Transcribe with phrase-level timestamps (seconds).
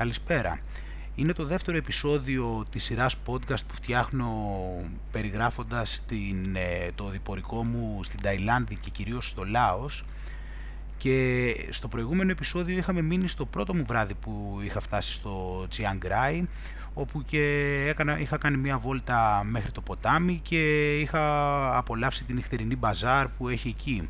[0.00, 0.58] Καλησπέρα.
[1.14, 4.30] Είναι το δεύτερο επεισόδιο της σειράς podcast που φτιάχνω
[5.10, 10.04] περιγράφοντας την, ε, το διπορικό μου στην Ταϊλάνδη και κυρίως στο Λάος.
[10.96, 16.06] Και στο προηγούμενο επεισόδιο είχαμε μείνει στο πρώτο μου βράδυ που είχα φτάσει στο Chiang
[16.06, 16.42] Rai
[16.94, 17.42] όπου και
[17.88, 23.48] έκανα, είχα κάνει μια βόλτα μέχρι το ποτάμι και είχα απολαύσει την νυχτερινή μπαζάρ που
[23.48, 24.08] έχει εκεί.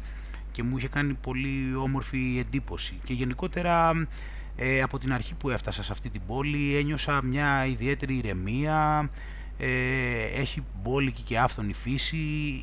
[0.53, 3.01] Και μου είχε κάνει πολύ όμορφη εντύπωση.
[3.05, 4.07] Και γενικότερα
[4.63, 9.11] ε, από την αρχή που έφτασα σε αυτή την πόλη ένιωσα μια ιδιαίτερη ηρεμία.
[9.59, 12.17] Ε, έχει μπόλικη και άφθονη φύση.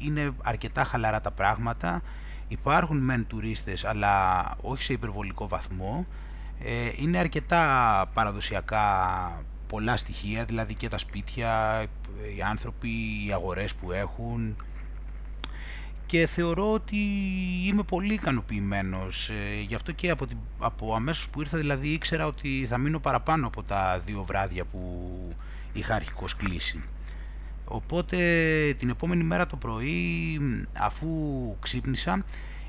[0.05, 2.01] Είναι αρκετά χαλαρά τα πράγματα.
[2.47, 6.05] Υπάρχουν μεν τουρίστες αλλά όχι σε υπερβολικό βαθμό.
[6.63, 8.85] Ε, είναι αρκετά παραδοσιακά
[9.67, 11.81] πολλά στοιχεία δηλαδή και τα σπίτια
[12.37, 12.89] οι άνθρωποι,
[13.27, 14.55] οι αγορές που έχουν
[16.07, 16.97] και θεωρώ ότι
[17.65, 19.29] είμαι πολύ ικανοποιημένος.
[19.29, 22.99] Ε, γι' αυτό και από, την, από αμέσως που ήρθα δηλαδή ήξερα ότι θα μείνω
[22.99, 25.11] παραπάνω από τα δύο βράδια που
[25.73, 26.83] είχα αρχικώς κλείσει.
[27.65, 28.17] Οπότε
[28.79, 30.39] την επόμενη μέρα το πρωί
[30.79, 31.09] αφού
[31.59, 32.23] ξύπνησα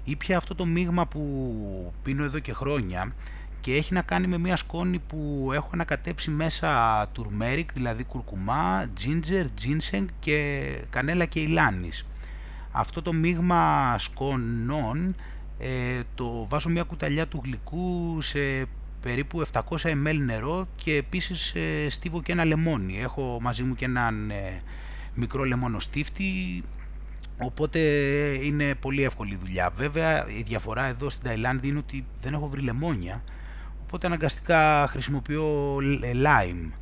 [0.04, 3.14] ήπια αυτό το μείγμα που πίνω εδώ και χρόνια
[3.60, 9.46] και έχει να κάνει με μια σκόνη που έχω ανακατέψει μέσα turmeric, δηλαδή κουρκουμά, ginger,
[9.62, 12.06] ginseng και κανέλα και ηλάνης
[12.78, 15.14] αυτό το μείγμα σκονών
[15.58, 18.38] ε, το βάζω μια κουταλιά του γλυκού σε
[19.02, 23.00] περίπου 700 ml νερό και επίσης ε, στίβω και ένα λεμόνι.
[23.00, 24.62] Έχω μαζί μου και έναν ε,
[25.14, 26.62] μικρό λεμόνο στίφτη,
[27.38, 27.78] οπότε
[28.42, 29.70] είναι πολύ εύκολη δουλειά.
[29.76, 33.22] Βέβαια η διαφορά εδώ στην Ταϊλάνδη είναι ότι δεν έχω βρει λεμόνια,
[33.82, 35.76] οπότε αναγκαστικά χρησιμοποιώ
[36.24, 36.72] lime.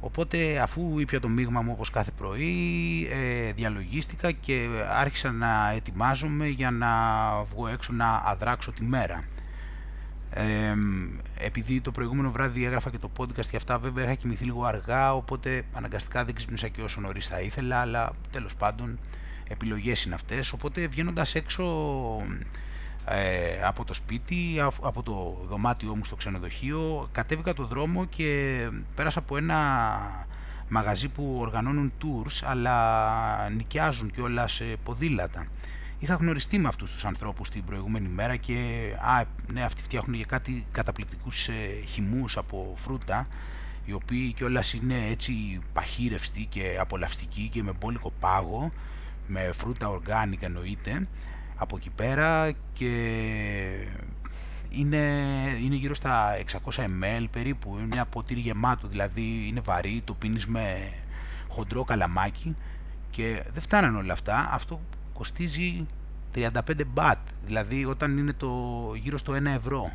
[0.00, 4.68] Οπότε αφού ήπια το μείγμα μου όπως κάθε πρωί, ε, διαλογίστηκα και
[4.98, 6.88] άρχισα να ετοιμάζομαι για να
[7.44, 9.24] βγω έξω να αδράξω τη μέρα.
[10.30, 10.74] Ε,
[11.38, 15.14] επειδή το προηγούμενο βράδυ έγραφα και το podcast και αυτά βέβαια είχα κοιμηθεί λίγο αργά
[15.14, 18.98] οπότε αναγκαστικά δεν ξυπνήσα και όσο νωρίς θα ήθελα αλλά τέλος πάντων
[19.48, 21.64] επιλογές είναι αυτές οπότε βγαίνοντας έξω
[23.08, 28.58] ε, από το σπίτι, από το δωμάτιό μου στο ξενοδοχείο, κατέβηκα το δρόμο και
[28.94, 29.56] πέρασα από ένα
[30.68, 35.46] μαγαζί που οργανώνουν tours, αλλά νοικιάζουν και όλα σε ποδήλατα.
[35.98, 38.54] Είχα γνωριστεί με αυτούς τους ανθρώπους την προηγούμενη μέρα και
[39.00, 41.52] α, ναι, αυτοί φτιάχνουν για κάτι καταπληκτικούς ε,
[41.86, 43.26] χυμούς από φρούτα,
[43.84, 48.70] οι οποίοι κιόλας είναι έτσι παχύρευστοι και απολαυστικοί και με μπόλικο πάγο,
[49.26, 51.08] με φρούτα οργάνικα εννοείται,
[51.58, 52.90] από εκεί πέρα και
[54.70, 54.96] είναι,
[55.62, 56.36] είναι γύρω στα
[56.74, 60.92] 600 ml περίπου, είναι μια ποτήρι γεμάτο, δηλαδή είναι βαρύ, το πίνεις με
[61.48, 62.56] χοντρό καλαμάκι
[63.10, 64.80] και δεν φτάνανε όλα αυτά, αυτό
[65.12, 65.86] κοστίζει
[66.34, 66.48] 35
[66.86, 68.50] μπατ, δηλαδή όταν είναι το
[68.94, 69.92] γύρω στο 1 ευρώ.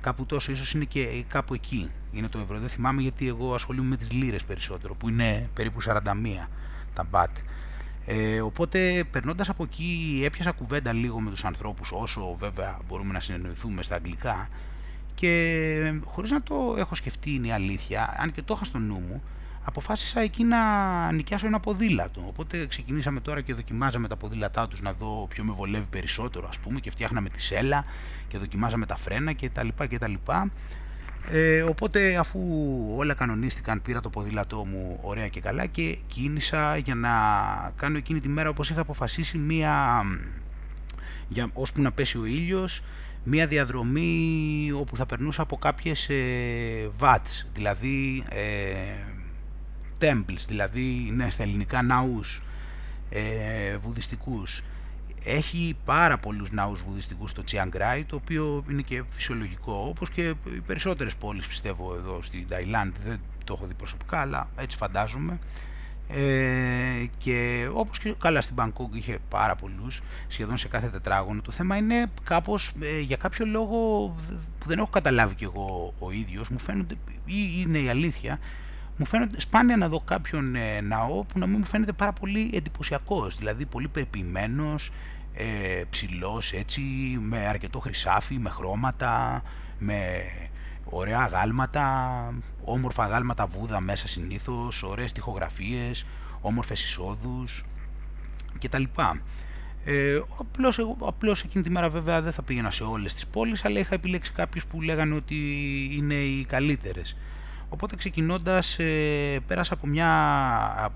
[0.00, 2.58] Κάπου τόσο, ίσως είναι και κάπου εκεί είναι το ευρώ.
[2.58, 5.98] Δεν θυμάμαι γιατί εγώ ασχολούμαι με τις λίρες περισσότερο, που είναι περίπου 41
[6.94, 7.36] τα μπατ.
[8.06, 13.20] Ε, οπότε περνώντας από εκεί έπιασα κουβέντα λίγο με τους ανθρώπους όσο βέβαια μπορούμε να
[13.20, 14.48] συνεννοηθούμε στα αγγλικά
[15.14, 18.98] και χωρίς να το έχω σκεφτεί είναι η αλήθεια, αν και το είχα στο νου
[18.98, 19.22] μου,
[19.64, 20.58] αποφάσισα εκεί να
[21.12, 22.24] νοικιάσω ένα ποδήλατο.
[22.26, 26.58] Οπότε ξεκινήσαμε τώρα και δοκιμάζαμε τα ποδήλατά τους να δω ποιο με βολεύει περισσότερο ας
[26.58, 27.84] πούμε και φτιάχναμε τη σέλα
[28.28, 30.50] και δοκιμάζαμε τα φρένα και τα λοιπά και τα λοιπά.
[31.30, 32.40] Ε, οπότε αφού
[32.96, 37.10] όλα κανονίστηκαν πήρα το ποδήλατό μου ωραία και καλά και κίνησα για να
[37.76, 40.02] κάνω εκείνη τη μέρα όπως είχα αποφασίσει μία
[41.28, 42.82] για, ώσπου να πέσει ο ήλιος
[43.24, 48.42] μία διαδρομή όπου θα περνούσα από κάποιες ε, βάτς δηλαδή ε,
[49.98, 52.42] temples δηλαδή ναι, στα ελληνικά ναούς
[53.10, 54.62] ε, βουδιστικούς
[55.24, 60.60] έχει πάρα πολλούς ναούς βουδιστικούς στο Chiang το οποίο είναι και φυσιολογικό, όπως και οι
[60.66, 65.38] περισσότερες πόλεις πιστεύω εδώ στην Ταϊλάνδη, δεν το έχω δει προσωπικά, αλλά έτσι φαντάζομαι.
[66.08, 71.42] Ε, και όπως και καλά στην Μπαγκόγκ είχε πάρα πολλούς, σχεδόν σε κάθε τετράγωνο.
[71.42, 74.08] Το θέμα είναι κάπως ε, για κάποιο λόγο
[74.58, 76.94] που δεν έχω καταλάβει κι εγώ ο ίδιος, μου φαίνονται,
[77.24, 78.38] ή είναι η αλήθεια,
[78.96, 82.50] μου φαίνεται σπάνια να δω κάποιον ε, ναό που να μην μου φαίνεται πάρα πολύ
[82.54, 84.92] εντυπωσιακός, δηλαδή πολύ περιποιημένος,
[85.34, 86.80] ε, ψηλός έτσι,
[87.20, 89.42] με αρκετό χρυσάφι, με χρώματα,
[89.78, 90.24] με
[90.84, 92.34] ωραία γάλματα,
[92.64, 96.06] όμορφα γάλματα βούδα μέσα συνήθως, ωραίες τοιχογραφίες,
[96.40, 97.64] όμορφες εισόδους
[98.60, 98.82] κτλ.
[99.84, 103.78] Ε, απλώς, απλώς εκείνη τη μέρα βέβαια δεν θα πήγαινα σε όλες τις πόλεις, αλλά
[103.78, 105.36] είχα επιλέξει κάποιους που λέγανε ότι
[105.92, 107.16] είναι οι καλύτερες.
[107.68, 110.10] Οπότε ξεκινώντας ε, πέρασα από, μια,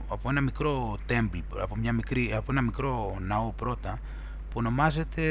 [0.08, 3.98] από ένα μικρό temple, από, μια μικρή, από ένα μικρό ναό πρώτα
[4.56, 5.22] που ονομάζεται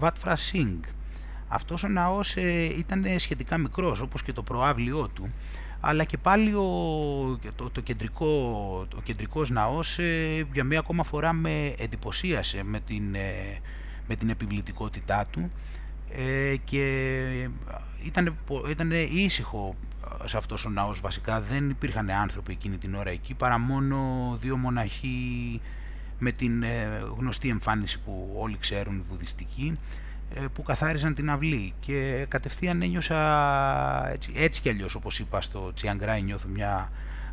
[0.00, 0.80] Vatfra Singh.
[1.48, 5.32] Αυτός ο ναός ε, ήταν σχετικά μικρός όπως και το προάβλιό του
[5.80, 8.26] αλλά και πάλι ο, το, το, κεντρικό,
[8.88, 13.58] το κεντρικός ναός ε, για μία ακόμα φορά με εντυπωσίασε με την, ε,
[14.06, 15.50] με την επιβλητικότητά του
[16.10, 17.48] ε, και
[18.04, 18.36] ήταν,
[18.70, 19.76] ήταν ήσυχο
[20.24, 24.56] σε αυτός ο ναός βασικά δεν υπήρχαν άνθρωποι εκείνη την ώρα εκεί παρά μόνο δύο
[24.56, 25.60] μοναχοί
[26.18, 26.64] με την
[27.16, 29.78] γνωστή εμφάνιση που όλοι ξέρουν βουδιστική
[30.34, 35.72] ε, που καθάριζαν την αυλή και κατευθείαν ένιωσα έτσι, έτσι κι αλλιώς όπως είπα στο
[35.74, 36.90] Τσιαγκράι νιώθω μια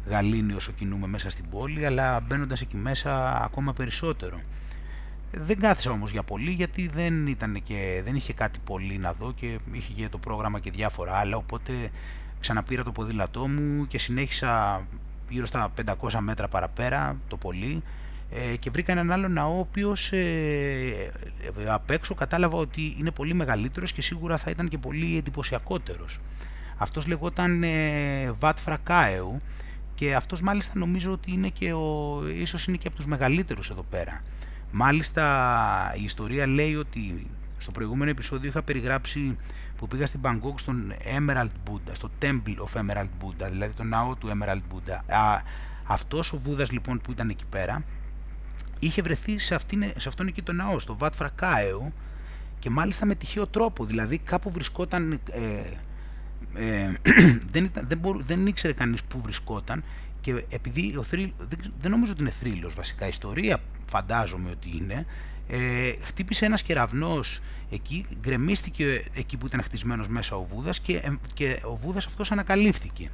[0.08, 4.42] γαλήνη όσο κινούμε μέσα στην πόλη αλλά μπαίνοντας εκεί μέσα ακόμα περισσότερο.
[5.32, 9.34] Δεν κάθισα όμως για πολύ γιατί δεν, ήταν και, δεν είχε κάτι πολύ να δω
[9.34, 11.74] και είχε και το πρόγραμμα και διάφορα άλλα οπότε
[12.40, 14.82] ξαναπήρα το ποδήλατό μου και συνέχισα
[15.30, 17.84] γύρω στα 500 μέτρα παραπέρα το πολύ
[18.32, 21.12] ε, και βρήκα έναν άλλο ναό ο οποίος ε,
[21.58, 26.20] ε, απ' έξω κατάλαβα ότι είναι πολύ μεγαλύτερος και σίγουρα θα ήταν και πολύ εντυπωσιακότερος.
[26.78, 29.42] Αυτός λεγόταν ε, Βατ Φρακάεου
[29.96, 33.86] και αυτός μάλιστα νομίζω ότι είναι και ο, ίσως είναι και από τους μεγαλύτερους εδώ
[33.90, 34.22] πέρα.
[34.72, 37.28] Μάλιστα η ιστορία λέει ότι
[37.58, 39.38] στο προηγούμενο επεισόδιο είχα περιγράψει
[39.78, 44.16] που πήγα στην Bangkok στον Emerald Buddha, στο Temple of Emerald Buddha, δηλαδή το ναό
[44.16, 45.14] του Emerald Buddha.
[45.16, 45.42] Α,
[45.84, 47.84] αυτός ο Βούδας λοιπόν που ήταν εκεί πέρα
[48.86, 51.94] είχε βρεθεί σε, αυτήν, σε αυτόν εκεί το ναό, στο Βατ Φρακάεο
[52.60, 55.40] και μάλιστα με τυχαίο τρόπο, δηλαδή κάπου βρισκόταν, ε,
[56.54, 56.92] ε,
[57.54, 59.84] δεν, ήταν, δεν, μπορού, δεν ήξερε κανείς πού βρισκόταν
[60.22, 64.78] και επειδή ο θρύλ, δεν, δεν νομίζω ότι είναι θρύλος βασικά, η ιστορία φαντάζομαι ότι
[64.78, 65.06] είναι,
[65.48, 67.42] ε, χτύπησε ένας κεραυνός
[67.72, 72.32] εκεί, γκρεμίστηκε εκεί που ήταν χτισμένος μέσα ο Βούδας και, ε, και ο Βούδας αυτός
[72.32, 73.10] ανακαλύφθηκε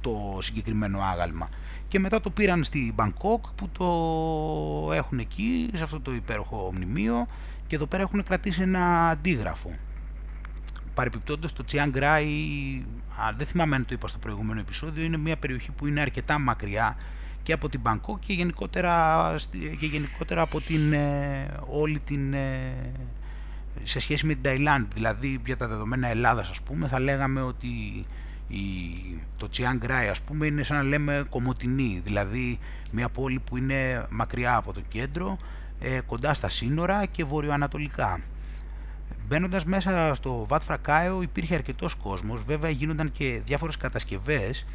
[0.00, 1.48] το συγκεκριμένο άγαλμα
[1.96, 7.26] και μετά το πήραν στη Μπανκόκ που το έχουν εκεί σε αυτό το υπέροχο μνημείο
[7.66, 9.74] και εδώ πέρα έχουν κρατήσει ένα αντίγραφο.
[10.94, 12.24] Παρεπιπτόντως το Chiang Rai,
[13.36, 16.96] δεν θυμάμαι αν το είπα στο προηγούμενο επεισόδιο, είναι μια περιοχή που είναι αρκετά μακριά
[17.42, 19.34] και από την Μπανκόκ και γενικότερα,
[19.78, 22.72] και γενικότερα από την, ε, όλη την, ε,
[23.82, 24.88] σε σχέση με την Ταϊλάνδη.
[24.94, 27.68] Δηλαδή για τα δεδομένα Ελλάδας ας πούμε θα λέγαμε ότι
[28.48, 28.62] η,
[29.36, 32.58] το Chiang Rai ας πούμε είναι σαν να λέμε Κομωτινή, δηλαδή
[32.90, 35.36] μια πόλη που είναι μακριά από το κέντρο,
[35.80, 38.20] ε, κοντά στα σύνορα και βορειοανατολικά.
[39.28, 44.66] Μπαίνοντας μέσα στο Βατ Φρακάιο υπήρχε αρκετός κόσμος, βέβαια γίνονταν και διάφορες κατασκευές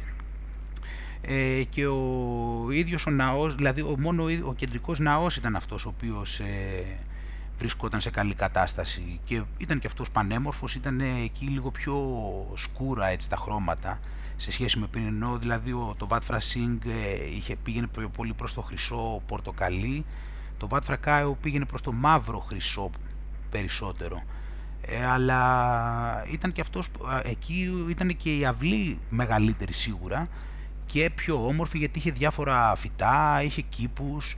[1.20, 5.88] ε, και ο ίδιος ο ναός, δηλαδή ο, μόνο ο κεντρικός ναός ήταν αυτός ο
[5.96, 6.84] οποίος ε,
[7.62, 11.96] βρισκόταν σε καλή κατάσταση και ήταν και αυτός πανέμορφος, ήταν εκεί λίγο πιο
[12.54, 14.00] σκούρα έτσι τα χρώματα
[14.36, 17.86] σε σχέση με πριν ενώ δηλαδή το Vat Frasing ε, είχε, πήγαινε
[18.16, 20.04] πολύ προς το χρυσό πορτοκαλί
[20.58, 22.90] το Vat Fracao πήγαινε προς το μαύρο χρυσό
[23.50, 24.22] περισσότερο.
[24.82, 26.88] Ε, αλλά ήταν και αυτός,
[27.24, 30.28] εκεί ήταν και η αυλή μεγαλύτερη σίγουρα
[30.86, 34.36] και πιο όμορφη γιατί είχε διάφορα φυτά, είχε κήπους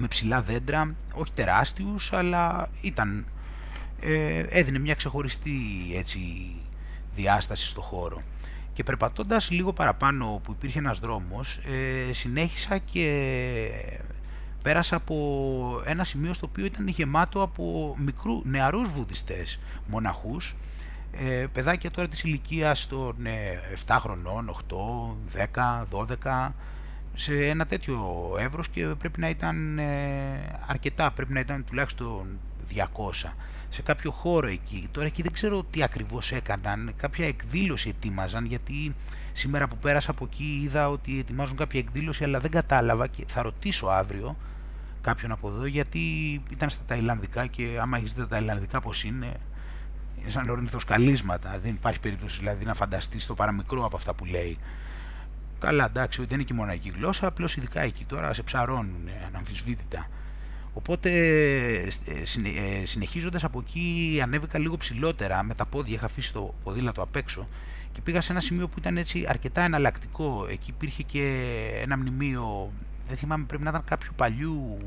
[0.00, 3.26] με ψηλά δέντρα, όχι τεράστιους, αλλά ήταν,
[4.00, 5.60] ε, έδινε μια ξεχωριστή
[5.94, 6.20] έτσι,
[7.14, 8.22] διάσταση στο χώρο.
[8.74, 13.70] Και περπατώντας λίγο παραπάνω που υπήρχε ένας δρόμος, ε, συνέχισα και
[14.62, 20.54] πέρασα από ένα σημείο στο οποίο ήταν γεμάτο από μικρού, νεαρούς βουδιστές, μοναχούς,
[21.12, 23.16] ε, παιδάκια τώρα της ηλικίας των
[23.72, 26.54] 7 ε, χρονών, 8, 10, 12,
[27.20, 27.98] σε ένα τέτοιο
[28.38, 29.84] εύρος και πρέπει να ήταν ε,
[30.66, 32.38] αρκετά, πρέπει να ήταν τουλάχιστον
[32.74, 33.30] 200
[33.68, 34.88] σε κάποιο χώρο εκεί.
[34.92, 38.94] Τώρα εκεί δεν ξέρω τι ακριβώς έκαναν, κάποια εκδήλωση ετοίμαζαν γιατί
[39.32, 43.42] σήμερα που πέρασα από εκεί είδα ότι ετοιμάζουν κάποια εκδήλωση αλλά δεν κατάλαβα και θα
[43.42, 44.36] ρωτήσω αύριο
[45.00, 45.98] κάποιον από εδώ γιατί
[46.50, 49.32] ήταν στα Ταϊλανδικά και άμα έχεις δει τα Ταϊλανδικά πως είναι
[50.22, 54.58] είναι σαν ορνηθοσκαλίσματα, δεν υπάρχει περίπτωση δηλαδή να φανταστείς το παραμικρό από αυτά που λέει.
[55.60, 60.06] Καλά, εντάξει, δεν είναι και μοναδική γλώσσα, απλώς ειδικά εκεί τώρα σε ψαρώνουν αναμφισβήτητα.
[60.72, 61.10] Οπότε
[61.74, 67.16] ε, συνεχίζοντας από εκεί ανέβηκα λίγο ψηλότερα με τα πόδια, είχα αφήσει το ποδήλατο απ'
[67.16, 67.48] έξω
[67.92, 70.46] και πήγα σε ένα σημείο που ήταν έτσι αρκετά εναλλακτικό.
[70.50, 71.44] Εκεί υπήρχε και
[71.82, 72.72] ένα μνημείο,
[73.08, 74.78] δεν θυμάμαι πρέπει να ήταν κάποιου παλιού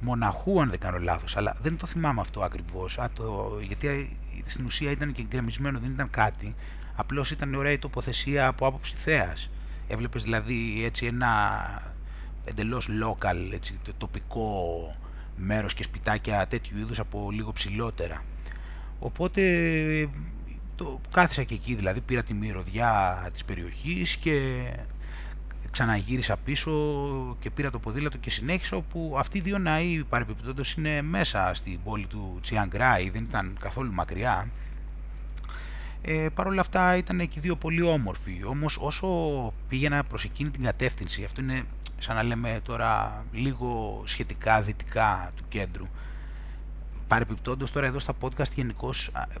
[0.00, 2.98] μοναχού αν δεν κάνω λάθος, αλλά δεν το θυμάμαι αυτό ακριβώς,
[3.66, 6.54] γιατί στην ουσία ήταν και γκρεμισμένο, δεν ήταν κάτι,
[6.96, 9.50] Απλώς ήταν ωραία η τοποθεσία από άποψη θέας.
[9.88, 11.42] Έβλεπες δηλαδή έτσι ένα
[12.44, 14.94] εντελώς local, έτσι, τοπικό
[15.36, 18.24] μέρος και σπιτάκια τέτοιου είδους από λίγο ψηλότερα.
[18.98, 19.42] Οπότε
[20.76, 24.64] το, κάθισα και εκεί δηλαδή, πήρα τη μυρωδιά της περιοχής και
[25.70, 26.72] ξαναγύρισα πίσω
[27.40, 31.78] και πήρα το ποδήλατο και συνέχισα όπου αυτοί οι δύο ναοί παρεπιπτόντως είναι μέσα στην
[31.84, 34.50] πόλη του Τσιάνγκράι, δεν ήταν καθόλου μακριά.
[36.08, 39.08] Ε, Παρ' όλα αυτά ήταν και δύο πολύ όμορφοι, όμως όσο
[39.68, 41.62] πήγαινα προς εκείνη την κατεύθυνση, αυτό είναι
[41.98, 45.86] σαν να λέμε τώρα λίγο σχετικά δυτικά του κέντρου,
[47.08, 48.90] παρεπιπτόντως τώρα εδώ στα podcast γενικώ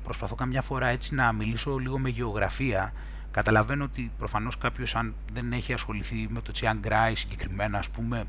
[0.02, 2.92] προσπαθώ καμιά φορά έτσι να μιλήσω λίγο με γεωγραφία.
[3.30, 8.24] Καταλαβαίνω ότι προφανώς κάποιος αν δεν έχει ασχοληθεί με το Chiang Rai συγκεκριμένα ας πούμε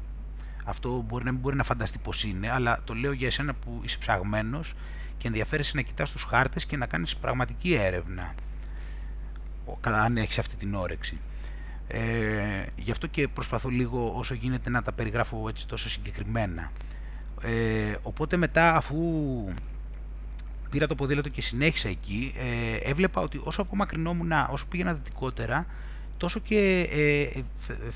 [0.65, 3.81] αυτό μπορεί να μην μπορεί να φανταστεί πως είναι αλλά το λέω για εσένα που
[3.83, 4.73] είσαι ψαγμένος
[5.17, 8.33] και ενδιαφέρεσαι να κοιτάς τους χάρτες και να κάνεις πραγματική έρευνα
[9.81, 11.17] αν έχεις αυτή την όρεξη.
[11.87, 11.99] Ε,
[12.75, 16.71] γι' αυτό και προσπαθώ λίγο όσο γίνεται να τα περιγράφω έτσι τόσο συγκεκριμένα.
[17.41, 18.97] Ε, οπότε μετά αφού
[20.69, 25.65] πήρα το ποδήλατο και συνέχισα εκεί, ε, έβλεπα ότι όσο απομακρυνόμουν, όσο πήγαινα δυτικότερα,
[26.17, 27.41] τόσο και ε,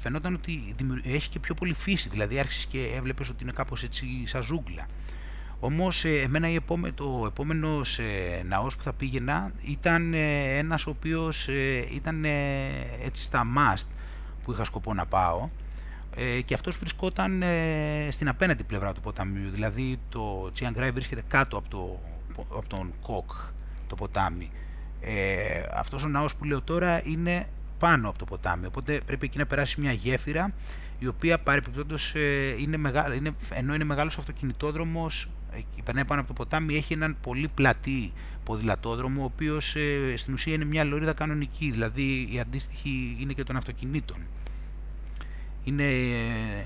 [0.01, 4.05] φαινόταν ότι έχει και πιο πολύ φύση, δηλαδή άρχισες και έβλεπες ότι είναι κάπως έτσι
[4.25, 4.85] σαν ζούγκλα.
[5.63, 10.85] Όμως ε, εμένα η επόμε, το επόμενος ε, ναός που θα πήγαινα ήταν ε, ένας
[10.85, 12.25] ο οποίος ε, ήταν
[13.03, 13.85] έτσι στα must
[14.43, 15.49] που είχα σκοπό να πάω
[16.45, 17.43] και αυτός βρισκόταν
[18.09, 21.99] στην απέναντι πλευρά του ποταμιού, δηλαδή το Chiang βρίσκεται κάτω από το
[22.39, 23.31] από τον Κοκ,
[23.87, 24.51] το ποτάμι.
[25.01, 27.47] Ε, αυτός ο ναός που λέω τώρα είναι
[27.79, 30.53] πάνω από το ποτάμι, οπότε πρέπει εκεί να περάσει μια γέφυρα
[30.99, 35.29] η οποία παρεπιπτόντως ε, είναι μεγάλο, είναι, ενώ είναι μεγάλος αυτοκινητόδρομος ε,
[35.84, 38.12] περνάει πάνω από το ποτάμι, έχει έναν πολύ πλατή
[38.43, 43.43] ποδηλατόδρομο, ο οποίος ε, στην ουσία είναι μια λωρίδα κανονική, δηλαδή η αντίστοιχη είναι και
[43.43, 44.17] των αυτοκινήτων.
[45.63, 46.65] Είναι ε,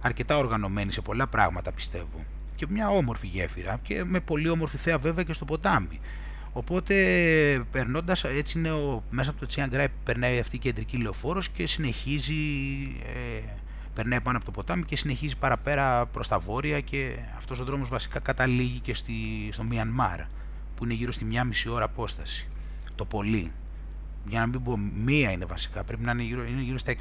[0.00, 2.24] αρκετά οργανωμένη σε πολλά πράγματα πιστεύω
[2.56, 6.00] και μια όμορφη γέφυρα και με πολύ όμορφη θέα βέβαια και στο ποτάμι.
[6.52, 6.94] Οπότε
[7.70, 12.34] περνώντας, έτσι είναι ο, μέσα από το Τσιάνγκράι περνάει αυτή η κεντρική λεωφόρος και συνεχίζει,
[13.14, 13.40] ε,
[13.94, 17.88] περνάει πάνω από το ποτάμι και συνεχίζει παραπέρα προς τα βόρεια και αυτός ο δρόμος
[17.88, 19.14] βασικά καταλήγει και στη,
[19.52, 20.20] στο Μιανμάρ
[20.76, 22.48] που είναι γύρω στη μία μισή ώρα απόσταση,
[22.94, 23.52] το πολύ.
[24.26, 26.92] Για να μην πω μία είναι βασικά, πρέπει να είναι γύρω, είναι γύρω στα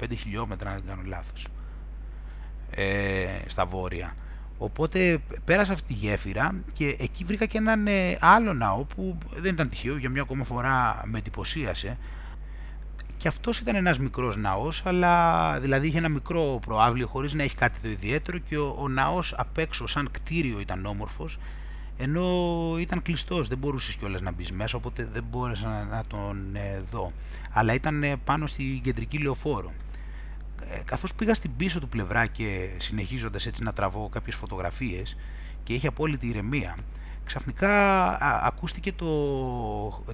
[0.00, 1.46] 65 χιλιόμετρα αν δεν κάνω λάθος,
[2.70, 4.14] ε, στα βόρεια.
[4.58, 9.52] Οπότε πέρασα αυτή τη γέφυρα και εκεί βρήκα και έναν ε, άλλο ναό που δεν
[9.52, 11.98] ήταν τυχαίο, για μια ακόμα φορά με εντυπωσίασε.
[13.22, 17.54] Και αυτός ήταν ένας μικρός ναός, αλλά δηλαδή είχε ένα μικρό προάβλιο χωρίς να έχει
[17.56, 21.38] κάτι το ιδιαίτερο και ο, ο ναός απ' έξω σαν κτίριο ήταν όμορφος,
[21.98, 22.26] ενώ
[22.78, 27.12] ήταν κλειστός, δεν μπορούσες κιόλας να μπεις μέσα, οπότε δεν μπόρεσα να, τον ε, δω.
[27.52, 29.72] Αλλά ήταν ε, πάνω στη κεντρική λεωφόρο.
[30.60, 35.16] Ε, καθώς πήγα στην πίσω του πλευρά και συνεχίζοντας έτσι να τραβώ κάποιες φωτογραφίες
[35.64, 36.76] και είχε απόλυτη ηρεμία,
[37.24, 37.72] ξαφνικά
[38.44, 39.06] ακούστηκε το,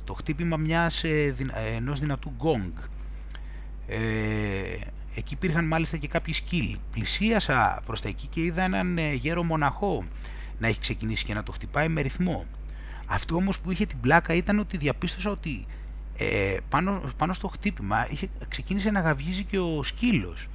[0.04, 2.72] το χτύπημα μιας, ε, ε, ενός δυνατού γκονγκ.
[3.88, 3.98] Ε,
[5.14, 6.78] εκεί υπήρχαν μάλιστα και κάποιοι σκύλοι.
[6.90, 10.04] Πλησίασα προς τα εκεί και είδα έναν γέρο μοναχό
[10.58, 12.46] να έχει ξεκινήσει και να το χτυπάει με ρυθμό.
[13.06, 15.66] Αυτό όμως που είχε την πλάκα ήταν ότι διαπίστωσα ότι
[16.16, 20.48] ε, πάνω, πάνω στο χτύπημα είχε, ξεκίνησε να γαυγίζει και ο σκύλος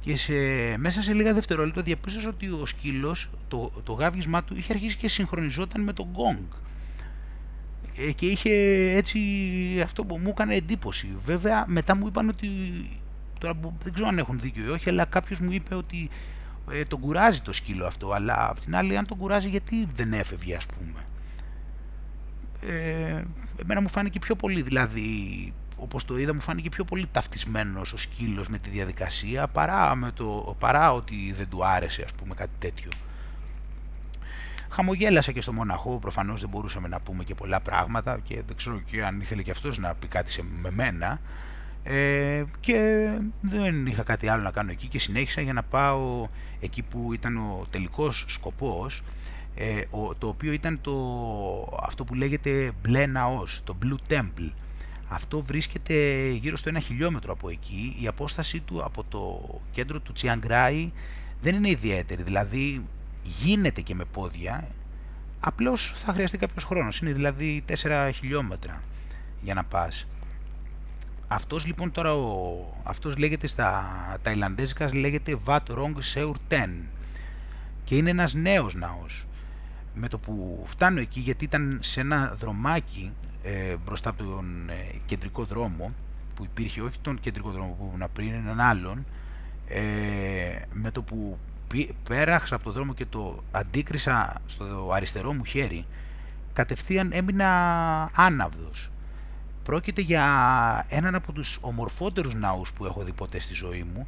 [0.00, 0.32] και σε,
[0.76, 5.08] μέσα σε λίγα δευτερόλεπτα διαπίστωσε ότι ο σκύλος, το, το γάβγισμά του είχε αρχίσει και
[5.08, 6.65] συγχρονιζόταν με τον γκονγκ ε,
[8.14, 8.50] και είχε
[8.96, 9.20] έτσι
[9.84, 11.16] αυτό που μου έκανε εντύπωση.
[11.24, 12.48] Βέβαια μετά μου είπαν ότι,
[13.38, 16.08] τώρα δεν ξέρω αν έχουν δίκιο ή όχι, αλλά κάποιος μου είπε ότι
[16.70, 20.12] ε, τον κουράζει το σκύλο αυτό, αλλά απ' την άλλη αν τον κουράζει γιατί δεν
[20.12, 21.04] έφευγε ας πούμε;
[22.72, 23.22] Ε,
[23.60, 27.96] εμένα μου φάνηκε πιο πολύ δηλαδή όπως το είδα μου φάνηκε πιο πολύ ταυτισμένος ο
[27.96, 32.52] σκύλος με τη διαδικασία παρά, με το, παρά ότι δεν του άρεσε ας πούμε κάτι
[32.58, 32.90] τέτοιο.
[34.76, 38.80] Χαμογέλασα και στο μοναχό, προφανώς δεν μπορούσαμε να πούμε και πολλά πράγματα και δεν ξέρω
[38.80, 41.20] και αν ήθελε και αυτός να πει κάτι σε, με μένα
[41.82, 43.08] ε, και
[43.40, 46.26] δεν είχα κάτι άλλο να κάνω εκεί και συνέχισα για να πάω
[46.60, 49.02] εκεί που ήταν ο τελικός σκοπός
[49.54, 49.80] ε,
[50.18, 50.92] το οποίο ήταν το,
[51.82, 54.50] αυτό που λέγεται μπλε ναός, το Blue Temple.
[55.08, 57.96] Αυτό βρίσκεται γύρω στο ένα χιλιόμετρο από εκεί.
[58.00, 60.92] Η απόσταση του από το κέντρο του Τσιαγκράι
[61.42, 62.84] δεν είναι ιδιαίτερη, δηλαδή
[63.42, 64.68] γίνεται και με πόδια,
[65.40, 68.80] απλώς θα χρειαστεί κάποιος χρόνος, είναι δηλαδή 4 χιλιόμετρα
[69.40, 70.06] για να πας.
[71.28, 73.84] Αυτός λοιπόν τώρα, ο, αυτός λέγεται στα
[74.22, 76.70] ταϊλανδέζικα, λέγεται Wat Rong Seur Ten.
[77.84, 79.26] Και είναι ένας νέος ναός.
[79.94, 84.74] Με το που φτάνω εκεί, γιατί ήταν σε ένα δρομάκι ε, μπροστά από τον ε,
[85.06, 85.92] κεντρικό δρόμο,
[86.34, 89.06] που υπήρχε όχι τον κεντρικό δρόμο που ήμουν πριν, έναν άλλον,
[89.68, 89.82] ε,
[90.72, 91.38] με το που
[92.08, 95.86] πέραξα από το δρόμο και το αντίκρισα στο αριστερό μου χέρι,
[96.52, 97.50] κατευθείαν έμεινα
[98.14, 98.88] άναυδος.
[99.62, 100.24] Πρόκειται για
[100.88, 104.06] έναν από τους ομορφότερους ναούς που έχω δει ποτέ στη ζωή μου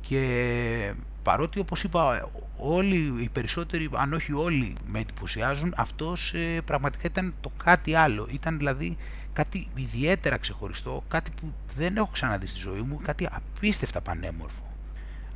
[0.00, 7.02] και παρότι όπως είπα όλοι οι περισσότεροι, αν όχι όλοι με εντυπωσιάζουν, αυτός ε, πραγματικά
[7.04, 8.28] ήταν το κάτι άλλο.
[8.30, 8.96] Ήταν δηλαδή
[9.32, 14.65] κάτι ιδιαίτερα ξεχωριστό, κάτι που δεν έχω ξαναδεί στη ζωή μου, κάτι απίστευτα πανέμορφο.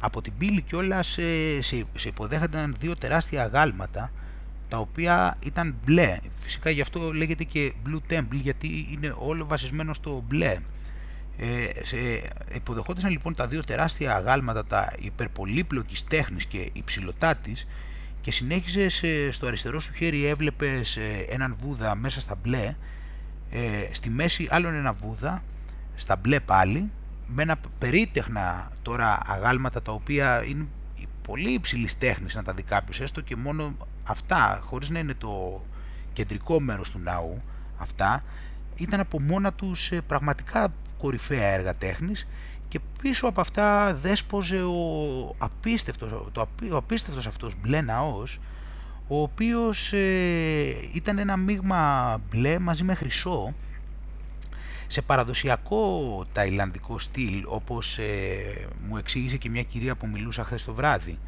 [0.00, 4.10] Από την πύλη κιόλας σε, σε, σε υποδέχονταν δύο τεράστια αγάλματα,
[4.68, 6.16] τα οποία ήταν μπλε.
[6.40, 10.58] Φυσικά γι' αυτό λέγεται και Blue Temple, γιατί είναι όλο βασισμένο στο μπλε.
[11.38, 11.96] Ε, σε,
[12.54, 17.66] υποδεχόντουσαν λοιπόν τα δύο τεράστια αγάλματα, τα υπερπολύπλοκης τέχνης και υψηλοτάτης
[18.20, 22.74] και συνέχιζες στο αριστερό σου χέρι έβλεπες ε, έναν βούδα μέσα στα μπλε,
[23.50, 23.58] ε,
[23.90, 25.42] στη μέση άλλον ένα βούδα,
[25.96, 26.90] στα μπλε πάλι,
[27.34, 30.66] με ένα περίτεχνα τώρα αγάλματα τα οποία είναι
[31.22, 35.64] πολύ υψηλής τέχνης να τα δει κάποιος, έστω και μόνο αυτά, χωρίς να είναι το
[36.12, 37.40] κεντρικό μέρος του ναού,
[37.78, 38.24] αυτά,
[38.76, 42.26] ήταν από μόνα τους ε, πραγματικά κορυφαία έργα τέχνης
[42.68, 48.40] και πίσω από αυτά δέσποζε ο απίστευτος, το, ο απίστευτος αυτός μπλε ναός,
[49.08, 53.54] ο οποίος ε, ήταν ένα μείγμα μπλε μαζί με χρυσό,
[54.92, 60.74] σε παραδοσιακό ταϊλανδικό στυλ, όπως ε, μου εξήγησε και μια κυρία που μιλούσα χθες το
[60.74, 61.18] βράδυ.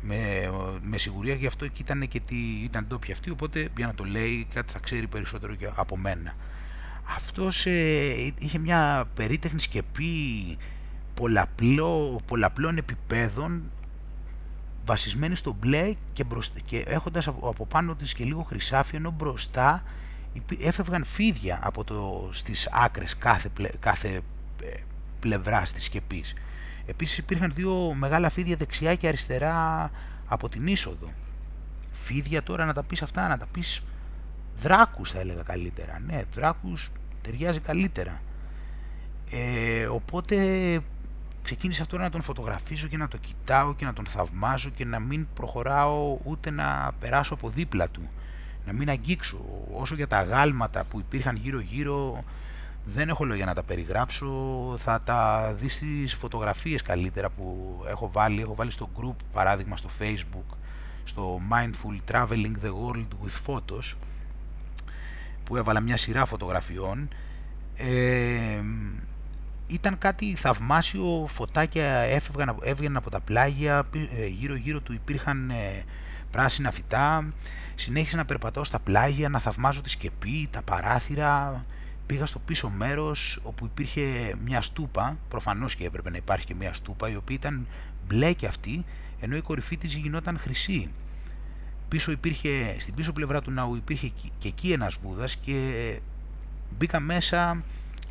[0.00, 0.50] Με,
[0.82, 4.04] με σιγουριά γι' αυτό και ήταν και τι ήταν ντόπια αυτή, οπότε για να το
[4.04, 6.34] λέει κάτι θα ξέρει περισσότερο και από μένα.
[7.16, 10.56] Αυτός ε, είχε μια περίτεχνη σκεπή
[11.14, 13.62] πολλαπλό, πολλαπλών επιπέδων
[14.84, 16.24] βασισμένη στο μπλε και,
[16.64, 19.82] και έχοντας από, από πάνω της και λίγο χρυσάφι ενώ μπροστά
[20.60, 24.20] έφευγαν φίδια από το, στις άκρες κάθε, κάθε
[24.62, 24.74] ε,
[25.20, 26.34] πλευράς της σκεπής.
[26.86, 29.90] Επίσης υπήρχαν δύο μεγάλα φίδια δεξιά και αριστερά
[30.26, 31.12] από την είσοδο.
[31.92, 33.82] Φίδια τώρα να τα πεις αυτά, να τα πεις
[34.56, 36.00] δράκους θα έλεγα καλύτερα.
[36.06, 36.90] Ναι, δράκους
[37.22, 38.20] ταιριάζει καλύτερα.
[39.30, 40.36] Ε, οπότε
[41.42, 44.98] ξεκίνησα τώρα να τον φωτογραφίζω και να το κοιτάω και να τον θαυμάζω και να
[44.98, 48.08] μην προχωράω ούτε να περάσω από δίπλα του
[48.66, 49.44] να μην αγγίξω.
[49.72, 52.24] Όσο για τα γάλματα που υπήρχαν γύρω γύρω
[52.84, 54.26] δεν έχω λόγια να τα περιγράψω,
[54.78, 58.40] θα τα δεις στις φωτογραφίες καλύτερα που έχω βάλει.
[58.40, 60.56] Έχω βάλει στο group παράδειγμα στο facebook,
[61.04, 63.94] στο Mindful Traveling the World with Photos,
[65.44, 67.08] που έβαλα μια σειρά φωτογραφιών.
[67.76, 68.60] Ε,
[69.66, 73.84] ήταν κάτι θαυμάσιο, φωτάκια έφευγαν, έβγαιναν από τα πλάγια,
[74.16, 75.84] ε, γύρω γύρω του υπήρχαν ε,
[76.30, 77.28] πράσινα φυτά,
[77.78, 81.64] Συνέχισα να περπατώ στα πλάγια, να θαυμάζω τη σκεπή, τα παράθυρα.
[82.06, 86.72] Πήγα στο πίσω μέρος όπου υπήρχε μια στούπα, προφανώς και έπρεπε να υπάρχει και μια
[86.72, 87.66] στούπα, η οποία ήταν
[88.06, 88.84] μπλε και αυτή,
[89.20, 90.90] ενώ η κορυφή της γινόταν χρυσή.
[91.88, 95.98] Πίσω υπήρχε, στην πίσω πλευρά του ναού υπήρχε και εκεί ένας βούδας και
[96.78, 97.62] μπήκα μέσα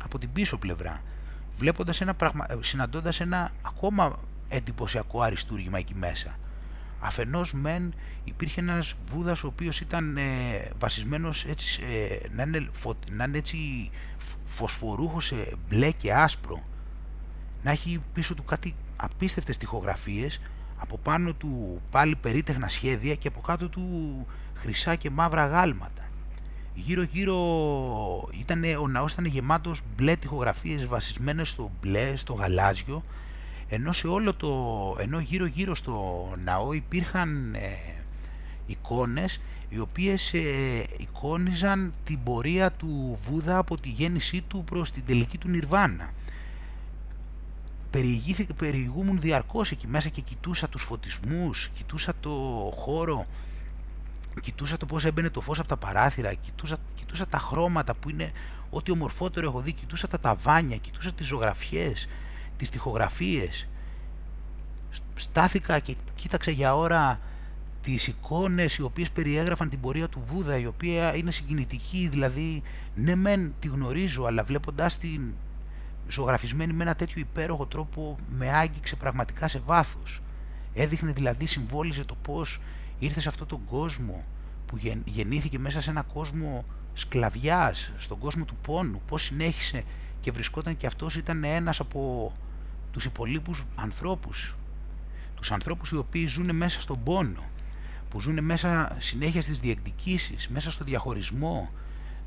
[0.04, 1.02] από την πίσω πλευρά,
[1.58, 2.46] βλέποντας ένα πραγμα...
[2.60, 6.38] συναντώντας ένα ακόμα εντυπωσιακό αριστούργημα εκεί μέσα.
[7.00, 10.22] Αφενός μεν υπήρχε ένας Βούδας ο οποίος ήταν ε,
[10.78, 12.68] βασισμένος έτσι, ε, να, είναι,
[13.10, 13.90] να είναι έτσι
[14.46, 16.62] φωσφορούχος σε μπλε και άσπρο.
[17.62, 20.40] Να έχει πίσω του κάτι απίστευτες τοιχογραφίες
[20.76, 26.08] από πάνω του πάλι περίτεχνα σχέδια και από κάτω του χρυσά και μαύρα γάλματα.
[26.74, 27.38] Γύρω γύρω
[28.32, 33.02] ήταν, ο ναός ήταν γεμάτος μπλε τοιχογραφίες βασισμένες στο μπλε, στο γαλάζιο
[33.68, 37.78] ενώ σε όλο το, ενώ γύρω γύρω στο ναό υπήρχαν ε,
[38.66, 45.04] εικόνες οι οποίες ε, εικόνιζαν την πορεία του Βούδα από τη γέννησή του προς την
[45.06, 46.10] τελική του Νιρβάνα.
[48.56, 52.30] Περιηγούμουν διαρκώς εκεί μέσα και κοιτούσα τους φωτισμούς, κοιτούσα το
[52.76, 53.26] χώρο,
[54.40, 58.32] κοιτούσα το πώς έμπαινε το φως από τα παράθυρα, κοιτούσα, κοιτούσα τα χρώματα που είναι
[58.70, 62.08] ό,τι ομορφότερο έχω δει, κοιτούσα τα ταβάνια, κοιτούσα τις ζωγραφιές,
[62.56, 63.68] τις τοιχογραφίες.
[65.14, 67.18] Στάθηκα και κοίταξα για ώρα
[67.82, 72.62] τις εικόνες οι οποίες περιέγραφαν την πορεία του Βούδα, η οποία είναι συγκινητική, δηλαδή
[72.94, 75.34] ναι μεν τη γνωρίζω, αλλά βλέποντάς την
[76.08, 80.22] ζωγραφισμένη με ένα τέτοιο υπέροχο τρόπο με άγγιξε πραγματικά σε βάθος.
[80.74, 82.60] Έδειχνε δηλαδή, συμβόλιζε το πώς
[82.98, 84.22] ήρθε σε αυτόν τον κόσμο
[84.66, 86.64] που γεννήθηκε μέσα σε ένα κόσμο
[86.94, 89.84] σκλαβιάς, στον κόσμο του πόνου, πώς συνέχισε
[90.20, 92.32] και βρισκόταν και αυτός ήταν ένας από
[92.96, 94.54] τους υπολείπους ανθρώπους.
[95.34, 97.44] Τους ανθρώπους οι οποίοι ζουν μέσα στον πόνο,
[98.10, 101.68] που ζουν μέσα συνέχεια στις διεκδικήσεις, μέσα στο διαχωρισμό,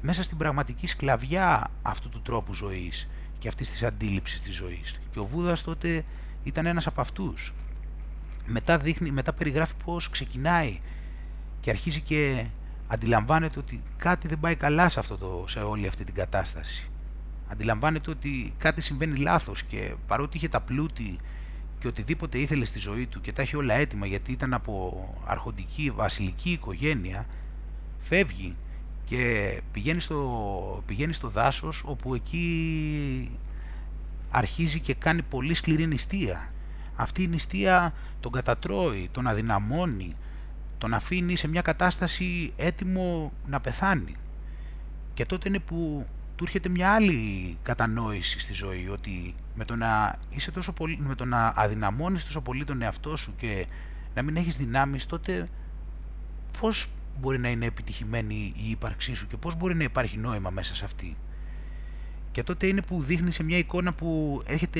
[0.01, 4.99] μέσα στην πραγματική σκλαβιά αυτού του τρόπου ζωής και αυτής της αντίληψης της ζωής.
[5.11, 6.05] Και ο Βούδας τότε
[6.43, 7.53] ήταν ένας από αυτούς.
[8.45, 10.79] Μετά, δείχνει, μετά περιγράφει πώς ξεκινάει
[11.61, 12.45] και αρχίζει και
[12.87, 16.89] αντιλαμβάνεται ότι κάτι δεν πάει καλά σε, αυτό το, σε όλη αυτή την κατάσταση.
[17.51, 21.19] Αντιλαμβάνεται ότι κάτι συμβαίνει λάθος και παρότι είχε τα πλούτη
[21.79, 25.91] και οτιδήποτε ήθελε στη ζωή του και τα έχει όλα έτοιμα γιατί ήταν από αρχοντική
[25.91, 27.25] βασιλική οικογένεια,
[27.99, 28.55] φεύγει
[29.05, 33.31] και πηγαίνει στο, πηγαίνει στο δάσος όπου εκεί
[34.29, 36.49] αρχίζει και κάνει πολύ σκληρή νηστεία.
[36.95, 40.15] Αυτή η νηστεία τον κατατρώει, τον αδυναμώνει,
[40.77, 44.15] τον αφήνει σε μια κατάσταση έτοιμο να πεθάνει.
[45.13, 46.07] Και τότε είναι που
[46.39, 51.15] του έρχεται μια άλλη κατανόηση στη ζωή, ότι με το να, είσαι τόσο πολύ, με
[51.15, 53.65] το να αδυναμώνεις τόσο πολύ τον εαυτό σου και
[54.15, 55.49] να μην έχεις δυνάμεις, τότε
[56.59, 56.87] πώς
[57.19, 60.85] μπορεί να είναι επιτυχημένη η ύπαρξή σου και πώς μπορεί να υπάρχει νόημα μέσα σε
[60.85, 61.17] αυτή;
[62.31, 64.79] Και τότε είναι που δείχνει σε μια εικόνα που έρχεται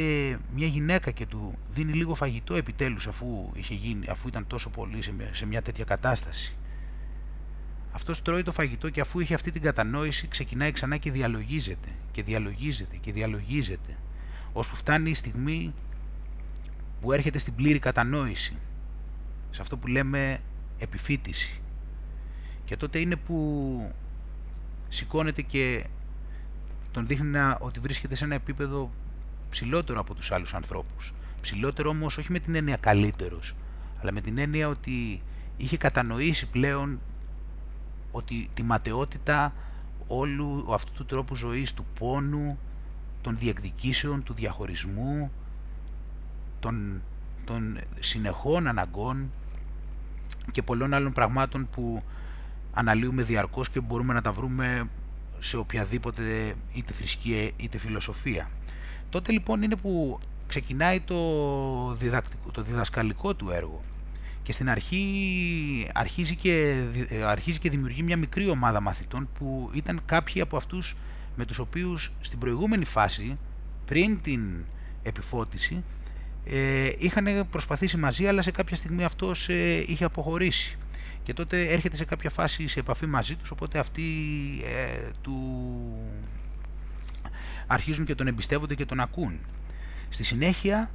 [0.54, 5.00] μια γυναίκα και του δίνει λίγο φαγητό επιτέλους αφού, είχε γίνει, αφού ήταν τόσο πολύ
[5.32, 6.56] σε μια τέτοια κατάσταση.
[7.92, 12.24] Αυτός τρώει το φαγητό και αφού είχε αυτή την κατανόηση ξεκινάει ξανά και διαλογίζεται και
[12.24, 13.98] διαλογίζεται και διαλογίζεται
[14.54, 15.74] ώσπου φτάνει η στιγμή
[17.02, 18.58] που έρχεται στην πλήρη κατανόηση
[19.52, 20.40] σε αυτό που λέμε
[20.78, 21.60] επιφύτηση
[22.66, 23.92] και τότε είναι που
[24.88, 25.86] σηκώνεται και
[26.92, 28.92] τον δείχνει να, ότι βρίσκεται σε ένα επίπεδο
[29.50, 31.14] ψηλότερο από τους άλλους ανθρώπους.
[31.42, 33.56] Ψηλότερο όμως όχι με την έννοια καλύτερος,
[34.02, 35.22] αλλά με την έννοια ότι
[35.58, 37.00] είχε κατανοήσει πλέον
[38.12, 39.54] ότι τη ματαιότητα
[40.08, 42.58] όλου αυτού του τρόπου ζωής, του πόνου,
[43.22, 45.32] των διεκδικήσεων, του διαχωρισμού,
[46.60, 47.02] των,
[47.46, 49.30] των συνεχών αναγκών
[50.52, 52.02] και πολλών άλλων πραγμάτων που
[52.74, 54.90] αναλύουμε διαρκώς και μπορούμε να τα βρούμε
[55.40, 58.50] σε οποιαδήποτε είτε θρησκεία είτε φιλοσοφία.
[59.10, 63.82] Τότε λοιπόν είναι που ξεκινάει το, διδακτικό, το διδασκαλικό του έργο
[64.44, 66.84] και στην αρχή αρχίζει και,
[67.26, 70.96] αρχίζει και δημιουργεί μια μικρή ομάδα μαθητών που ήταν κάποιοι από αυτούς
[71.36, 73.38] με τους οποίους στην προηγούμενη φάση,
[73.86, 74.66] πριν την
[75.04, 75.84] επιφώτιση,
[76.46, 80.78] ε, είχαν προσπαθήσει μαζί αλλά σε κάποια στιγμή αυτός ε, είχε αποχωρήσει
[81.24, 84.04] και τότε έρχεται σε κάποια φάση σε επαφή μαζί τους οπότε αυτοί
[84.64, 85.36] ε, του
[87.68, 89.40] αρχίζουν και τον εμπιστεύονται και τον ακούν.
[90.10, 90.90] Στη συνέχεια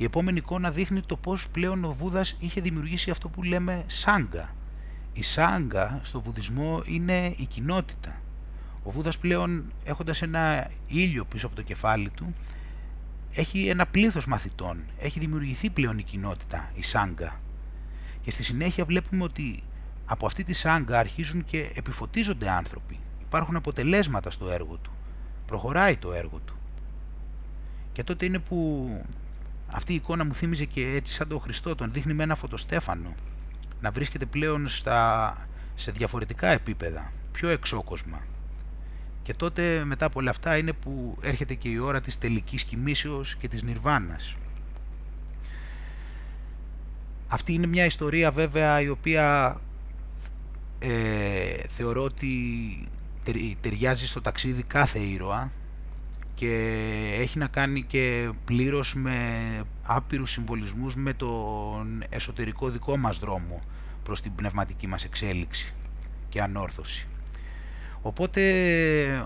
[0.00, 4.54] η επόμενη εικόνα δείχνει το πώς πλέον ο Βούδας είχε δημιουργήσει αυτό που λέμε σάγκα.
[5.12, 8.20] Η σάγκα στο βουδισμό είναι η κοινότητα.
[8.82, 12.34] Ο Βούδας πλέον έχοντας ένα ήλιο πίσω από το κεφάλι του
[13.32, 14.84] έχει ένα πλήθος μαθητών.
[14.98, 17.36] Έχει δημιουργηθεί πλέον η κοινότητα, η σάγκα.
[18.22, 19.62] Και στη συνέχεια βλέπουμε ότι
[20.06, 22.98] από αυτή τη σάγκα αρχίζουν και επιφωτίζονται άνθρωποι.
[23.22, 24.90] Υπάρχουν αποτελέσματα στο έργο του.
[25.46, 26.54] Προχωράει το έργο του.
[27.92, 28.88] Και τότε είναι που
[29.72, 33.14] αυτή η εικόνα μου θύμιζε και έτσι σαν τον Χριστό, τον δείχνει με ένα φωτοστέφανο
[33.80, 35.36] να βρίσκεται πλέον στα,
[35.74, 38.22] σε διαφορετικά επίπεδα, πιο εξόκοσμα.
[39.22, 43.36] Και τότε μετά από όλα αυτά είναι που έρχεται και η ώρα της τελικής κοιμήσεως
[43.36, 44.34] και της νιρβάνας.
[47.28, 49.56] Αυτή είναι μια ιστορία βέβαια η οποία
[50.78, 52.28] ε, θεωρώ ότι
[53.60, 55.50] ταιριάζει στο ταξίδι κάθε ήρωα
[56.40, 59.16] και έχει να κάνει και πλήρως με
[59.82, 63.62] άπειρους συμβολισμούς με τον εσωτερικό δικό μας δρόμο
[64.02, 65.74] προς την πνευματική μας εξέλιξη
[66.28, 67.06] και ανόρθωση.
[68.02, 68.42] Οπότε,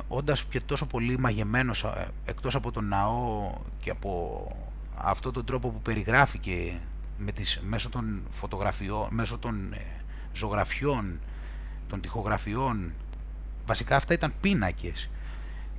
[0.08, 4.46] όντας και τόσο πολύ μαγεμένος ε, εκτός από τον ναό και από
[4.96, 6.80] αυτό τον τρόπο που περιγράφηκε
[7.18, 9.84] με τις, μέσω των φωτογραφιών, μέσω των ε,
[10.32, 11.20] ζωγραφιών,
[11.88, 12.92] των τοιχογραφιών,
[13.66, 15.08] βασικά αυτά ήταν πίνακες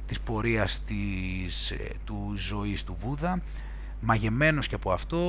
[0.07, 3.41] της πορείας της, ε, του ζωής του Βούδα.
[4.01, 5.19] Μαγεμένος και από αυτό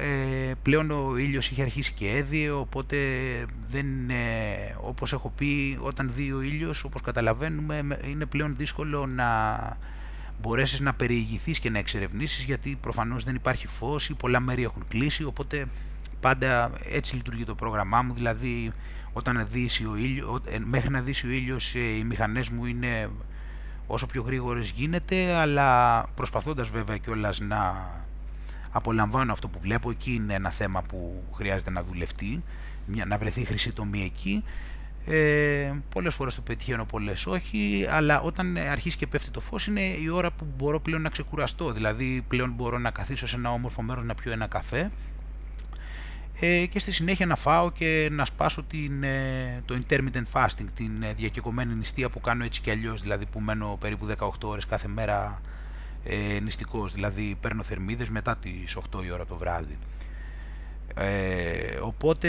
[0.00, 2.96] ε, πλέον ο ήλιος είχε αρχίσει και έδιε οπότε
[3.70, 9.28] δεν, ε, όπως έχω πει όταν δει ο ήλιος όπως καταλαβαίνουμε είναι πλέον δύσκολο να
[10.40, 14.84] μπορέσεις να περιηγηθείς και να εξερευνήσεις γιατί προφανώς δεν υπάρχει φως ή πολλά μέρη έχουν
[14.88, 15.66] κλείσει οπότε
[16.22, 18.14] πάντα έτσι λειτουργεί το πρόγραμμά μου.
[18.14, 18.72] Δηλαδή
[19.12, 23.08] όταν δύσει ο ήλιος, ε, μέχρι να δύσει ο ήλιος οι μηχανές μου είναι
[23.92, 27.90] όσο πιο γρήγορες γίνεται, αλλά προσπαθώντας βέβαια κιόλας να
[28.70, 32.42] απολαμβάνω αυτό που βλέπω, εκεί είναι ένα θέμα που χρειάζεται να δουλευτεί,
[33.06, 34.44] να βρεθεί χρυσή τομή εκεί.
[35.06, 39.80] Ε, πολλές φορές το πετυχαίνω, πολλές όχι, αλλά όταν αρχίσει και πέφτει το φως είναι
[39.80, 43.82] η ώρα που μπορώ πλέον να ξεκουραστώ, δηλαδή πλέον μπορώ να καθίσω σε ένα όμορφο
[43.82, 44.90] μέρος να πιω ένα καφέ
[46.46, 51.02] ε, και στη συνέχεια να φάω και να σπάσω την, ε, το intermittent fasting, την
[51.02, 54.88] ε, διακεκομένη νηστεία που κάνω έτσι και αλλιώς, δηλαδή που μένω περίπου 18 ώρες κάθε
[54.88, 55.40] μέρα
[56.04, 59.78] ε, νηστικός, δηλαδή παίρνω θερμίδες μετά τις 8 η ώρα το βράδυ.
[60.94, 62.28] Ε, οπότε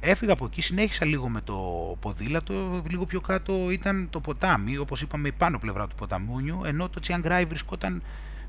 [0.00, 1.56] έφυγα από εκεί, συνέχισα λίγο με το
[2.00, 6.88] ποδήλατο, λίγο πιο κάτω ήταν το ποτάμι, όπως είπαμε η πάνω πλευρά του ποταμούνιου, ενώ
[6.88, 8.02] το Τσιάνγκράι βρισκόταν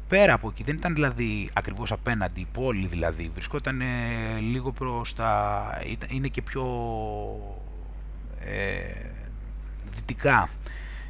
[0.10, 3.82] πέρα από εκεί, δεν ήταν δηλαδή ακριβώς απέναντι, η πόλη δηλαδή, βρισκόταν
[4.39, 5.82] λίγο προς τα...
[6.10, 6.65] είναι και πιο
[8.39, 9.10] ε,
[9.95, 10.50] δυτικά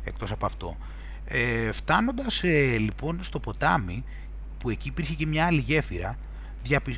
[0.03, 0.77] εκτός από αυτό.
[1.25, 4.03] Ε, φτάνοντας ε, λοιπόν στο ποτάμι,
[4.57, 6.17] που εκεί υπήρχε και μια άλλη γέφυρα,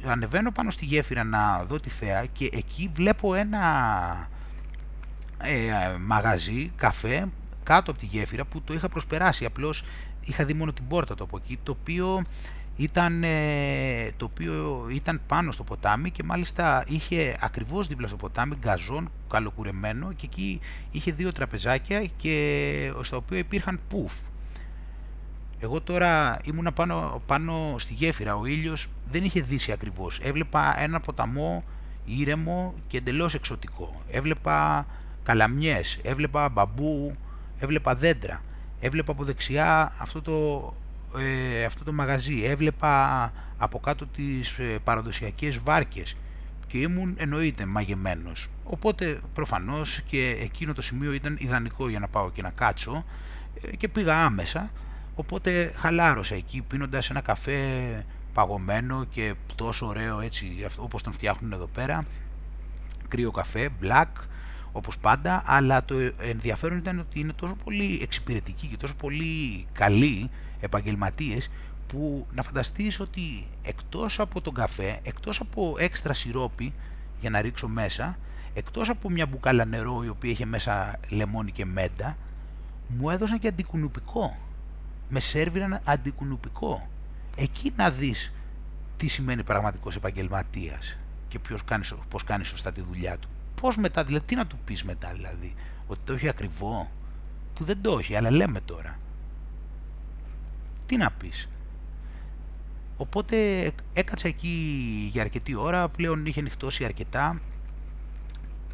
[0.06, 3.60] ανεβαίνω πάνω στη γέφυρα να δω τη θέα και εκεί βλέπω ένα
[5.38, 7.28] ε, μαγαζί, καφέ,
[7.64, 9.86] κάτω από τη γέφυρα που το είχα προσπεράσει, απλώς
[10.26, 12.24] είχα δει μόνο την πόρτα του από εκεί, το οποίο
[12.76, 18.56] ήταν, ε, το οποίο ήταν πάνω στο ποτάμι και μάλιστα είχε ακριβώς δίπλα στο ποτάμι
[18.60, 20.60] γκαζόν καλοκουρεμένο και εκεί
[20.92, 24.14] είχε δύο τραπεζάκια και στα οποία υπήρχαν πουφ.
[25.60, 30.20] Εγώ τώρα ήμουνα πάνω, πάνω στη γέφυρα, ο ήλιος δεν είχε δύσει ακριβώς.
[30.24, 31.64] Έβλεπα ένα ποταμό
[32.06, 34.02] ήρεμο και εντελώς εξωτικό.
[34.12, 34.86] Έβλεπα
[35.24, 37.14] καλαμιές, έβλεπα μπαμπού,
[37.60, 38.42] έβλεπα δέντρα.
[38.82, 40.74] Έβλεπα από δεξιά αυτό το,
[41.20, 46.16] ε, αυτό το μαγαζί, έβλεπα από κάτω τις ε, παραδοσιακές βάρκες
[46.68, 48.50] και ήμουν εννοείται μαγεμένος.
[48.64, 53.06] Οπότε προφανώς και εκείνο το σημείο ήταν ιδανικό για να πάω και να κάτσω
[53.62, 54.72] ε, και πήγα άμεσα,
[55.16, 57.60] οπότε χαλάρωσα εκεί πίνοντας ένα καφέ
[58.34, 62.06] παγωμένο και τόσο ωραίο έτσι όπως τον φτιάχνουν εδώ πέρα,
[63.08, 64.08] κρύο καφέ, black,
[64.72, 70.30] όπως πάντα, αλλά το ενδιαφέρον ήταν ότι είναι τόσο πολύ εξυπηρετική και τόσο πολύ καλή
[70.60, 71.50] επαγγελματίες
[71.88, 76.74] που να φανταστείς ότι εκτός από τον καφέ, εκτός από έξτρα σιρόπι
[77.20, 78.18] για να ρίξω μέσα,
[78.54, 82.18] εκτός από μια μπουκάλα νερό η οποία είχε μέσα λεμόνι και μέντα,
[82.88, 84.38] μου έδωσαν και αντικουνουπικό.
[85.10, 86.88] Με σέρβιραν αντικουνουπικό.
[87.36, 88.34] Εκεί να δεις
[88.98, 93.30] τι σημαίνει πραγματικός επαγγελματίας και ποιος κάνεις, πώς κάνεις σωστά τη δουλειά του.
[93.62, 95.54] Πώς μετά, δηλαδή, τι να του πεις μετά δηλαδή,
[95.88, 96.92] ότι το έχει ακριβό,
[97.54, 98.98] που δεν το έχει, αλλά λέμε τώρα.
[100.86, 101.50] Τι να πεις.
[102.98, 103.36] Οπότε
[103.94, 107.40] έκατσα εκεί για αρκετή ώρα, πλέον είχε νυχτώσει αρκετά,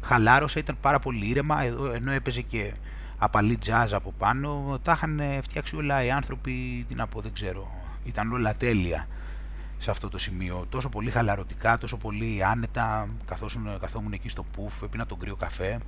[0.02, 1.62] χαλάρωσα, ήταν πάρα πολύ ήρεμα,
[1.94, 2.72] ενώ έπαιζε και
[3.18, 7.68] απαλή jazz από πάνω, τα είχαν φτιάξει όλα οι άνθρωποι, τι να πω, δεν ξέρω,
[8.04, 9.06] ήταν όλα τέλεια
[9.78, 14.82] σε αυτό το σημείο, τόσο πολύ χαλαρωτικά, τόσο πολύ άνετα, καθώς καθόμουν εκεί στο πουφ,
[14.82, 15.78] έπινα τον κρύο καφέ.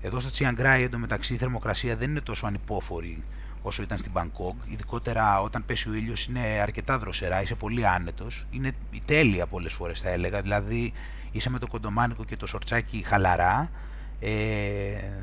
[0.00, 3.22] Εδώ στο Τσιαγκράι εντωμεταξύ η θερμοκρασία δεν είναι τόσο ανυπόφορη
[3.66, 4.56] όσο ήταν στην Μπαγκόγκ.
[4.66, 8.46] Ειδικότερα όταν πέσει ο ήλιος είναι αρκετά δροσερά, είσαι πολύ άνετος.
[8.50, 10.40] Είναι η τέλεια πολλές φορές θα έλεγα.
[10.40, 10.92] Δηλαδή
[11.32, 13.70] είσαι με το κοντομάνικο και το σορτσάκι χαλαρά.
[14.20, 14.30] Ε,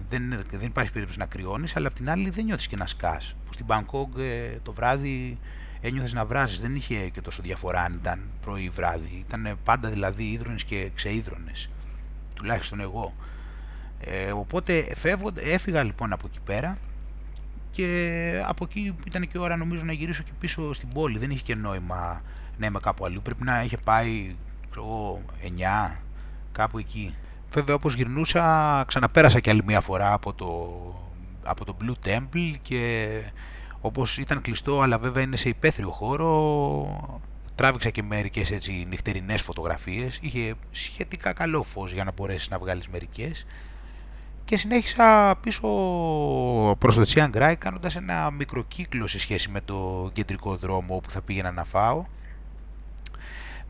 [0.10, 3.36] δεν, δεν υπάρχει περίπτωση να κρυώνεις, αλλά απ' την άλλη δεν νιώθεις και να σκάς.
[3.46, 5.38] Που στην Μπαγκόγκ ε, το βράδυ
[5.84, 6.62] ένιωθες να βράζεις.
[6.62, 9.26] Δεν είχε και τόσο διαφορά αν ήταν πρωί ή βράδυ.
[9.28, 11.52] Ήταν πάντα δηλαδή ίδρονε και ξείδρονε.
[12.36, 13.14] Τουλάχιστον εγώ.
[14.00, 16.78] Ε, οπότε φεύγω, έφυγα λοιπόν από εκεί πέρα
[17.72, 21.18] και από εκεί ήταν και ώρα νομίζω να γυρίσω και πίσω στην πόλη.
[21.18, 22.22] Δεν είχε και νόημα
[22.58, 23.22] να είμαι κάπου αλλού.
[23.22, 24.36] Πρέπει να είχε πάει,
[24.70, 25.22] ξέρω
[25.94, 25.98] 9,
[26.52, 27.16] κάπου εκεί.
[27.52, 30.72] Βέβαια όπως γυρνούσα ξαναπέρασα και άλλη μια φορά από το,
[31.44, 33.10] από το Blue Temple και
[33.86, 37.22] όπως ήταν κλειστό αλλά βέβαια είναι σε υπαίθριο χώρο.
[37.56, 40.20] Τράβηξα και μερικές έτσι νυχτερινές φωτογραφίες.
[40.22, 43.46] Είχε σχετικά καλό φως για να μπορέσεις να βγάλεις μερικές.
[44.46, 45.68] Και συνέχισα πίσω
[46.80, 51.10] προς το Τσιάν Γκράι κάνοντας ένα μικρό κύκλο σε σχέση με το κεντρικό δρόμο που
[51.10, 52.06] θα πήγαινα να φάω.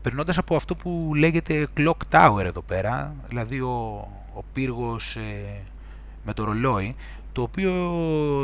[0.02, 5.62] Περνώντας από αυτό που λέγεται Clock Tower εδώ πέρα δηλαδή ο, ο πύργος ε,
[6.24, 6.94] με το ρολόι
[7.34, 7.72] το οποίο,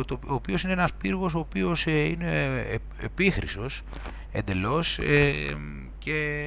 [0.07, 3.83] το, ο οποίος είναι ένας πύργος ο οποίος ε, είναι ε, επίχρησος
[4.33, 5.33] εντελώς ε,
[5.99, 6.41] και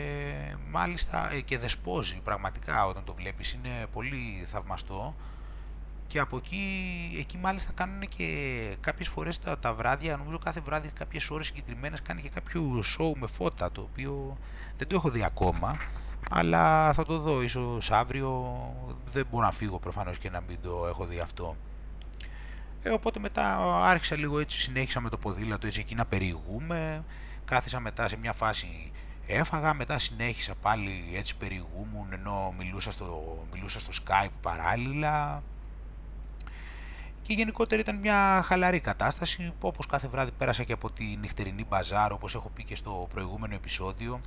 [0.69, 3.53] μάλιστα και δεσπόζει πραγματικά όταν το βλέπεις.
[3.53, 5.15] Είναι πολύ θαυμαστό.
[6.07, 6.65] Και από εκεί,
[7.19, 8.27] εκεί μάλιστα κάνουν και
[8.79, 13.11] κάποιες φορές τα, τα βράδια, νομίζω κάθε βράδυ κάποιες ώρες συγκεκριμένες κάνει και κάποιο show
[13.19, 14.37] με φώτα, το οποίο
[14.77, 15.77] δεν το έχω δει ακόμα,
[16.29, 17.41] αλλά θα το δω.
[17.41, 18.55] Ίσως αύριο,
[19.11, 21.55] δεν μπορώ να φύγω προφανώς και να μην το έχω δει αυτό.
[22.83, 27.03] Ε, οπότε μετά άρχισα λίγο έτσι, συνέχισα με το ποδήλατο έτσι εκεί να περιηγούμε,
[27.45, 28.91] κάθισα μετά σε μια φάση
[29.27, 35.43] έφαγα, μετά συνέχισα πάλι έτσι περιηγούμουν ενώ μιλούσα στο, μιλούσα στο Skype παράλληλα,
[37.23, 42.11] και γενικότερα ήταν μια χαλαρή κατάσταση, όπως κάθε βράδυ πέρασα και από τη νυχτερινή μπαζάρ,
[42.11, 44.21] όπως έχω πει και στο προηγούμενο επεισόδιο.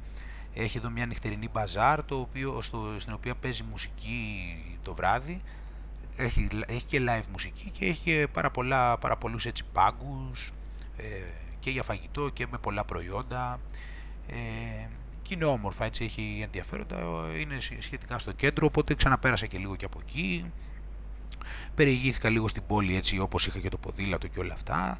[0.54, 4.18] Έχει εδώ μια νυχτερινή μπαζάρ, το οποίο, στο, στην οποία παίζει μουσική
[4.82, 5.42] το βράδυ.
[6.16, 10.52] Έχει, έχει και live μουσική και έχει και πάρα, πολλά, πάρα πολλούς έτσι πάγκους
[10.96, 11.04] ε,
[11.60, 13.60] και για φαγητό και με πολλά προϊόντα.
[14.28, 14.34] Ε,
[15.22, 16.96] και είναι όμορφα, έτσι έχει ενδιαφέροντα,
[17.38, 20.52] είναι σχετικά στο κέντρο, οπότε ξαναπέρασα και λίγο και από εκεί.
[21.74, 24.98] Περιηγήθηκα λίγο στην πόλη έτσι όπως είχα και το ποδήλατο και όλα αυτά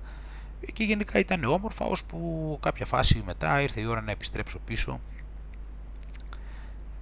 [0.73, 5.01] και γενικά ήταν όμορφα ώσπου κάποια φάση μετά ήρθε η ώρα να επιστρέψω πίσω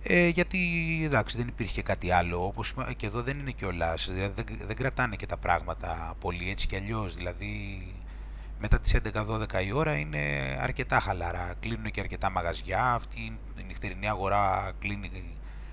[0.06, 0.58] ε, γιατί
[1.04, 5.16] εντάξει δεν υπήρχε κάτι άλλο όπως και εδώ δεν είναι κιόλας, δηλαδή δεν, δεν κρατάνε
[5.16, 7.14] και τα πράγματα πολύ έτσι κι αλλιώς.
[7.14, 7.86] Δηλαδή
[8.58, 10.18] μετά τις 11-12 η ώρα είναι
[10.60, 11.54] αρκετά χαλαρά.
[11.60, 12.92] Κλείνουν και αρκετά μαγαζιά.
[12.92, 13.20] Αυτή
[13.58, 15.10] η νυχτερινή αγορά κλείνει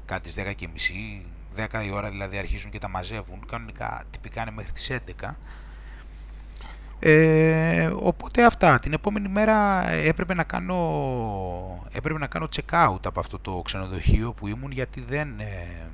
[0.06, 3.46] κάτι στις 10 και μισή 10 η ώρα δηλαδή αρχίζουν και τα μαζεύουν.
[3.46, 4.91] Κανονικά τυπικά είναι μέχρι τις
[5.22, 5.36] 11
[7.03, 8.79] ε, οπότε αυτά.
[8.79, 10.77] Την επόμενη μέρα έπρεπε να κάνω,
[11.91, 15.89] έπρεπε να κάνω check out από αυτό το ξενοδοχείο που ήμουν γιατί δεν, ε,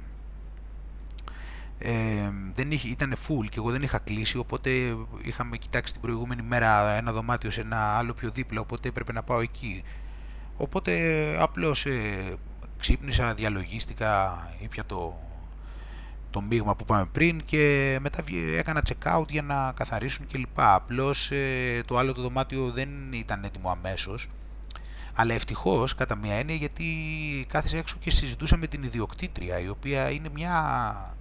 [1.80, 4.70] ε, δεν είχε, ήταν full και εγώ δεν είχα κλείσει οπότε
[5.22, 9.24] είχαμε κοιτάξει την προηγούμενη μέρα ένα δωμάτιο σε ένα άλλο πιο δίπλα οπότε έπρεπε να
[9.24, 9.84] πάω εκεί.
[10.58, 10.92] Οπότε
[11.40, 12.36] απλώς ε,
[12.78, 15.18] ξύπνησα, διαλογίστηκα, ήπια το
[16.30, 18.24] το μείγμα που είπαμε πριν και μετά
[18.58, 20.60] έκανα check out για να καθαρίσουν κλπ.
[20.60, 24.30] Απλώς ε, το άλλο το δωμάτιο δεν ήταν έτοιμο αμέσως
[25.20, 26.86] αλλά ευτυχώς κατά μια έννοια γιατί
[27.48, 31.16] κάθεσε έξω και συζητούσα με την ιδιοκτήτρια η οποία είναι μια,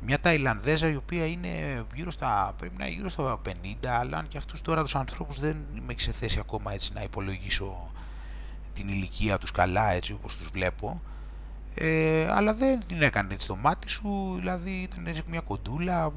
[0.00, 3.50] μια Ταϊλανδέζα η οποία είναι γύρω στα, πρέπει να είναι γύρω στα 50
[3.86, 7.90] αλλά αν και αυτούς τώρα τους ανθρώπους δεν είμαι σε θέση ακόμα έτσι να υπολογίσω
[8.74, 11.02] την ηλικία τους καλά έτσι όπως τους βλέπω
[11.74, 16.12] ε, αλλά δεν την έκανε έτσι το μάτι σου, δηλαδή ήταν έτσι μια κοντούλα,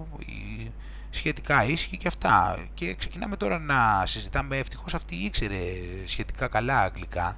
[1.10, 2.58] σχετικά ήσυχη και αυτά.
[2.74, 5.62] Και ξεκινάμε τώρα να συζητάμε, ευτυχώς αυτή ήξερε
[6.06, 7.38] σχετικά καλά αγγλικά.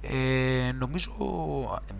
[0.00, 1.14] Ε, νομίζω,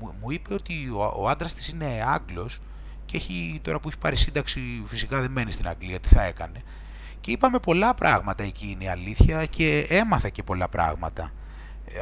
[0.01, 2.61] μου, μου είπε ότι ο, ο άντρας της είναι Άγγλος
[3.07, 6.63] και έχει, τώρα που έχει πάρει σύνταξη φυσικά δεν μένει στην Αγγλία, τι θα έκανε.
[7.21, 11.31] Και είπαμε πολλά πράγματα εκεί είναι η αλήθεια και έμαθα και πολλά πράγματα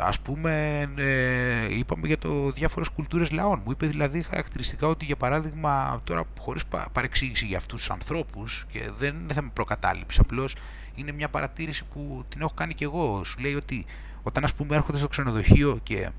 [0.00, 3.60] ας πούμε ε, είπαμε για το διάφορες κουλτούρες λαών.
[3.64, 8.90] Μου είπε δηλαδή χαρακτηριστικά ότι για παράδειγμα τώρα χωρίς παρεξήγηση για αυτούς τους ανθρώπους και
[8.98, 10.54] δεν είναι θέμα προκατάληψης απλώς
[10.94, 13.24] είναι μια παρατήρηση που την έχω κάνει και εγώ.
[13.24, 13.86] Σου λέει ότι
[14.22, 16.10] όταν ας πούμε έρχονται στο ξενοδοχείο και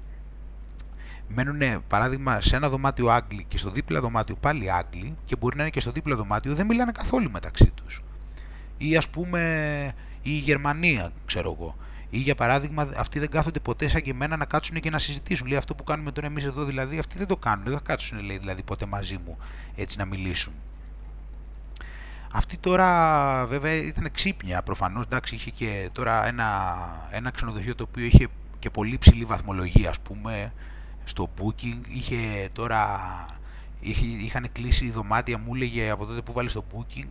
[1.27, 5.61] μένουν παράδειγμα σε ένα δωμάτιο Άγγλοι και στο δίπλα δωμάτιο πάλι Άγγλοι και μπορεί να
[5.61, 8.03] είναι και στο δίπλα δωμάτιο δεν μιλάνε καθόλου μεταξύ τους.
[8.77, 11.75] Ή ας πούμε η Γερμανία ξέρω εγώ
[12.15, 15.47] ή για παράδειγμα, αυτοί δεν κάθονται ποτέ σαν και εμένα να κάτσουν και να συζητήσουν.
[15.47, 17.63] Λέει αυτό που κάνουμε τώρα εμείς εδώ δηλαδή, αυτοί δεν το κάνουν.
[17.63, 19.37] Δεν θα κάτσουν, λέει δηλαδή, ποτέ μαζί μου
[19.75, 20.53] έτσι να μιλήσουν.
[22.31, 25.05] Αυτή τώρα βέβαια ήταν ξύπνια προφανώς.
[25.05, 26.75] Εντάξει, είχε και τώρα ένα,
[27.11, 28.27] ένα ξενοδοχείο το οποίο είχε
[28.59, 30.53] και πολύ ψηλή βαθμολογία, ας πούμε,
[31.03, 31.79] στο booking.
[31.87, 32.99] Είχε τώρα.
[33.79, 37.07] Είχε, είχαν κλείσει δωμάτια, μου έλεγε από τότε που βάλει στο booking,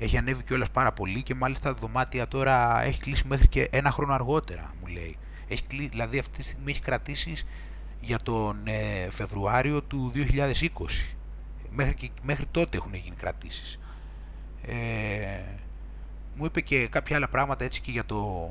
[0.00, 3.90] έχει ανέβει κιόλας πάρα πολύ και μάλιστα τα δωμάτια τώρα έχει κλείσει μέχρι και ένα
[3.90, 5.16] χρόνο αργότερα, μου λέει.
[5.48, 7.36] Έχει κλείσει, δηλαδή αυτή τη στιγμή έχει κρατήσει
[8.00, 10.22] για τον ε, Φεβρουάριο του 2020.
[11.70, 13.78] Μέχρι, και, μέχρι τότε έχουν γίνει κρατήσεις.
[14.62, 14.74] Ε,
[16.34, 18.50] μου είπε και κάποια άλλα πράγματα έτσι και για το,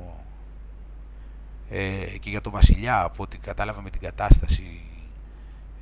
[1.70, 4.82] ε, και για το Βασιλιά από ό,τι κατάλαβα με την κατάσταση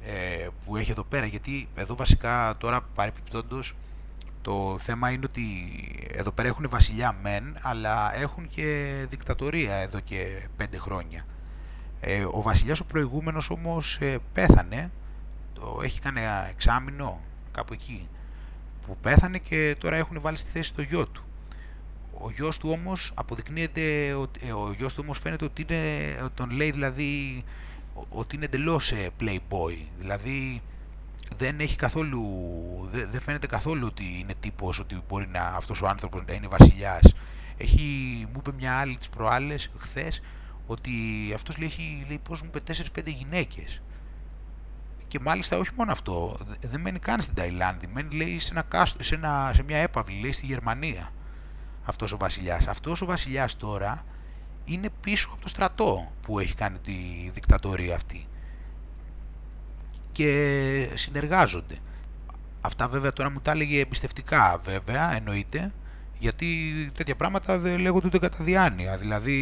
[0.03, 3.73] ε, που έχει εδώ πέρα γιατί εδώ βασικά τώρα παρεπιπτόντως
[4.47, 5.43] το θέμα είναι ότι
[6.11, 11.23] εδώ πέρα έχουν βασιλιά μεν, αλλά έχουν και δικτατορία εδώ και πέντε χρόνια.
[11.99, 14.91] Ε, ο βασιλιάς ο προηγούμενος όμως ε, πέθανε,
[15.53, 18.09] το έχει κάνει εξάμηνο κάπου εκεί,
[18.85, 21.23] που πέθανε και τώρα έχουν βάλει στη θέση το γιο του.
[22.21, 26.71] Ο γιος του όμως αποδεικνύεται, ε, ο γιος του όμως φαίνεται ότι είναι, τον λέει
[26.71, 27.43] δηλαδή
[28.09, 30.61] ότι είναι εντελώς playboy, δηλαδή
[31.37, 32.23] δεν έχει καθόλου,
[32.91, 36.47] δεν, δεν φαίνεται καθόλου ότι είναι τύπος, ότι μπορεί να, αυτός ο άνθρωπος να είναι
[36.47, 37.13] βασιλιάς.
[37.57, 37.81] Έχει,
[38.33, 40.21] μου είπε μια άλλη τις προάλλες, χθες,
[40.65, 40.91] ότι
[41.33, 43.81] αυτός λέει, έχει, λέει πώς μου είπε 4-5 γυναίκες.
[45.07, 49.15] Και μάλιστα όχι μόνο αυτό, δεν μένει καν στην Ταϊλάνδη, μένει λέει σε, ένα, σε,
[49.15, 51.11] ένα, σε μια έπαυλη, λέει στη Γερμανία
[51.83, 52.67] αυτός ο βασιλιάς.
[52.67, 54.03] Αυτός ο βασιλιάς τώρα
[54.65, 58.25] είναι πίσω από το στρατό που έχει κάνει τη δικτατορία αυτή
[60.17, 61.75] και συνεργάζονται.
[62.61, 65.73] Αυτά βέβαια τώρα μου τα έλεγε εμπιστευτικά βέβαια, εννοείται,
[66.19, 66.47] γιατί
[66.93, 68.97] τέτοια πράγματα δεν λέγονται ούτε κατά διάνοια.
[68.97, 69.37] Δηλαδή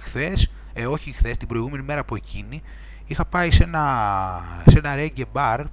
[0.00, 2.62] χθες, ε όχι χθες, την προηγούμενη μέρα από εκείνη,
[3.06, 3.84] είχα πάει σε ένα,
[4.66, 5.64] σε ένα reggae bar,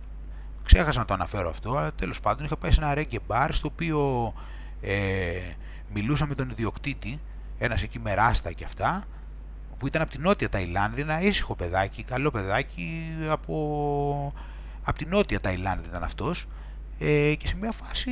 [0.64, 3.70] ξέχασα να το αναφέρω αυτό, αλλά τέλος πάντων είχα πάει σε ένα reggae bar στο
[3.72, 4.34] οποίο
[4.82, 5.40] ε,
[5.94, 7.20] μιλούσα με τον ιδιοκτήτη,
[7.58, 9.04] ένας εκεί με ράστα και αυτά,
[9.80, 14.34] που ήταν από την νότια Ταϊλάνδη, ένα ήσυχο παιδάκι, καλό παιδάκι από,
[14.84, 16.48] από την νότια Ταϊλάνδη ήταν αυτός
[17.00, 18.12] ε, και σε μια φάση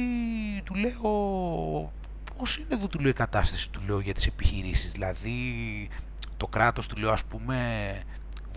[0.64, 1.92] του λέω
[2.38, 5.40] πώς είναι εδώ του λέω η κατάσταση του λέω για τις επιχειρήσεις δηλαδή
[6.38, 7.58] το κράτος του λέω ας πούμε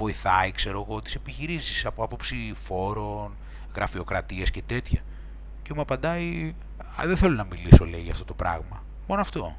[0.01, 3.37] βοηθάει, ξέρω εγώ, τις επιχειρήσεις από άποψη φόρων,
[3.75, 5.01] γραφειοκρατίας και τέτοια.
[5.63, 6.55] Και μου απαντάει,
[7.01, 8.85] Α, δεν θέλω να μιλήσω, λέει, για αυτό το πράγμα.
[9.07, 9.57] Μόνο αυτό.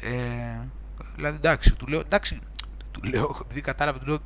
[0.00, 0.68] Ε,
[1.16, 2.38] δηλαδή, εντάξει, του λέω, εντάξει,
[2.90, 4.18] του λέω, επειδή κατάλαβα, του λέω,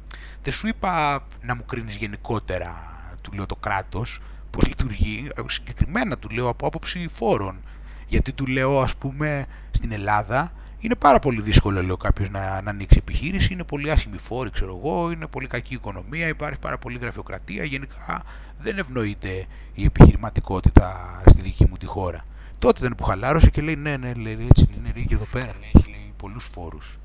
[0.42, 2.74] δεν σου είπα να μου κρίνεις γενικότερα,
[3.20, 4.20] του λέω, το κράτος,
[4.50, 7.62] πώς λειτουργεί, ε, συγκεκριμένα του λέω από άποψη φόρων.
[8.08, 12.70] Γιατί του λέω, ας πούμε, στην Ελλάδα είναι πάρα πολύ δύσκολο, λέω κάποιος, να, να
[12.70, 13.52] ανοίξει επιχείρηση.
[13.52, 17.64] Είναι πολύ άσχημη φόρη, ξέρω εγώ, είναι πολύ κακή οικονομία, υπάρχει πάρα πολύ γραφειοκρατία.
[17.64, 18.22] Γενικά
[18.58, 22.22] δεν ευνοείται η επιχειρηματικότητα στη δική μου τη χώρα.
[22.58, 25.52] Τότε ήταν που χαλάρωσε και λέει: Ναι, ναι, λέει, έτσι είναι, λέει, και εδώ πέρα
[25.60, 25.81] λέει,
[26.26, 26.98] έχει λέει, πολλούς φόρους.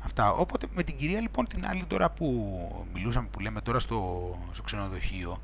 [0.00, 0.32] Αυτά.
[0.32, 4.62] Οπότε με την κυρία λοιπόν την άλλη τώρα που μιλούσαμε, που λέμε τώρα στο, στο
[4.62, 5.40] ξενοδοχείο,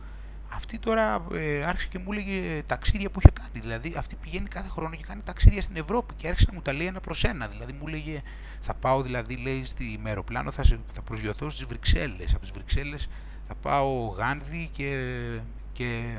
[0.54, 3.60] αυτή τώρα ε, άρχισε και μου έλεγε ταξίδια που είχε κάνει.
[3.60, 6.72] Δηλαδή, αυτή πηγαίνει κάθε χρόνο και κάνει ταξίδια στην Ευρώπη και άρχισε να μου τα
[6.72, 7.46] λέει ένα προς ένα.
[7.46, 8.22] Δηλαδή, μου έλεγε,
[8.60, 12.30] θα πάω, δηλαδή, λέει, στη, με αεροπλάνο, θα, θα προσγειωθώ στις Βρυξέλλες.
[12.30, 13.08] Από τις Βρυξέλλες
[13.46, 15.00] θα πάω Γάνδη και,
[15.72, 16.18] και,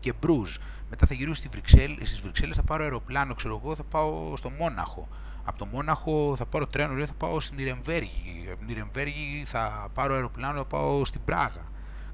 [0.00, 0.56] και Μπρούζ.
[0.90, 4.50] Μετά θα γυρίσω στη Βρυξέλλε, στις Βρυξέλλες θα πάρω αεροπλάνο, ξέρω εγώ, θα πάω στο
[4.50, 5.08] Μόναχο.
[5.44, 8.48] Από το Μόναχο θα πάρω τρένο, θα πάω στην Νιρεμβέργη.
[8.48, 11.68] Από την Νιρεμβέργη θα πάρω αεροπλάνο, θα πάω στην Πράγα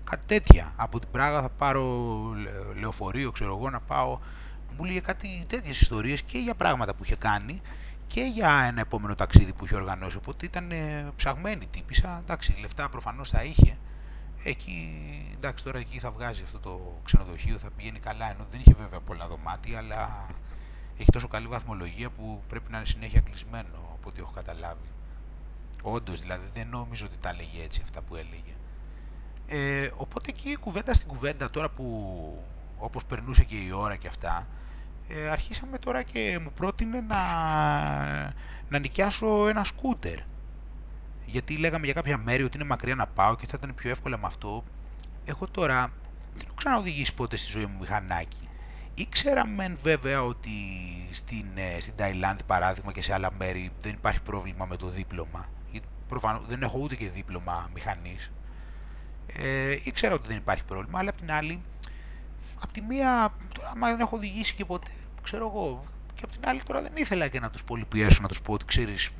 [0.05, 0.73] κάτι τέτοια.
[0.77, 2.11] Από την Πράγα θα πάρω
[2.81, 4.19] λεωφορείο, ξέρω εγώ, να πάω.
[4.77, 7.61] Μου λέει κάτι τέτοιες ιστορίες και για πράγματα που είχε κάνει
[8.07, 10.17] και για ένα επόμενο ταξίδι που είχε οργανώσει.
[10.17, 12.19] Οπότε ήταν ε, ψαγμένη τύπησα.
[12.23, 13.79] Εντάξει, λεφτά προφανώς θα είχε.
[14.47, 15.01] Εκεί,
[15.35, 18.31] εντάξει, τώρα εκεί θα βγάζει αυτό το ξενοδοχείο, θα πηγαίνει καλά.
[18.31, 20.27] Ενώ δεν είχε βέβαια πολλά δωμάτια, αλλά
[20.99, 24.89] έχει τόσο καλή βαθμολογία που πρέπει να είναι συνέχεια κλεισμένο από ό,τι έχω καταλάβει.
[25.83, 28.55] Όντως, δηλαδή δεν νομίζω ότι τα έλεγε έτσι αυτά που έλεγε.
[29.47, 31.87] Ε, οπότε εκεί κουβέντα στην κουβέντα τώρα που
[32.79, 34.47] όπως περνούσε και η ώρα και αυτά
[35.09, 37.23] ε, αρχίσαμε τώρα και μου πρότεινε να,
[38.69, 40.19] να νοικιάσω ένα σκούτερ
[41.27, 44.19] γιατί λέγαμε για κάποια μέρη ότι είναι μακριά να πάω και θα ήταν πιο εύκολα
[44.19, 44.65] με αυτό.
[45.25, 45.93] Έχω τώρα
[46.35, 48.49] δεν έχω ξαναοδηγήσει ποτέ στη ζωή μου μηχανάκι.
[48.95, 50.51] Ήξερα μεν βέβαια ότι
[51.11, 55.47] στην, ε, στην Ταϊλάνδη παράδειγμα και σε άλλα μέρη δεν υπάρχει πρόβλημα με το δίπλωμα.
[56.09, 58.33] Προφανώς δεν έχω ούτε και δίπλωμα μηχανής.
[59.27, 61.61] Ε, ήξερα ότι δεν υπάρχει πρόβλημα, αλλά απ' την άλλη,
[62.61, 64.91] απ' τη μία, τώρα άμα δεν έχω οδηγήσει και ποτέ,
[65.23, 68.41] ξέρω εγώ, και απ' την άλλη τώρα δεν ήθελα και να τους πολυπιέσω, να τους
[68.43, 69.11] πω ότι ξέρεις,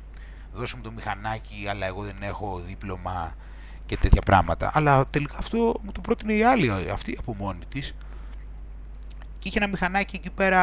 [0.55, 3.35] δώσε μου το μηχανάκι, αλλά εγώ δεν έχω δίπλωμα
[3.85, 4.71] και τέτοια πράγματα.
[4.73, 7.95] Αλλά τελικά αυτό μου το πρότεινε η άλλη, αυτή από μόνη της.
[9.39, 10.61] Και είχε ένα μηχανάκι εκεί πέρα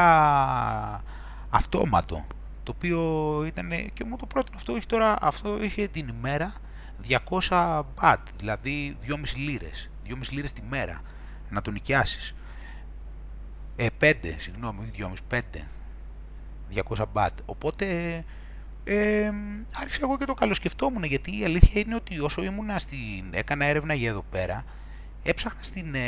[1.51, 2.27] αυτόματο,
[2.63, 3.01] το οποίο
[3.47, 6.53] ήταν και μου το πρότεινε αυτό, είχε τώρα, αυτό είχε την ημέρα
[7.49, 11.01] 200 μπατ, δηλαδή 2,5 λίρες, 2,5 λίρες τη μέρα,
[11.49, 12.35] να το νοικιάσεις.
[13.77, 15.69] Ε, 5, συγγνώμη, 2,5, 5,
[16.69, 17.39] 200 μπατ.
[17.47, 17.87] Οπότε
[18.85, 19.33] ε,
[19.75, 23.95] άρχισα εγώ και το καλοσκεφτόμουν, γιατί η αλήθεια είναι ότι όσο ήμουνα στην, έκανα έρευνα
[23.95, 24.65] για εδώ πέρα,
[25.23, 26.01] έψαχνα, στην, ε,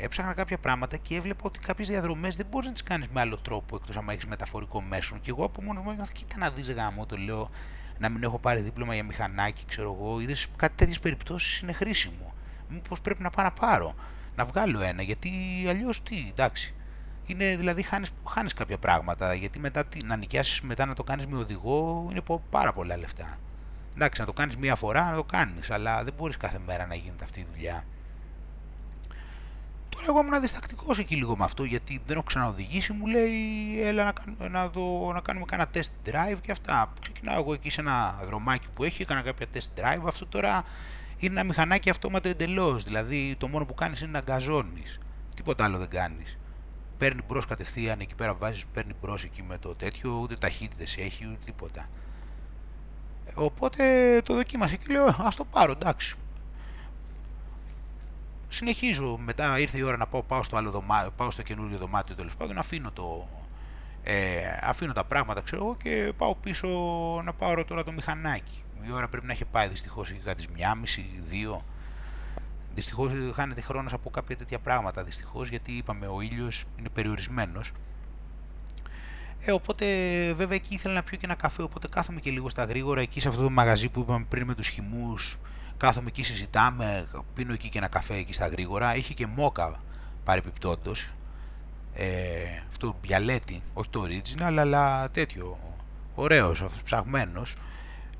[0.00, 3.36] έψαχνα κάποια πράγματα και έβλεπα ότι κάποιες διαδρομές δεν μπορείς να τις κάνεις με άλλο
[3.36, 5.18] τρόπο εκτός αν έχεις μεταφορικό μέσο.
[5.22, 7.50] Και εγώ από μόνος μου ένιωθα, κοίτα να δεις γάμο, το λέω,
[7.98, 12.34] να μην έχω πάρει δίπλωμα για μηχανάκι, ξέρω εγώ, είδες κάτι τέτοιες περιπτώσεις είναι χρήσιμο.
[12.68, 13.94] Μήπως πρέπει να πάω να πάρω,
[14.36, 15.30] να βγάλω ένα, γιατί
[15.68, 16.74] αλλιώς τι, εντάξει.
[17.30, 21.36] Είναι δηλαδή χάνεις, χάνεις κάποια πράγματα, γιατί μετά να νοικιάσεις μετά να το κάνεις με
[21.36, 23.38] οδηγό είναι πάρα πολλά λεφτά.
[23.94, 26.94] Εντάξει, να το κάνεις μία φορά να το κάνεις, αλλά δεν μπορείς κάθε μέρα να
[26.94, 27.84] γίνεται αυτή η δουλειά.
[29.88, 32.92] Τώρα εγώ ήμουν διστακτικός εκεί λίγο με αυτό γιατί δεν έχω ξαναοδηγήσει.
[32.92, 33.32] Μου λέει,
[33.82, 36.92] έλα να, κάνουμε, να, δω, να κάνουμε κάνα test drive και αυτά.
[37.00, 40.02] Ξεκινάω εγώ εκεί σε ένα δρομάκι που έχει, έκανα κάποια test drive.
[40.06, 40.64] Αυτό τώρα
[41.16, 42.84] είναι ένα μηχανάκι αυτόματο εντελώς.
[42.84, 44.98] Δηλαδή το μόνο που κάνεις είναι να γκαζώνεις.
[45.34, 46.38] Τίποτα άλλο δεν κάνεις.
[47.00, 51.26] Παίρνει μπρος κατευθείαν εκεί πέρα, βάζεις, παίρνει μπρος εκεί με το τέτοιο, ούτε ταχύτητες έχει,
[51.26, 51.88] ούτε τίποτα.
[53.34, 53.84] Οπότε
[54.24, 56.16] το δοκίμασα και λέω, ας το πάρω, εντάξει
[58.50, 59.16] συνεχίζω.
[59.18, 62.36] Μετά ήρθε η ώρα να πάω, πάω στο, άλλο δωμάτιο, πάω στο καινούριο δωμάτιο τέλος
[62.36, 62.58] πάντων.
[62.58, 63.28] Αφήνω, το,
[64.02, 66.68] ε, αφήνω τα πράγματα ξέρω εγώ και πάω πίσω
[67.24, 68.64] να πάρω τώρα το μηχανάκι.
[68.86, 71.62] Η ώρα πρέπει να έχει πάει δυστυχώς είχα τις μία μισή, δύο.
[72.80, 75.04] Δυστυχώς χάνεται χρόνος από κάποια τέτοια πράγματα.
[75.04, 77.72] Δυστυχώς γιατί είπαμε ο ήλιος είναι περιορισμένος.
[79.40, 79.86] Ε, οπότε
[80.32, 83.20] βέβαια εκεί ήθελα να πιω και ένα καφέ, οπότε κάθομαι και λίγο στα γρήγορα εκεί
[83.20, 85.38] σε αυτό το μαγαζί που είπαμε πριν με τους χυμούς
[85.80, 88.96] κάθομαι εκεί, συζητάμε, πίνω εκεί και ένα καφέ εκεί στα γρήγορα.
[88.96, 89.80] Είχε και μόκα
[90.24, 91.12] παρεπιπτόντως.
[91.94, 92.06] Ε,
[92.68, 95.58] αυτό μπιαλέτι, όχι το original, αλλά τέτοιο.
[96.14, 97.54] Ωραίος, ψαγμένος.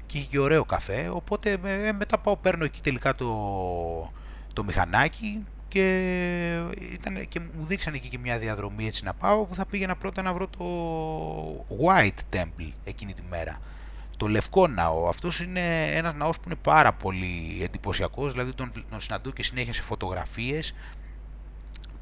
[0.06, 1.08] Και είχε και ωραίο καφέ.
[1.08, 3.26] Οπότε ε, μετά πάω, παίρνω εκεί τελικά το,
[4.52, 5.86] το μηχανάκι και,
[6.92, 10.22] ήταν, και μου δείξανε εκεί και μια διαδρομή έτσι να πάω που θα πήγαινα πρώτα
[10.22, 10.66] να βρω το
[11.84, 13.60] White Temple εκείνη τη μέρα
[14.16, 15.08] το Λευκό Ναό.
[15.08, 19.72] Αυτός είναι ένας ναός που είναι πάρα πολύ εντυπωσιακός, δηλαδή τον, τον συναντώ και συνέχεια
[19.72, 20.74] σε φωτογραφίες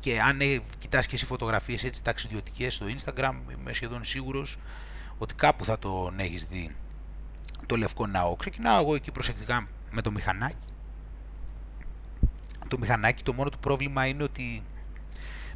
[0.01, 4.57] και αν ε, κοιτάς και εσύ φωτογραφίες έτσι ταξιδιωτικές στο Instagram είμαι σχεδόν σίγουρος
[5.18, 6.76] ότι κάπου θα τον έχεις δει
[7.66, 8.36] το Λευκό Ναό.
[8.36, 10.57] Ξεκινάω εγώ εκεί προσεκτικά με το μηχανάκι.
[12.69, 14.62] Το μηχανάκι το μόνο του πρόβλημα είναι ότι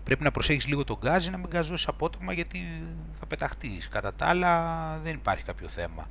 [0.04, 2.82] πρέπει να προσέχεις λίγο τον γκάζι να μην γκαζώσεις απότομα γιατί
[3.18, 3.88] θα πεταχτείς.
[3.88, 6.08] Κατά τα άλλα δεν υπάρχει κάποιο θέμα.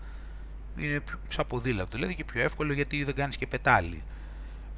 [0.77, 4.03] Είναι σαν ποδήλατο δηλαδή και πιο εύκολο γιατί δεν κάνεις και πετάλι.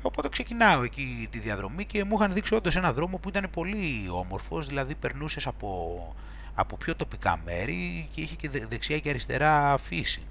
[0.02, 4.08] Οπότε ξεκινάω εκεί τη διαδρομή και μου είχαν δείξει όντως ένα δρόμο που ήταν πολύ
[4.12, 6.16] όμορφος, δηλαδή περνούσες από,
[6.54, 10.28] από πιο τοπικά μέρη και είχε και δεξιά και αριστερά φύση.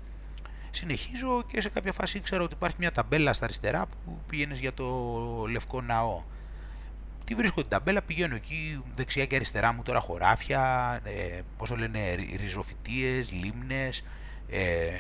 [0.75, 4.75] Συνεχίζω και σε κάποια φάση ήξερα ότι υπάρχει μια ταμπέλα στα αριστερά που πήγαινες για
[4.75, 4.87] το
[5.51, 6.21] Λευκό Ναό.
[7.25, 11.77] Τι βρίσκω την ταμπέλα, πηγαίνω εκεί δεξιά και αριστερά μου τώρα χωράφια, ε, πώς το
[11.77, 14.05] λένε, ριζοφυτίες, λίμνες,
[14.49, 14.91] ε,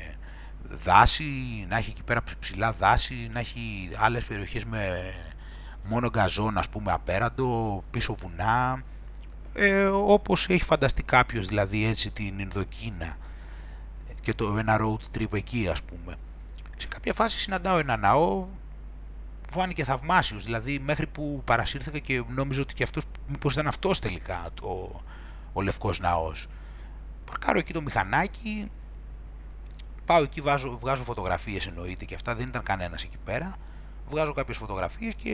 [0.62, 1.24] δάση,
[1.68, 5.12] να έχει εκεί πέρα ψηλά δάση, να έχει άλλες περιοχές με
[5.88, 8.82] μόνο γκαζόν ας πούμε απέραντο, πίσω βουνά,
[9.54, 13.16] ε, όπως έχει φανταστεί κάποιος δηλαδή έτσι την Ινδοκίνα
[14.22, 16.16] και το, ένα road trip εκεί ας πούμε.
[16.76, 18.46] Σε κάποια φάση συναντάω ένα ναό
[19.42, 23.98] που φάνηκε θαυμάσιος, δηλαδή μέχρι που παρασύρθηκα και νόμιζα ότι και αυτός, μήπως ήταν αυτός
[23.98, 25.00] τελικά το,
[25.52, 26.46] ο Λευκός Ναός.
[27.24, 28.70] Παρκάρω εκεί το μηχανάκι,
[30.06, 33.56] πάω εκεί, βάζω, βγάζω φωτογραφίες εννοείται και αυτά, δεν ήταν κανένας εκεί πέρα.
[34.08, 35.30] Βγάζω κάποιες φωτογραφίες και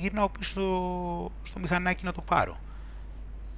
[0.00, 2.58] γυρνάω πίσω στο, στο μηχανάκι να το πάρω.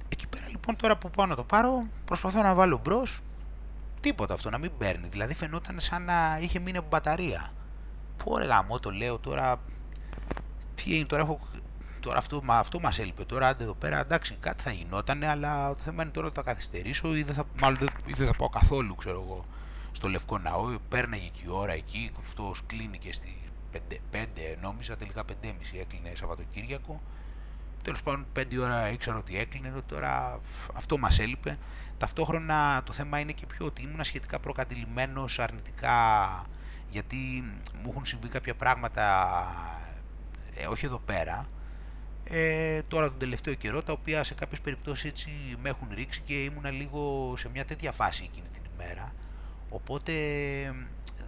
[0.09, 3.21] Εκεί πέρα λοιπόν τώρα που πάω να το πάρω, προσπαθώ να βάλω μπρος
[4.01, 5.07] τίποτα αυτό να μην παίρνει.
[5.07, 7.51] Δηλαδή φαινόταν σαν να είχε μείνει από μπαταρία.
[8.23, 9.61] Πω ρε γαμό το λέω τώρα.
[10.75, 11.39] Τι είναι τώρα, έχω,
[11.99, 15.75] τώρα αυτό, μα, αυτό μας έλειπε τώρα, άντε εδώ πέρα, εντάξει κάτι θα γινότανε, αλλά
[15.75, 18.33] το θέμα είναι τώρα ότι θα καθυστερήσω ή δεν θα, μάλλον δεν, ή δεν θα
[18.33, 19.43] πάω καθόλου, ξέρω εγώ,
[19.91, 23.35] στο Λευκό Ναό, πέρναγε και η ώρα εκεί, αυτός κλείνει και στις
[23.73, 23.77] 5,
[24.11, 24.17] 5
[24.61, 25.33] νόμιζα, τελικά 5.30
[25.79, 27.01] έκλεινε Σαββατοκύριακο.
[27.83, 30.39] Τέλος πάντων, 5 ώρα ήξερα ότι έκλεινε, τώρα
[30.73, 31.57] αυτό μας έλειπε.
[31.97, 35.95] Ταυτόχρονα το θέμα είναι και πιο ότι ήμουν σχετικά προκατηλημένος αρνητικά
[36.89, 37.15] γιατί
[37.81, 39.03] μου έχουν συμβεί κάποια πράγματα,
[40.55, 41.49] ε, όχι εδώ πέρα,
[42.23, 45.29] ε, τώρα τον τελευταίο καιρό, τα οποία σε κάποιες περιπτώσεις έτσι
[45.61, 49.13] με έχουν ρίξει και ήμουν λίγο σε μια τέτοια φάση εκείνη την ημέρα.
[49.69, 50.13] Οπότε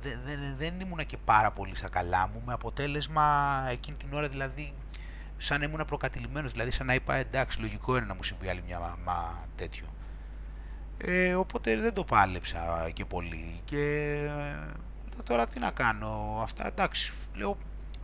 [0.01, 4.27] δεν δε, δεν ήμουν και πάρα πολύ στα καλά μου, με αποτέλεσμα εκείνη την ώρα
[4.27, 4.73] δηλαδή
[5.43, 8.63] σαν να ήμουν προκατηλημένος, δηλαδή σαν να είπα εντάξει λογικό είναι να μου συμβεί άλλη
[8.65, 9.85] μια μα, τέτοιο.
[10.97, 13.79] Ε, οπότε δεν το πάλεψα και πολύ και
[15.17, 17.57] ε, τώρα τι να κάνω αυτά εντάξει λέω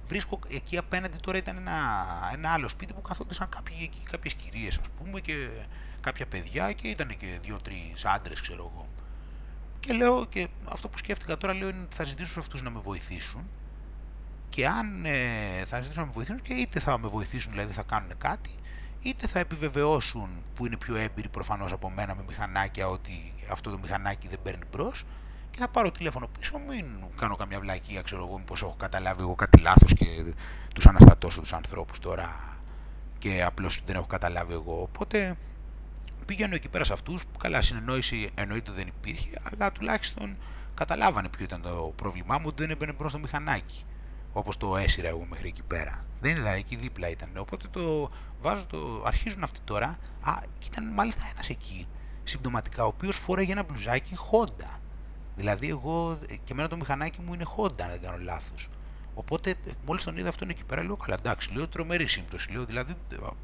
[0.08, 1.74] βρίσκω εκεί απέναντι τώρα ήταν ένα,
[2.34, 5.50] ένα άλλο σπίτι που καθόντουσαν κάποιοι, κάποιες κυρίες ας πούμε και
[6.02, 8.88] κάποια παιδιά και ήταν και δύο-τρεις άντρες ξέρω εγώ
[9.80, 12.80] και λέω και αυτό που σκέφτηκα τώρα λέω είναι θα ζητήσω σε αυτούς να με
[12.80, 13.48] βοηθήσουν
[14.50, 17.84] και αν ε, θα ζητήσω να με βοηθήσουν και είτε θα με βοηθήσουν δηλαδή θα
[17.84, 18.50] κάνουν κάτι
[19.02, 23.78] είτε θα επιβεβαιώσουν που είναι πιο έμπειροι προφανώς από μένα με μηχανάκια ότι αυτό το
[23.78, 25.06] μηχανάκι δεν παίρνει μπρος.
[25.52, 26.86] Και θα πάρω τηλέφωνο πίσω, μην
[27.16, 30.06] κάνω καμιά βλακία, ξέρω εγώ, μήπως έχω καταλάβει εγώ κάτι λάθος και
[30.74, 32.58] τους αναστατώσω τους ανθρώπους τώρα
[33.18, 34.82] και απλώς δεν έχω καταλάβει εγώ.
[34.82, 35.38] Οπότε
[36.26, 40.38] πήγαινω εκεί πέρα σε αυτούς, που καλά συνεννόηση εννοείται δεν υπήρχε, αλλά τουλάχιστον
[40.74, 43.86] καταλάβανε ποιο ήταν το πρόβλημά μου, ότι δεν έμπαινε μπρος το μηχανάκι
[44.34, 46.06] όπως το έσυρα εγώ μέχρι εκεί πέρα.
[46.22, 47.30] Δεν ήταν εκεί δίπλα ήταν.
[47.38, 48.10] Οπότε το
[48.42, 49.04] βάζω το.
[49.06, 49.98] Αρχίζουν αυτοί τώρα.
[50.22, 51.88] Α, και ήταν μάλιστα ένας εκεί
[52.24, 54.78] συμπτωματικά, ο οποίος φόραγε ένα μπλουζάκι Honda.
[55.36, 58.70] Δηλαδή, εγώ και εμένα το μηχανάκι μου είναι Honda, αν δεν κάνω λάθος.
[59.14, 59.56] Οπότε,
[59.86, 62.52] μόλις τον είδα αυτόν εκεί πέρα, λέω καλά, εντάξει, λέω τρομερή σύμπτωση.
[62.52, 62.94] Λέω δηλαδή,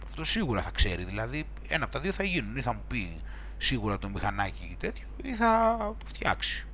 [0.05, 1.03] αυτό σίγουρα θα ξέρει.
[1.03, 2.55] Δηλαδή, ένα από τα δύο θα γίνουν.
[2.55, 3.21] Ή θα μου πει
[3.57, 6.67] σίγουρα το μηχανάκι ή τέτοιο, ή θα το φτιάξει.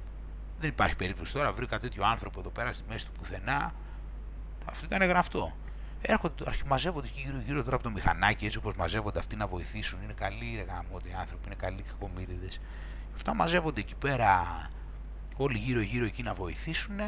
[0.60, 1.52] Δεν υπάρχει περίπτωση τώρα.
[1.52, 3.74] Βρήκα τέτοιο άνθρωπο εδώ πέρα στη μέση του πουθενά.
[4.66, 5.52] Αυτό ήταν γραφτό.
[6.02, 10.02] Έρχονται, μαζεύονται και γύρω-γύρω τώρα από το μηχανάκι, έτσι όπως μαζεύονται αυτοί να βοηθήσουν.
[10.04, 12.50] Είναι καλοί ρε γάμο, ότι οι άνθρωποι είναι καλοί κακομίριδε.
[13.16, 14.68] Αυτά μαζεύονται εκεί πέρα,
[15.38, 17.00] όλοι γύρω-γύρω εκεί να βοηθήσουν.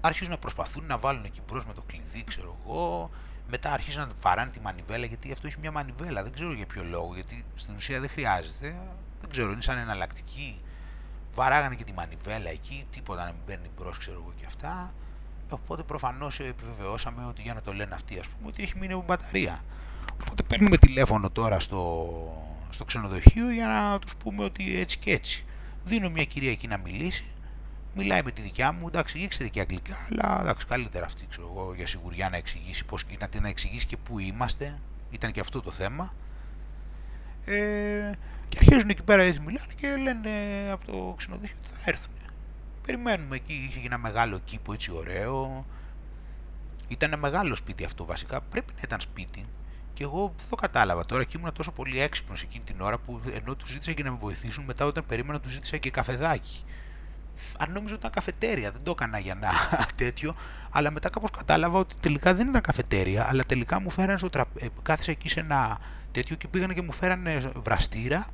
[0.00, 3.10] Άρχισαν να προσπαθούν να βάλουν εκεί μπρος με το κλειδί, ξέρω εγώ.
[3.48, 6.22] Μετά αρχίζουν να βαράνε τη μανιβέλα, γιατί αυτό έχει μια μανιβέλα.
[6.22, 8.80] Δεν ξέρω για ποιο λόγο, γιατί στην ουσία δεν χρειάζεται.
[9.20, 10.60] Δεν ξέρω, είναι σαν εναλλακτική.
[11.32, 14.92] Βαράγανε και τη μανιβέλα εκεί, τίποτα να μην παίρνει μπρος, ξέρω εγώ και αυτά.
[15.50, 19.02] Οπότε προφανώς επιβεβαιώσαμε ότι για να το λένε αυτοί, ας πούμε, ότι έχει μείνει από
[19.06, 19.64] μπαταρία.
[20.20, 22.08] Οπότε παίρνουμε τηλέφωνο τώρα στο,
[22.70, 25.44] στο ξενοδοχείο για να τους πούμε ότι έτσι και έτσι.
[25.84, 27.24] Δίνω μια κυρία εκεί να μιλήσει,
[27.94, 31.74] μιλάει με τη δικιά μου, εντάξει, ήξερε και αγγλικά, αλλά εντάξει, καλύτερα αυτή, ξέρω εγώ,
[31.74, 34.78] για σιγουριά να εξηγήσει πώς, να, να εξηγήσει και πού είμαστε,
[35.10, 36.14] ήταν και αυτό το θέμα.
[37.44, 38.12] Ε,
[38.48, 40.30] και αρχίζουν εκεί πέρα έτσι μιλάνε και λένε
[40.70, 42.12] από το ξενοδοχείο ότι θα έρθουν.
[42.82, 45.66] Περιμένουμε εκεί, είχε ένα μεγάλο κήπο έτσι ωραίο.
[46.88, 49.46] Ήταν ένα μεγάλο σπίτι αυτό βασικά, πρέπει να ήταν σπίτι.
[49.94, 53.20] Και εγώ δεν το κατάλαβα τώρα και ήμουν τόσο πολύ έξυπνος εκείνη την ώρα που
[53.34, 56.64] ενώ του ζήτησα και να με βοηθήσουν, μετά όταν περίμενα του ζήτησα και καφεδάκι.
[57.58, 59.50] Αν νόμιζα ότι ήταν καφετέρια, δεν το έκανα για να
[60.04, 60.34] τέτοιο,
[60.70, 64.66] αλλά μετά κάπως κατάλαβα ότι τελικά δεν ήταν καφετέρια, αλλά τελικά μου φέρανε στο τραπέζι,
[64.66, 65.78] ε, κάθισα εκεί σε ένα
[66.10, 68.26] τέτοιο και πήγανε και μου φέρανε βραστήρα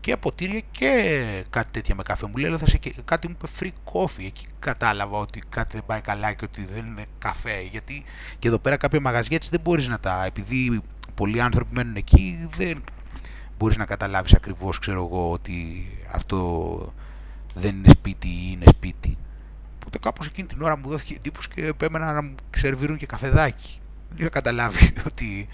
[0.00, 2.26] και ποτήρια και κάτι τέτοια με καφέ.
[2.26, 4.24] Μου λέει, θα σε, κάτι μου είπε free coffee.
[4.24, 7.60] Εκεί κατάλαβα ότι κάτι δεν πάει καλά και ότι δεν είναι καφέ.
[7.70, 8.04] Γιατί
[8.38, 10.24] και εδώ πέρα κάποια μαγαζιά έτσι δεν μπορείς να τα.
[10.24, 10.82] Επειδή
[11.14, 12.82] πολλοί άνθρωποι μένουν εκεί, δεν
[13.58, 16.92] μπορείς να καταλάβεις ακριβώς, ξέρω εγώ, ότι αυτό
[17.54, 19.16] δεν είναι σπίτι ή είναι σπίτι.
[19.76, 23.80] Οπότε κάπως εκείνη την ώρα μου δόθηκε εντύπωση και επέμενα να μου σερβίρουν και καφεδάκι.
[24.08, 25.48] Δεν είχα καταλάβεις ότι...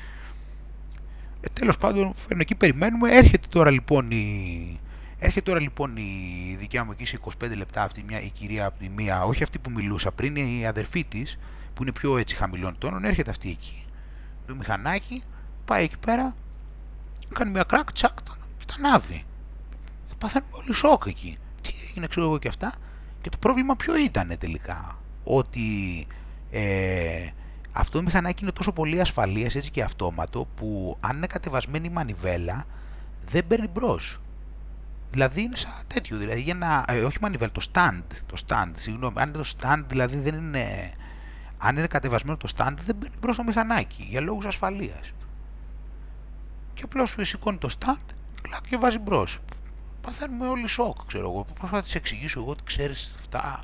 [1.47, 3.11] Ε, τέλος πάντων, φέρνω εκεί, περιμένουμε.
[3.11, 4.81] Έρχεται τώρα λοιπόν η...
[5.19, 8.79] Έρχεται τώρα λοιπόν η δικιά μου εκεί σε 25 λεπτά αυτή μια, η κυρία από
[8.79, 11.39] τη μία, όχι αυτή που μιλούσα πριν, η αδερφή της,
[11.75, 13.85] που είναι πιο έτσι χαμηλών τόνων, έρχεται αυτή εκεί.
[14.47, 15.23] Το μηχανάκι,
[15.65, 16.35] πάει εκεί πέρα,
[17.33, 18.19] κάνει μια κράκ, τσακ,
[18.59, 19.23] και τα ανάβει.
[20.19, 21.39] Παθαίνουμε όλοι σοκ εκεί
[21.97, 22.73] έγινε ξέρω εγώ και αυτά
[23.21, 25.61] και το πρόβλημα ποιο ήταν τελικά ότι
[26.51, 27.27] ε,
[27.77, 31.91] αυτό το μηχανάκι είναι τόσο πολύ ασφαλείας έτσι και αυτόματο που αν είναι κατεβασμένη η
[31.91, 32.65] μανιβέλα
[33.25, 34.21] δεν παίρνει μπρος.
[35.11, 39.21] Δηλαδή είναι σαν τέτοιο, δηλαδή για να, ε, όχι μανιβέλα, το stand, το stand, συγγνώμη,
[39.21, 40.93] αν είναι το stand δηλαδή δεν είναι,
[41.59, 45.13] αν είναι κατεβασμένο το stand δεν παίρνει μπρος το μηχανάκι για λόγους ασφαλείας.
[46.75, 48.15] Και απλώς σηκώνει το stand
[48.69, 49.41] και βάζει μπρος
[50.07, 51.45] παθαίνουμε όλοι σοκ, ξέρω εγώ.
[51.45, 53.63] Προσπαθώ να της εξηγήσω εγώ ότι ξέρεις αυτά.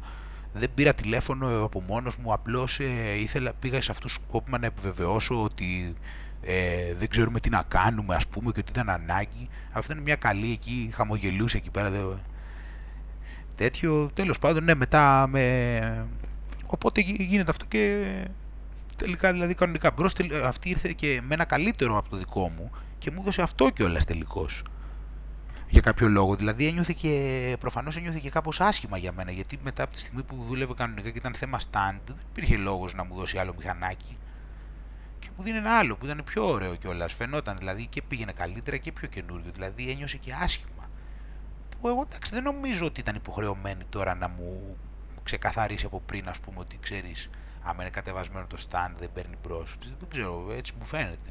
[0.53, 4.67] Δεν πήρα τηλέφωνο από μόνος μου, απλώς ε, ήθελα, πήγα σε αυτούς τους κόπημα να
[4.67, 5.95] επιβεβαιώσω ότι
[6.43, 9.49] ε, δεν ξέρουμε τι να κάνουμε, ας πούμε, και ότι ήταν ανάγκη.
[9.73, 11.91] Αυτό είναι μια καλή εκεί, χαμογελούσε εκεί πέρα.
[11.91, 11.99] Δε...
[13.57, 16.07] Τέτοιο, τέλος πάντων, ναι, μετά με.
[16.67, 18.07] Οπότε γίνεται αυτό και
[18.97, 20.13] τελικά δηλαδή κανονικά μπρος,
[20.45, 24.05] αυτή ήρθε και με ένα καλύτερο από το δικό μου και μου έδωσε αυτό κιόλας
[24.05, 24.63] τελικώς
[25.73, 26.35] για κάποιο λόγο.
[26.35, 30.23] Δηλαδή ένιωθε και, προφανώς ένιωθε και κάπως άσχημα για μένα, γιατί μετά από τη στιγμή
[30.23, 34.19] που δούλευε κανονικά και ήταν θέμα stand, δεν υπήρχε λόγος να μου δώσει άλλο μηχανάκι.
[35.19, 37.13] Και μου δίνει ένα άλλο που ήταν πιο ωραίο κιόλας.
[37.13, 39.51] Φαινόταν δηλαδή και πήγαινε καλύτερα και πιο καινούριο.
[39.53, 40.91] Δηλαδή ένιωσε και άσχημα.
[41.81, 44.77] Που εγώ εντάξει δεν νομίζω ότι ήταν υποχρεωμένη τώρα να μου
[45.23, 47.31] ξεκαθαρίσει από πριν, ας πούμε, ότι ξέρεις,
[47.63, 49.65] άμα είναι κατεβασμένο το stand δεν παίρνει μπρος.
[49.99, 51.31] Δεν ξέρω, έτσι μου φαίνεται.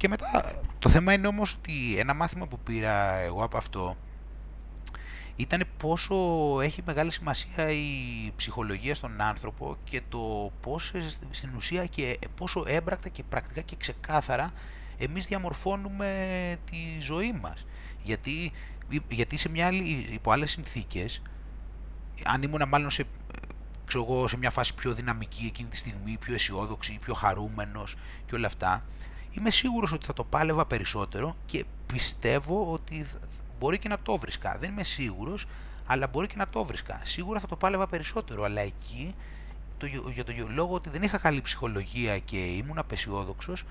[0.00, 3.96] Και μετά το θέμα είναι όμως ότι ένα μάθημα που πήρα εγώ από αυτό
[5.36, 6.14] ήταν πόσο
[6.62, 10.92] έχει μεγάλη σημασία η ψυχολογία στον άνθρωπο και το πώς
[11.30, 14.50] στην ουσία και πόσο έμπρακτα και πρακτικά και ξεκάθαρα
[14.98, 16.08] εμείς διαμορφώνουμε
[16.70, 17.66] τη ζωή μας.
[18.02, 18.52] Γιατί,
[19.08, 21.22] γιατί σε μια άλλη, υπό άλλες συνθήκες,
[22.24, 23.04] αν ήμουν μάλλον σε,
[23.84, 27.96] ξέρω σε μια φάση πιο δυναμική εκείνη τη στιγμή, πιο αισιόδοξη, πιο χαρούμενος
[28.26, 28.84] και όλα αυτά,
[29.30, 33.06] είμαι σίγουρος ότι θα το πάλευα περισσότερο και πιστεύω ότι
[33.58, 34.56] μπορεί και να το βρίσκα.
[34.60, 35.46] Δεν είμαι σίγουρος,
[35.86, 37.00] αλλά μπορεί και να το βρίσκα.
[37.04, 39.14] Σίγουρα θα το πάλευα περισσότερο, αλλά εκεί
[39.78, 43.64] το, για το λόγο ότι δεν είχα καλή ψυχολογία και ήμουν απεσιόδοξος,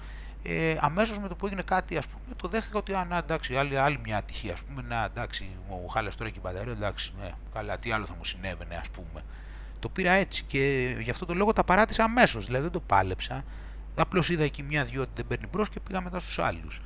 [0.44, 3.78] ε, αμέσως με το που έγινε κάτι, ας πούμε, το δέχτηκα ότι α, εντάξει, άλλη,
[3.78, 4.54] άλλη μια ατυχία.
[4.54, 8.06] Α πούμε, να εντάξει, μου χάλασε τώρα και η μπαταρία, εντάξει, ναι, καλά, τι άλλο
[8.06, 9.22] θα μου συνέβαινε, ας πούμε.
[9.80, 12.46] Το πήρα έτσι και γι' αυτό το λόγο τα παράτησα αμέσως.
[12.46, 13.44] Δηλαδή δεν το πάλεψα.
[13.96, 16.82] Απλώς είδα εκεί μια-δυο ότι δεν παίρνει μπρος και πήγα μετά στους άλλους.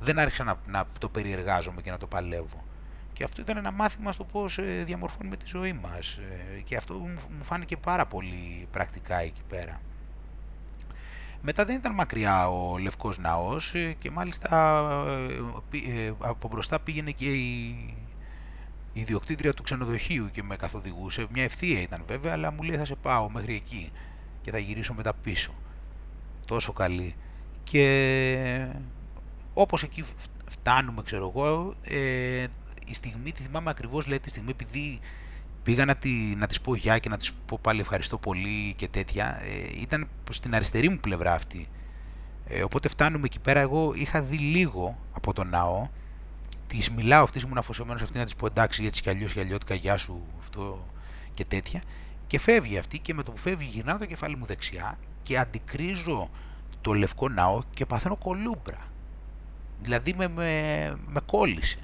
[0.00, 2.64] Δεν άρχισα να, να το περιεργάζομαι και να το παλεύω.
[3.12, 6.16] Και αυτό ήταν ένα μάθημα στο πώς ε, διαμορφώνουμε τη ζωή μας.
[6.16, 9.80] Ε, και αυτό μου φάνηκε πάρα πολύ πρακτικά εκεί πέρα.
[11.42, 14.48] Μετά δεν ήταν μακριά ο Λευκός Ναός ε, και μάλιστα
[16.18, 17.66] από μπροστά πήγαινε και η,
[18.92, 21.26] η ιδιοκτήτρια του ξενοδοχείου και με καθοδηγούσε.
[21.32, 23.90] Μια ευθεία ήταν βέβαια, αλλά μου λέει θα σε πάω μέχρι εκεί
[24.42, 25.52] και θα γυρίσω μετά πίσω
[26.46, 27.14] τόσο καλή.
[27.64, 28.68] Και
[29.54, 30.04] όπως εκεί
[30.44, 32.44] φτάνουμε ξέρω εγώ ε,
[32.86, 35.00] η στιγμή τη θυμάμαι ακριβώς λέει τη στιγμή επειδή
[35.62, 38.88] πήγα να, τη, να της πω γεια και να της πω πάλι ευχαριστώ πολύ και
[38.88, 41.68] τέτοια ε, ήταν στην αριστερή μου πλευρά αυτή.
[42.48, 43.60] Ε, οπότε φτάνουμε εκεί πέρα.
[43.60, 45.88] Εγώ είχα δει λίγο από τον ναό.
[46.66, 49.96] Της μιλάω αυτής ήμουν αφοσιωμένος αυτή να της πω εντάξει έτσι κι αλλιώς αλλιώτικα γεια
[49.96, 50.86] σου αυτό
[51.34, 51.82] και τέτοια
[52.26, 56.30] και φεύγει αυτή και με το που φεύγει γυρνάω το κεφάλι μου δεξιά και αντικρίζω
[56.80, 58.78] το Λευκό Ναό και παθαίνω κολούμπρα.
[59.80, 61.78] Δηλαδή με, με, με κόλλησε.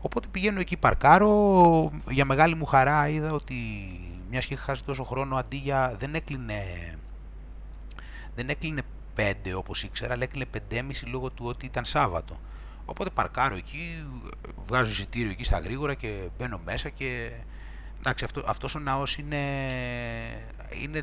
[0.00, 3.54] Οπότε πηγαίνω εκεί παρκάρω, για μεγάλη μου χαρά είδα ότι
[4.30, 6.62] μιας και είχα χάσει τόσο χρόνο αντί για δεν έκλεινε
[8.34, 8.82] δεν έκλεινε
[9.16, 12.40] 5 όπως ήξερα αλλά έκλεινε 5,5 λόγω του ότι ήταν Σάββατο.
[12.84, 14.06] Οπότε παρκάρω εκεί,
[14.66, 17.30] βγάζω εισιτήριο εκεί στα γρήγορα και μπαίνω μέσα και
[18.00, 19.66] εντάξει, αυτό, αυτός ο ναός είναι,
[20.82, 21.02] είναι,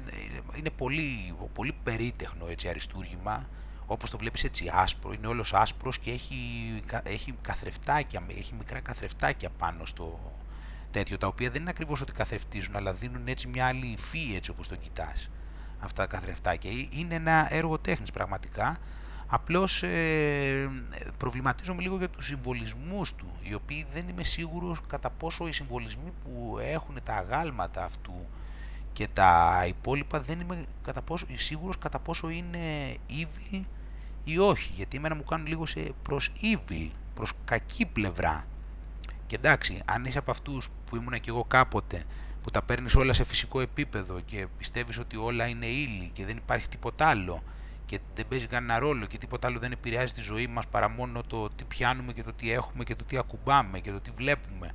[0.57, 3.49] είναι πολύ, πολύ περίτεχνο έτσι, αριστούργημα,
[3.85, 6.35] όπως το βλέπεις έτσι άσπρο, είναι όλος άσπρος και έχει,
[7.03, 10.19] έχει καθρεφτάκια, έχει μικρά καθρεφτάκια πάνω στο
[10.91, 14.49] τέτοιο, τα οποία δεν είναι ακριβώς ότι καθρεφτίζουν, αλλά δίνουν έτσι μια άλλη υφή έτσι
[14.51, 15.29] όπως το κοιτάς,
[15.79, 16.71] αυτά τα καθρεφτάκια.
[16.89, 18.77] Είναι ένα έργο τέχνης πραγματικά,
[19.29, 20.69] Απλώς ε,
[21.17, 26.13] προβληματίζομαι λίγο για τους συμβολισμούς του, οι οποίοι δεν είμαι σίγουρος κατά πόσο οι συμβολισμοί
[26.23, 28.27] που έχουν τα αγάλματα αυτού
[28.93, 33.61] και τα υπόλοιπα δεν είμαι κατά πόσο, σίγουρος κατά πόσο είναι evil
[34.23, 38.47] ή όχι, γιατί εμένα μου κάνουν λίγο σε προς evil, προς κακή πλευρά.
[39.27, 42.03] Και εντάξει, αν είσαι από αυτούς που ήμουν και εγώ κάποτε,
[42.43, 46.37] που τα παίρνεις όλα σε φυσικό επίπεδο και πιστεύεις ότι όλα είναι ύλη και δεν
[46.37, 47.43] υπάρχει τίποτα άλλο
[47.87, 51.23] και δεν παίζει κανένα ρόλο και τίποτα άλλο δεν επηρεάζει τη ζωή μας παρά μόνο
[51.23, 54.71] το τι πιάνουμε και το τι έχουμε και το τι ακουμπάμε και το τι βλέπουμε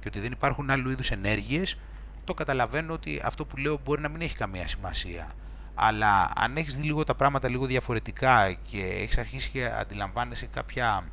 [0.00, 1.78] και ότι δεν υπάρχουν άλλου είδους ενέργειες,
[2.24, 5.32] το καταλαβαίνω ότι αυτό που λέω μπορεί να μην έχει καμία σημασία.
[5.74, 11.04] Αλλά αν έχεις δει λίγο τα πράγματα λίγο διαφορετικά και έχεις αρχίσει και αντιλαμβάνεσαι κάποια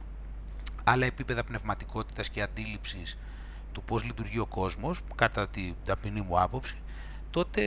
[0.83, 3.17] άλλα επίπεδα πνευματικότητας και αντίληψης
[3.71, 6.75] του πώς λειτουργεί ο κόσμος, κατά την ταπεινή μου άποψη,
[7.31, 7.61] τότε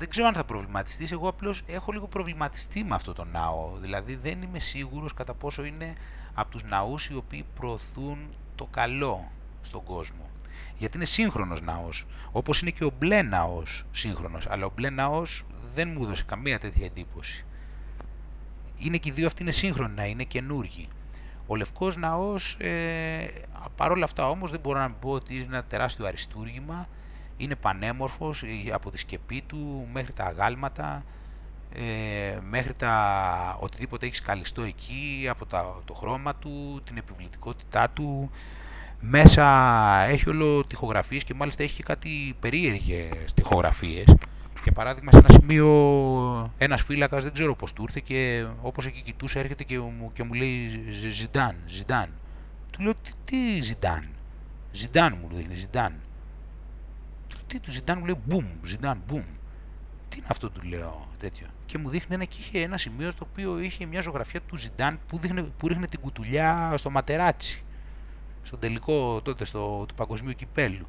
[0.00, 1.12] δεν ξέρω αν θα προβληματιστείς.
[1.12, 3.76] Εγώ απλώς έχω λίγο προβληματιστεί με αυτό το ναό.
[3.76, 5.92] Δηλαδή δεν είμαι σίγουρος κατά πόσο είναι
[6.34, 8.18] από τους ναούς οι οποίοι προωθούν
[8.54, 9.30] το καλό
[9.60, 10.30] στον κόσμο.
[10.78, 12.06] Γιατί είναι σύγχρονος ναός.
[12.32, 14.46] Όπως είναι και ο μπλε ναός σύγχρονος.
[14.46, 15.44] Αλλά ο μπλε ναός
[15.74, 17.44] δεν μου έδωσε καμία τέτοια εντύπωση.
[18.76, 20.88] Είναι και οι δύο αυτοί είναι σύγχρονοι είναι καινούργοι.
[21.46, 23.30] Ο Λευκός Ναός, ε,
[23.76, 26.88] παρόλα αυτά όμως δεν μπορώ να πω ότι είναι ένα τεράστιο αριστούργημα
[27.40, 31.04] είναι πανέμορφος ε, από τη σκεπή του μέχρι τα αγάλματα,
[31.74, 38.30] ε, μέχρι τα οτιδήποτε έχεις σκαλιστό εκεί, από τα, το χρώμα του, την επιβλητικότητά του.
[39.00, 39.46] Μέσα
[40.08, 44.16] έχει όλο τοιχογραφίες και μάλιστα έχει και κάτι περίεργες τοιχογραφίες.
[44.62, 45.68] Για παράδειγμα, σε ένα σημείο
[46.58, 50.22] ένας φύλακας, δεν ξέρω πώς του ήρθε και όπως εκεί κοιτούσε, έρχεται και μου, και
[50.22, 52.08] μου λέει Ζιντάν, Ζιντάν.
[52.70, 54.08] Του λέω τι, τι Ζιντάν.
[54.72, 55.92] Ζιντάν μου δείχνει, Ζιντάν
[57.50, 59.24] τι του Ζιντάν μου λέει μπουμ, Ζιντάν, μπουμ.
[60.08, 61.46] Τι είναι αυτό του λέω τέτοιο.
[61.66, 65.00] Και μου δείχνει ένα και είχε ένα σημείο στο οποίο είχε μια ζωγραφιά του Ζιντάν
[65.06, 67.64] που, δείχνε, που ρίχνε την κουτουλιά στο ματεράτσι.
[68.42, 70.86] Στον τελικό τότε στο, του παγκοσμίου κυπέλου.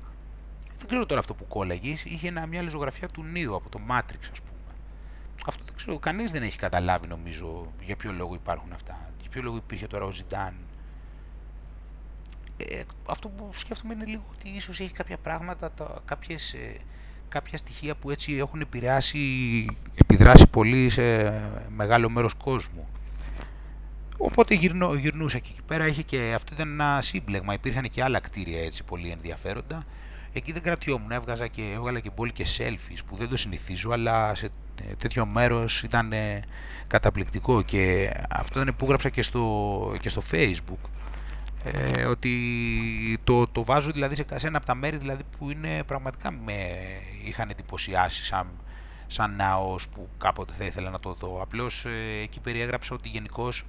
[0.78, 1.95] Δεν ξέρω τώρα αυτό που κόλλαγε.
[2.03, 4.59] Είχε ένα, μια άλλη ζωγραφιά του Νίου από το Matrix, ας πούμε.
[5.45, 5.99] Αυτό δεν ξέρω.
[5.99, 8.99] Κανείς δεν έχει καταλάβει νομίζω για ποιο λόγο υπάρχουν αυτά.
[9.22, 10.53] Για ποιο λόγο υπήρχε τώρα ο Ζιντάν
[12.70, 16.76] ε, αυτό που σκέφτομαι είναι λίγο ότι ίσως έχει κάποια πράγματα, τα, κάποιες, ε,
[17.30, 19.20] κάποια στοιχεία που έτσι έχουν επηρεάσει,
[19.95, 21.03] επιδράσει πολύ σε
[21.70, 22.88] μεγάλο μέρος κόσμου.
[24.18, 25.88] Οπότε γυρνώ, γυρνούσα και εκεί πέρα.
[25.88, 29.84] Είχε και αυτό ήταν ένα σύμπλεγμα, υπήρχαν και άλλα κτίρια έτσι πολύ ενδιαφέροντα.
[30.34, 34.36] Εκεί δεν κρατιόμουν, έβγαζα και, έβγαλα και πολύ και selfies που δεν το συνηθίζω, αλλά
[34.36, 34.49] σε
[34.97, 36.14] τέτοιο μέρος ήταν
[36.88, 37.62] καταπληκτικό.
[37.62, 40.89] Και αυτό ήταν που γράψα και στο, και στο facebook
[41.64, 46.32] ε, ότι το, το βάζω δηλαδή σε, ένα από τα μέρη δηλαδή που είναι πραγματικά
[46.32, 46.53] με
[47.26, 48.47] είχαν εντυπωσιάσει σαν,
[49.07, 51.41] σαν ναός που κάποτε θα ήθελα να το δω.
[51.41, 53.66] Απλώς ε, εκεί περιέγραψα ότι γενικώς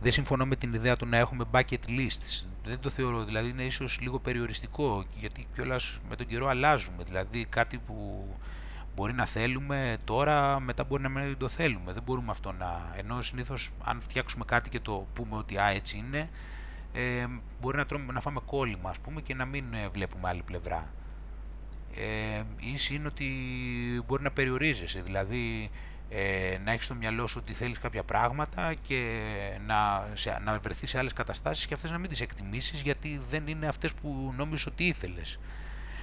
[0.00, 2.44] δεν συμφωνώ με την ιδέα του να έχουμε bucket lists.
[2.64, 7.02] Δεν το θεωρώ, δηλαδή είναι ίσως λίγο περιοριστικό γιατί κιόλας με τον καιρό αλλάζουμε.
[7.04, 8.26] Δηλαδή κάτι που
[8.96, 11.92] μπορεί να θέλουμε τώρα, μετά μπορεί να μην το θέλουμε.
[11.92, 12.94] Δεν μπορούμε αυτό να...
[12.96, 16.28] Ενώ συνήθως αν φτιάξουμε κάτι και το πούμε ότι α, έτσι είναι,
[16.96, 17.26] ε,
[17.60, 20.90] μπορεί να, τρώμε, να φάμε κόλλημα ας πούμε και να μην ε, βλέπουμε άλλη πλευρά.
[21.94, 22.42] Ε,
[22.72, 23.26] ίση είναι ότι
[24.06, 25.70] μπορεί να περιορίζεσαι, δηλαδή
[26.08, 29.28] ε, να έχεις στο μυαλό σου ότι θέλεις κάποια πράγματα και
[29.66, 33.46] να, σε, να βρεθείς σε άλλες καταστάσεις και αυτές να μην τις εκτιμήσεις γιατί δεν
[33.46, 35.38] είναι αυτές που νόμιζες ότι ήθελες.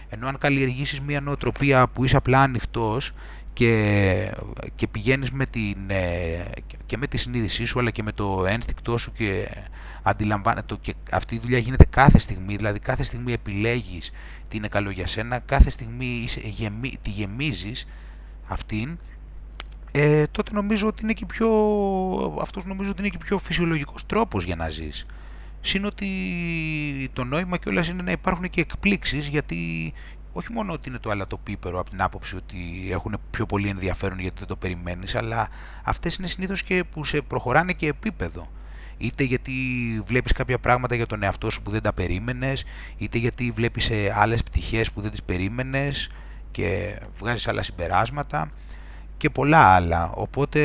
[0.10, 3.14] Ενώ αν καλλιεργήσεις μια νοοτροπία που είσαι απλά ανοιχτός
[3.54, 4.36] και,
[4.76, 6.44] και πηγαίνεις με την, ε,
[6.86, 9.48] και με τη συνείδησή σου αλλά και με το ένστικτό σου και
[10.04, 14.12] αντιλαμβάνεται και αυτή η δουλειά γίνεται κάθε στιγμή, δηλαδή κάθε στιγμή επιλέγεις
[14.48, 17.88] τι είναι καλό για σένα, κάθε στιγμή είσαι, γεμί, τη γεμίζεις
[18.48, 18.98] αυτήν,
[19.92, 21.50] ε, τότε νομίζω ότι είναι και πιο,
[22.42, 25.06] αυτός νομίζω ότι είναι και πιο φυσιολογικός τρόπος για να ζεις.
[25.62, 26.08] Συν ότι
[27.14, 29.94] το νόημα κιόλας είναι να υπάρχουν και εκπλήξεις γιατί
[30.34, 32.58] όχι μόνο ότι είναι το αλατοπίπερο από την άποψη ότι
[32.92, 35.48] έχουν πιο πολύ ενδιαφέρον γιατί δεν το περιμένεις αλλά
[35.84, 38.48] αυτές είναι συνήθως και που σε προχωράνε και επίπεδο
[39.04, 39.52] είτε γιατί
[40.06, 42.64] βλέπεις κάποια πράγματα για τον εαυτό σου που δεν τα περίμενες,
[42.98, 46.10] είτε γιατί βλέπεις άλλες πτυχές που δεν τις περίμενες
[46.52, 48.50] και βγάζεις άλλα συμπεράσματα
[49.18, 50.12] και πολλά άλλα.
[50.12, 50.60] Οπότε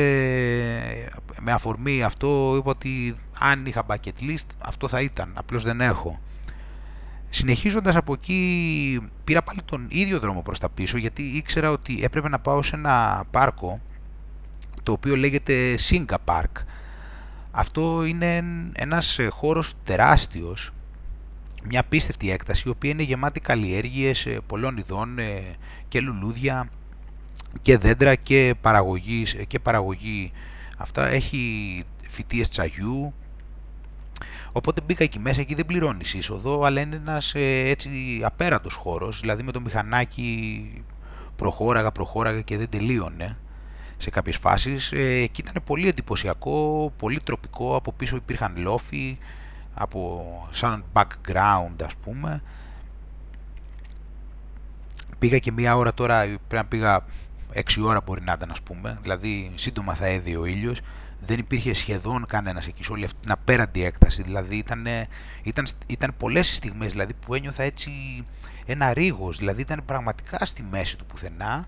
[1.39, 6.19] με αφορμή αυτό είπα ότι αν είχα bucket list αυτό θα ήταν, απλώς δεν έχω.
[7.29, 12.29] Συνεχίζοντας από εκεί πήρα πάλι τον ίδιο δρόμο προς τα πίσω γιατί ήξερα ότι έπρεπε
[12.29, 13.81] να πάω σε ένα πάρκο
[14.83, 16.63] το οποίο λέγεται Singa Park.
[17.51, 18.43] Αυτό είναι
[18.73, 20.71] ένας χώρος τεράστιος,
[21.63, 25.41] μια πίστευτη έκταση η οποία είναι γεμάτη καλλιέργειες ε, πολλών ειδών ε,
[25.87, 26.69] και λουλούδια
[27.61, 30.31] και δέντρα και παραγωγής, και παραγωγή.
[30.77, 33.13] Αυτά έχει φυτίες τσαγιού.
[34.51, 37.89] Οπότε μπήκα εκεί μέσα εκεί δεν πληρώνεις είσοδο αλλά είναι ένας ε, έτσι
[38.23, 39.19] απέρατος χώρος.
[39.19, 40.67] Δηλαδή με το μηχανάκι
[41.35, 43.37] προχώραγα προχώραγα και δεν τελείωνε
[44.01, 49.17] σε κάποιες φάσεις ε, εκεί ήταν πολύ εντυπωσιακό πολύ τροπικό από πίσω υπήρχαν λόφοι
[49.73, 52.41] από σαν background ας πούμε
[55.19, 57.05] πήγα και μία ώρα τώρα πρέπει να πήγα
[57.53, 60.81] 6 ώρα μπορεί να ήταν, ας πούμε, δηλαδή σύντομα θα έδιε ο ήλιος.
[61.19, 64.21] Δεν υπήρχε σχεδόν κανένας εκεί σε όλη αυτή την απέραντη έκταση.
[64.21, 64.87] Δηλαδή ήταν,
[65.43, 67.91] ήταν, ήταν πολλές στιγμές δηλαδή, που ένιωθα έτσι
[68.65, 69.37] ένα ρίγος.
[69.37, 71.65] Δηλαδή ήταν πραγματικά στη μέση του πουθενά.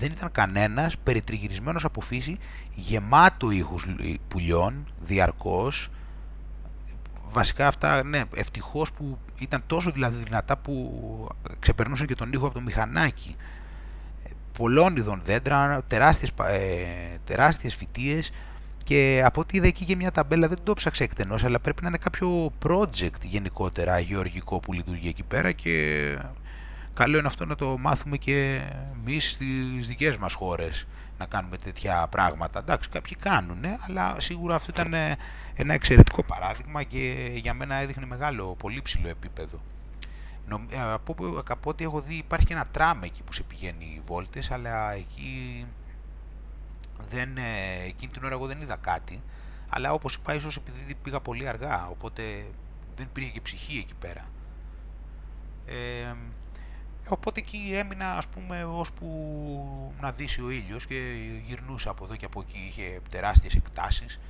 [0.00, 2.38] Δεν ήταν κανένας περιτριγυρισμένος από φύση,
[2.74, 3.86] γεμάτο ήχους
[4.28, 5.88] πουλιών διαρκώς.
[7.24, 11.28] Βασικά αυτά, ναι, ευτυχώς που ήταν τόσο δηλαδή δυνατά που
[11.58, 13.36] ξεπερνούσαν και τον ήχο από το μηχανάκι
[14.60, 18.32] πολλών ειδών δέντρα, τεράστιες, ε, τεράστιες φυτίες
[18.84, 21.88] και από ό,τι είδα εκεί και μια ταμπέλα δεν το ψάξα εκτενώς αλλά πρέπει να
[21.88, 26.16] είναι κάποιο project γενικότερα γεωργικό που λειτουργεί εκεί πέρα και
[26.94, 28.62] καλό είναι αυτό να το μάθουμε και
[29.00, 30.86] εμείς στις δικές μας χώρες
[31.18, 32.58] να κάνουμε τέτοια πράγματα.
[32.58, 34.94] Εντάξει, κάποιοι κάνουν, αλλά σίγουρα αυτό ήταν
[35.54, 39.60] ένα εξαιρετικό παράδειγμα και για μένα έδειχνε μεγάλο, πολύ ψηλό επίπεδο.
[40.70, 41.14] Ε, από,
[41.48, 45.66] από ό,τι έχω δει υπάρχει και ένα τραμ εκεί που σε πηγαίνει βόλτες, αλλά εκεί
[47.08, 49.20] δεν, ε, εκείνη την ώρα εγώ δεν είδα κάτι,
[49.70, 52.22] αλλά όπως είπα ίσως επειδή πήγα πολύ αργά, οπότε
[52.96, 54.30] δεν υπήρχε και ψυχή εκεί πέρα.
[55.66, 56.14] Ε,
[57.14, 59.06] οπότε εκεί έμεινα ας πούμε ώσπου
[60.00, 61.14] να δύσει ο ήλιος και
[61.46, 64.20] γυρνούσα από εδώ και από εκεί, είχε τεράστιες εκτάσεις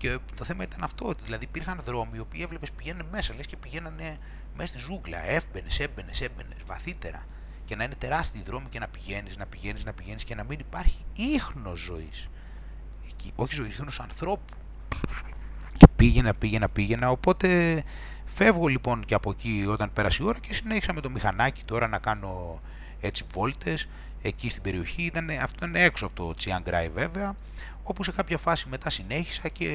[0.00, 3.56] και το θέμα ήταν αυτό, δηλαδή υπήρχαν δρόμοι οι οποίοι έβλεπες πηγαίνουν μέσα, λες και
[3.56, 4.18] πηγαίνανε
[4.56, 7.26] μέσα στη ζούγκλα, έμπαινε, έμπαινες, έμπαινες, βαθύτερα.
[7.64, 10.58] Και να είναι τεράστιοι δρόμοι και να πηγαίνεις, να πηγαίνεις, να πηγαίνεις και να μην
[10.58, 12.28] υπάρχει ίχνος ζωής.
[13.34, 14.54] Όχι ζωής, ίχνος ανθρώπου.
[15.76, 17.10] Και πήγαινα, πήγαινα, πήγαινα.
[17.10, 17.82] Οπότε
[18.34, 21.88] φεύγω λοιπόν και από εκεί όταν πέρασε η ώρα και συνέχισα με το μηχανάκι τώρα
[21.88, 22.60] να κάνω
[23.00, 23.88] έτσι βόλτες
[24.22, 25.02] εκεί στην περιοχή.
[25.02, 27.36] Ήταν, αυτό είναι έξω από το Chiang βέβαια,
[27.82, 29.68] όπου σε κάποια φάση μετά συνέχισα και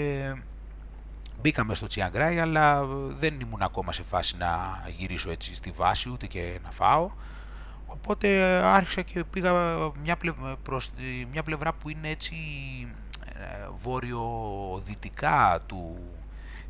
[1.46, 2.86] Μπήκαμε στο Τσιαγκράι, αλλά
[3.18, 7.10] δεν ήμουν ακόμα σε φάση να γυρίσω έτσι στη βάση, ούτε και να φάω.
[7.86, 8.28] Οπότε
[8.64, 9.54] άρχισα και πήγα
[10.04, 10.18] μια
[10.64, 10.92] προς
[11.32, 12.36] μια πλευρά που είναι έτσι
[13.26, 15.98] ε, βόρειο-δυτικά του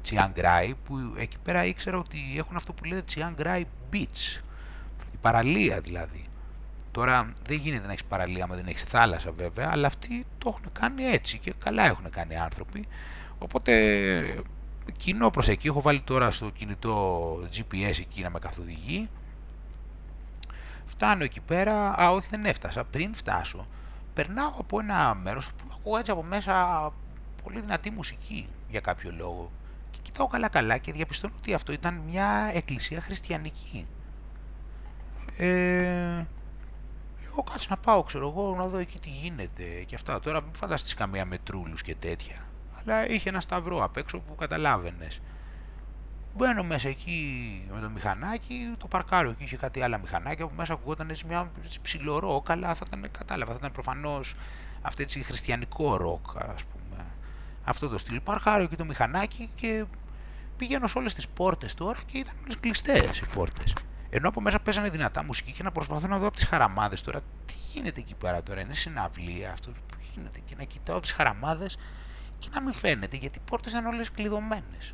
[0.06, 4.42] Τσιαγκράι, που εκεί πέρα ήξερα ότι έχουν αυτό που λένε Τσιαγκράι Beach,
[5.14, 6.26] η παραλία δηλαδή.
[6.92, 10.72] Τώρα δεν γίνεται να έχεις παραλία άμα δεν έχεις θάλασσα βέβαια, αλλά αυτοί το έχουν
[10.72, 12.88] κάνει έτσι και καλά έχουν κάνει άνθρωποι.
[13.38, 14.44] Οπότε
[14.98, 19.10] κοινό προς εκεί, έχω βάλει τώρα στο κινητό GPS εκεί να με καθοδηγεί.
[20.86, 23.68] Φτάνω εκεί πέρα, α όχι δεν έφτασα, πριν φτάσω,
[24.14, 26.54] περνάω από ένα μέρος που ακούω έτσι από μέσα
[27.44, 29.52] πολύ δυνατή μουσική για κάποιο λόγο.
[30.16, 33.88] Και κοιτάω καλά καλά και διαπιστώνω ότι αυτό ήταν μια εκκλησία χριστιανική.
[35.38, 36.26] Ε,
[37.24, 40.20] λέω κάτσε να πάω ξέρω εγώ να δω εκεί τι γίνεται και αυτά.
[40.20, 42.36] Τώρα μην φανταστείς καμία με τρούλους και τέτοια
[42.80, 45.22] αλλά είχε ένα σταυρό απ' έξω που καταλάβαινες.
[46.36, 50.74] Μπαίνω μέσα εκεί με το μηχανάκι, το παρκάρω εκεί είχε κάτι άλλα μηχανάκια που μέσα
[50.74, 51.52] ακουγόταν έτσι μια
[51.82, 54.36] ψηλό αλλά θα ήταν, κατάλαβα, θα ήταν προφανώς
[54.82, 57.06] αυτό έτσι χριστιανικό ροκ, ας πούμε.
[57.64, 58.20] Αυτό το στυλ.
[58.20, 59.86] Παρκάρω εκεί το μηχανάκι και
[60.58, 63.74] πηγαίνω σε όλες τις πόρτες τώρα και ήταν όλες κλειστές οι πόρτες.
[64.10, 67.20] Ενώ από μέσα παίζανε δυνατά μουσική και να προσπαθώ να δω από τις χαραμάδες τώρα
[67.46, 68.62] τι γίνεται εκεί πέρα τώρα.
[68.62, 71.78] Είναι συναυλία αυτό που γίνεται και να κοιτάω από τις χαραμάδες
[72.40, 74.94] και να μην φαίνεται γιατί οι πόρτες ήταν όλες κλειδωμένες.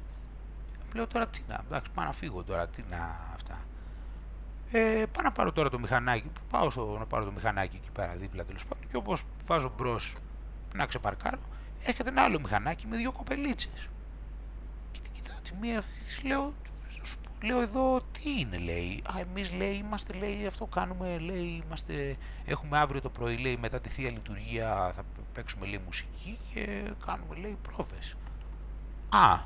[0.95, 3.66] Λέω τώρα τι να, εντάξει πάω να φύγω τώρα, τι να αυτά.
[4.72, 8.16] Ε, πάω να πάρω τώρα το μηχανάκι, πάω στο, να πάρω το μηχανάκι εκεί πέρα
[8.16, 10.16] δίπλα τέλος πάντων και όπως βάζω μπρος
[10.76, 11.39] να ξεπαρκάρω,
[11.84, 13.89] έρχεται ένα άλλο μηχανάκι με δύο κοπελίτσες.
[15.52, 16.54] Και την κοιτάω τη μία, της λέω,
[17.43, 22.78] λέω εδώ τι είναι λέει, α εμείς λέει είμαστε λέει αυτό κάνουμε λέει είμαστε, έχουμε
[22.78, 27.58] αύριο το πρωί λέει μετά τη Θεία Λειτουργία θα παίξουμε λέει μουσική και κάνουμε λέει
[27.62, 28.16] πρόβες.
[29.10, 29.39] Α,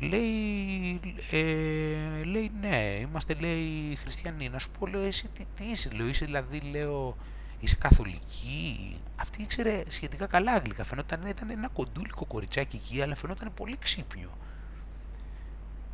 [0.00, 4.48] λέει, ε, λέει ναι, είμαστε λέει χριστιανοί.
[4.48, 7.16] Να σου πω λέω εσύ τι, τι είσαι, λέω είσαι δηλαδή λέω
[7.60, 8.96] είσαι καθολική.
[9.16, 14.30] Αυτή ήξερε σχετικά καλά αγγλικά, φαινόταν ήταν ένα κοντούλικο κοριτσάκι εκεί αλλά φαινόταν πολύ ξύπνιο.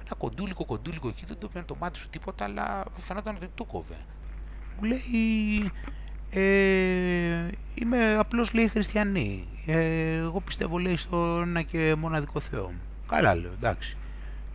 [0.07, 3.67] Ένα κοντούλικο κοντούλικο εκεί, δεν το πιάνε το μάτι σου τίποτα, αλλά φαινόταν ότι του
[3.67, 3.97] κόβε.
[4.79, 5.71] Μου λέει,
[6.31, 9.45] ε, είμαι απλώς λέει χριστιανή.
[9.67, 12.73] Ε, εγώ πιστεύω λέει στον ένα και μοναδικό Θεό.
[13.09, 13.97] Καλά λέω, εντάξει.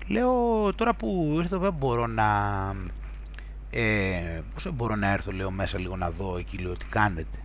[0.07, 0.33] Λέω
[0.75, 2.27] τώρα που ήρθα εδώ μπορώ να...
[3.69, 7.37] Ε, πώς μπορώ να έρθω λέω μέσα λίγο να δω εκεί λέω τι κάνετε.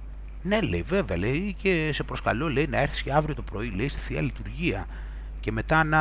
[0.43, 3.89] Ναι λέει βέβαια λέει και σε προσκαλώ λέει να έρθεις και αύριο το πρωί λέει
[3.89, 4.87] στη Θεία Λειτουργία
[5.41, 5.99] και μετά να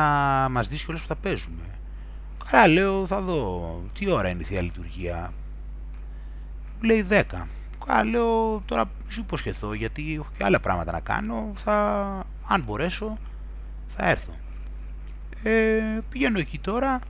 [0.50, 1.75] μας δεις όλες που θα παίζουμε.
[2.50, 5.32] Καλά λέω θα δω τι ώρα είναι η Θεία Λειτουργία;
[6.76, 7.22] Μου λέει 10.
[7.86, 11.52] Καλά λέω τώρα σου υποσχεθώ γιατί έχω και άλλα πράγματα να κάνω.
[11.54, 13.16] Θα, αν μπορέσω
[13.86, 14.32] θα έρθω.
[15.42, 17.00] Ε, πηγαίνω εκεί τώρα,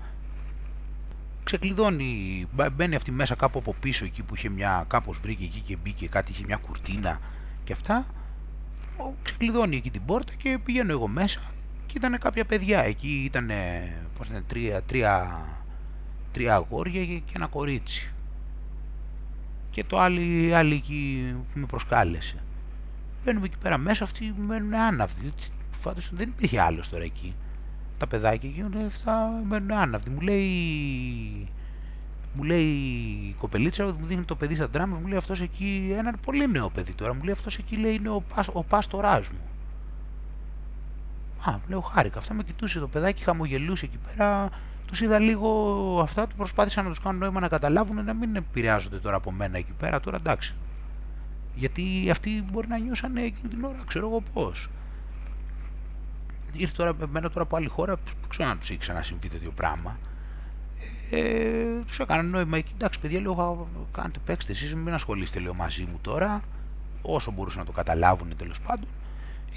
[1.44, 5.76] ξεκλειδώνει, μπαίνει αυτή μέσα κάπου από πίσω εκεί που είχε μια, κάπως βρήκε εκεί και
[5.82, 7.18] μπήκε κάτι, είχε μια κουρτίνα
[7.64, 8.06] και αυτά.
[9.22, 11.40] Ξεκλειδώνει εκεί την πόρτα και πηγαίνω εγώ μέσα
[11.98, 12.80] και ήταν κάποια παιδιά.
[12.80, 13.50] Εκεί ήταν,
[14.18, 15.44] πώς ήταν, τρία, τρία,
[16.32, 18.12] τρία αγόρια και ένα κορίτσι.
[19.70, 22.36] Και το άλλη, άλλη εκεί που με προσκάλεσε.
[23.24, 25.32] Μπαίνουμε εκεί πέρα μέσα, αυτοί μένουν άναυτοι.
[25.70, 27.34] Φάτος δεν υπήρχε άλλος τώρα εκεί
[27.98, 30.10] τα παιδάκια γίνονται αυτά μένουν άναυτοι.
[30.10, 30.46] Μου λέει,
[32.34, 32.64] μου λέει
[33.28, 36.70] η κοπελίτσα, μου δείχνει το παιδί σαν τράμα, μου λέει αυτός εκεί, ένα πολύ νέο
[36.70, 39.40] παιδί τώρα, μου λέει αυτός εκεί λέει είναι ο, ο πάστοράς μου.
[41.48, 44.50] Α, μου λέω χάρηκα, αυτά με κοιτούσε το παιδάκι, χαμογελούσε εκεί πέρα,
[44.86, 48.98] τους είδα λίγο αυτά, τους προσπάθησα να τους κάνω νόημα να καταλάβουν να μην επηρεάζονται
[48.98, 50.54] τώρα από μένα εκεί πέρα, τώρα εντάξει.
[51.54, 54.68] Γιατί αυτοί μπορεί να νιώσανε εκείνη την ώρα, ξέρω εγώ πώς
[56.56, 59.98] ήρθε τώρα εμένα τώρα από άλλη χώρα, δεν ξέρω αν τους έχει ξανασυμβεί τέτοιο πράγμα.
[61.10, 65.98] Ε, τους έκανα νόημα, εντάξει παιδιά, λέω, κάντε παίξτε εσείς, μην ασχολείστε λέω μαζί μου
[66.02, 66.42] τώρα,
[67.02, 68.88] όσο μπορούσαν να το καταλάβουν τέλος πάντων.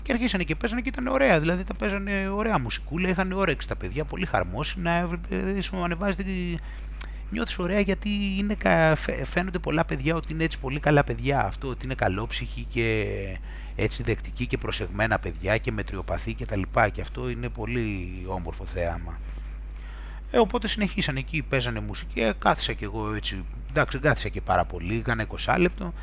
[0.04, 3.76] Και αρχίσανε και παίζανε και ήταν ωραία, δηλαδή τα παίζανε ωραία μουσικούλα, είχαν όρεξη τα
[3.76, 6.16] παιδιά, πολύ χαρμόσυνα, δηλαδή σου ανεβάζει
[7.32, 8.58] νιώθεις ωραία γιατί είναι,
[9.24, 11.46] φαίνονται πολλά παιδιά ότι είναι έτσι πολύ καλά παιδιά.
[11.46, 13.06] Αυτό, ότι είναι καλόψυχοι και
[13.76, 16.90] έτσι δεκτικοί και προσεγμένα παιδιά και μετριοπαθή και τα λοιπά.
[16.90, 19.20] Και αυτό είναι πολύ όμορφο θέαμα.
[20.32, 24.66] Ε, οπότε συνεχίσαν εκεί, παίζανε μουσική, ε, κάθισα και εγώ έτσι, εντάξει κάθισα και πάρα
[24.66, 25.94] πολύ, έκανα 20 λεπτό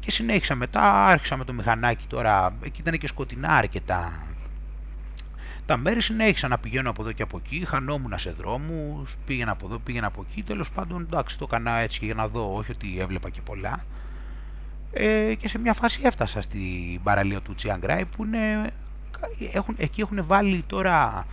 [0.00, 4.12] και συνέχισα μετά, άρχισα με το μηχανάκι τώρα, εκεί ήταν και σκοτεινά αρκετά.
[5.66, 9.66] Τα μέρη συνέχισα να πηγαίνω από εδώ και από εκεί, χανόμουν σε δρόμους, πήγαινα από
[9.66, 12.96] εδώ, πήγαινα από εκεί, τέλος πάντων εντάξει το έκανα έτσι για να δω, όχι ότι
[12.98, 13.84] έβλεπα και πολλά.
[14.92, 18.70] Ε, και σε μια φάση έφτασα στην παραλία του Τσιαγκράι που είναι,
[19.52, 21.26] έχουν, εκεί έχουν βάλει τώρα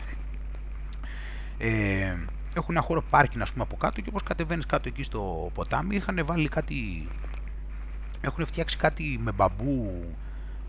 [1.58, 2.16] ε,
[2.56, 4.02] έχουν ένα χώρο πάρκινγκ ας πούμε από κάτω.
[4.02, 7.08] Και όπως κατεβαίνεις κάτω εκεί στο ποτάμι είχαν βάλει κάτι
[8.22, 10.04] έχουν φτιάξει κάτι με μπαμπού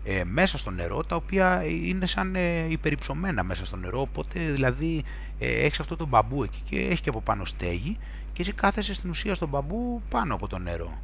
[0.03, 5.03] ε, μέσα στο νερό τα οποία είναι σαν ε, υπερυψωμένα μέσα στο νερό οπότε δηλαδή
[5.39, 7.97] ε, έχεις αυτό το μπαμπού εκεί και έχει και από πάνω στέγη
[8.33, 10.97] και εσύ κάθεσαι στην ουσία στον μπαμπού πάνω από το νερό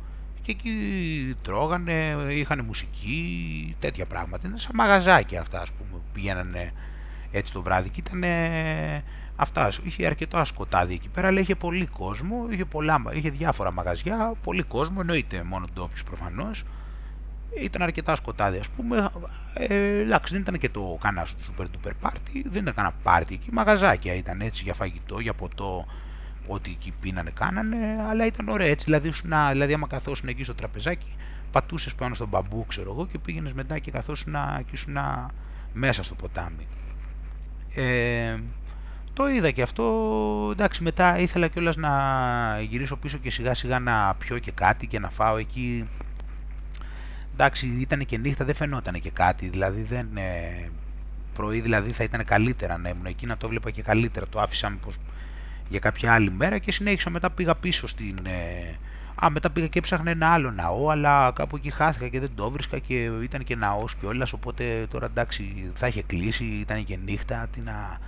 [0.44, 4.48] και εκεί τρώγανε, είχαν μουσική, τέτοια πράγματα.
[4.48, 6.74] Είναι σαν μαγαζάκια αυτά, ας πούμε, που πηγαίνανε
[7.32, 8.24] έτσι το βράδυ και ήταν
[9.44, 14.34] αυτά, είχε αρκετό σκοτάδι εκεί πέρα, αλλά είχε πολύ κόσμο, είχε, πολλά, είχε διάφορα μαγαζιά,
[14.44, 16.66] πολύ κόσμο, εννοείται μόνο ντόπιους προφανώς.
[17.62, 19.10] Ήταν αρκετά σκοτάδι, ας πούμε.
[19.54, 23.32] Ε, εντάξει, δεν ήταν και το κανένα του super duper party, δεν ήταν κανένα party
[23.32, 23.50] εκεί.
[23.52, 25.86] Μαγαζάκια ήταν έτσι για φαγητό, για ποτό,
[26.48, 27.78] ό,τι εκεί πίνανε κάνανε,
[28.10, 28.86] αλλά ήταν ωραία έτσι.
[28.86, 31.16] Δηλαδή, να, δηλαδή άμα καθόσουν εκεί στο τραπεζάκι,
[31.52, 34.98] πατούσες πάνω στον μπαμπού, ξέρω εγώ, και πήγαινες μετά και καθόσουν και ήσουν
[35.74, 36.68] μέσα στο ποτάμι.
[37.76, 38.40] Ε,
[39.14, 39.84] το είδα και αυτό,
[40.52, 41.92] εντάξει μετά ήθελα κιόλας να
[42.70, 45.90] γυρίσω πίσω και σιγά σιγά να πιω και κάτι και να φάω εκεί.
[47.34, 50.08] Εντάξει ήταν και νύχτα, δεν φαινόταν και κάτι, δηλαδή δεν...
[50.18, 50.70] Ε,
[51.34, 54.78] πρωί δηλαδή θα ήταν καλύτερα να ήμουν εκεί, να το βλέπα και καλύτερα, το άφησα
[54.86, 55.00] πως
[55.70, 57.10] για κάποια άλλη μέρα και συνέχισα.
[57.10, 58.18] Μετά πήγα πίσω στην...
[58.24, 58.78] Ε,
[59.24, 62.50] α, μετά πήγα και έψαχνα ένα άλλο ναό, αλλά κάπου εκεί χάθηκα και δεν το
[62.50, 67.48] βρίσκα και ήταν και ναός κιόλας, οπότε τώρα εντάξει θα είχε κλείσει, ήταν και νύχτα,
[67.52, 68.00] τι να...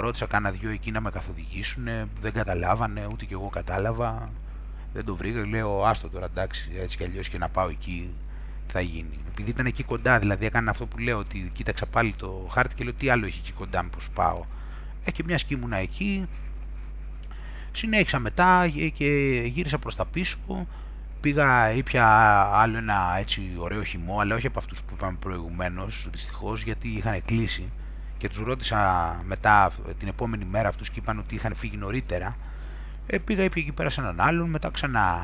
[0.00, 1.84] Ρώτησα κάνα δυο εκεί να με καθοδηγήσουν,
[2.20, 4.28] δεν καταλάβανε, ούτε κι εγώ κατάλαβα.
[4.92, 8.14] Δεν το βρήκα, λέω άστο τώρα εντάξει, έτσι κι αλλιώς και να πάω εκεί
[8.66, 9.18] θα γίνει.
[9.28, 12.84] Επειδή ήταν εκεί κοντά, δηλαδή έκανα αυτό που λέω, ότι κοίταξα πάλι το χάρτη και
[12.84, 14.44] λέω τι άλλο έχει εκεί κοντά, μήπως πάω.
[15.04, 16.28] Ε, και μιας σκήμουνα εκεί,
[17.72, 19.06] Συνέχισα μετά και
[19.44, 20.66] γύρισα προς τα πίσω.
[21.20, 22.06] Πήγα, ήπια
[22.52, 27.22] άλλο ένα έτσι ωραίο χυμό, αλλά όχι από αυτούς που είπαμε προηγουμένως, δυστυχώς, γιατί είχαν
[27.24, 27.70] κλείσει.
[28.18, 32.36] Και τους ρώτησα μετά την επόμενη μέρα αυτούς και είπαν ότι είχαν φύγει νωρίτερα.
[33.06, 35.18] Ε, πήγα, ήπια εκεί πέρα σε έναν άλλον, μετά ξανά,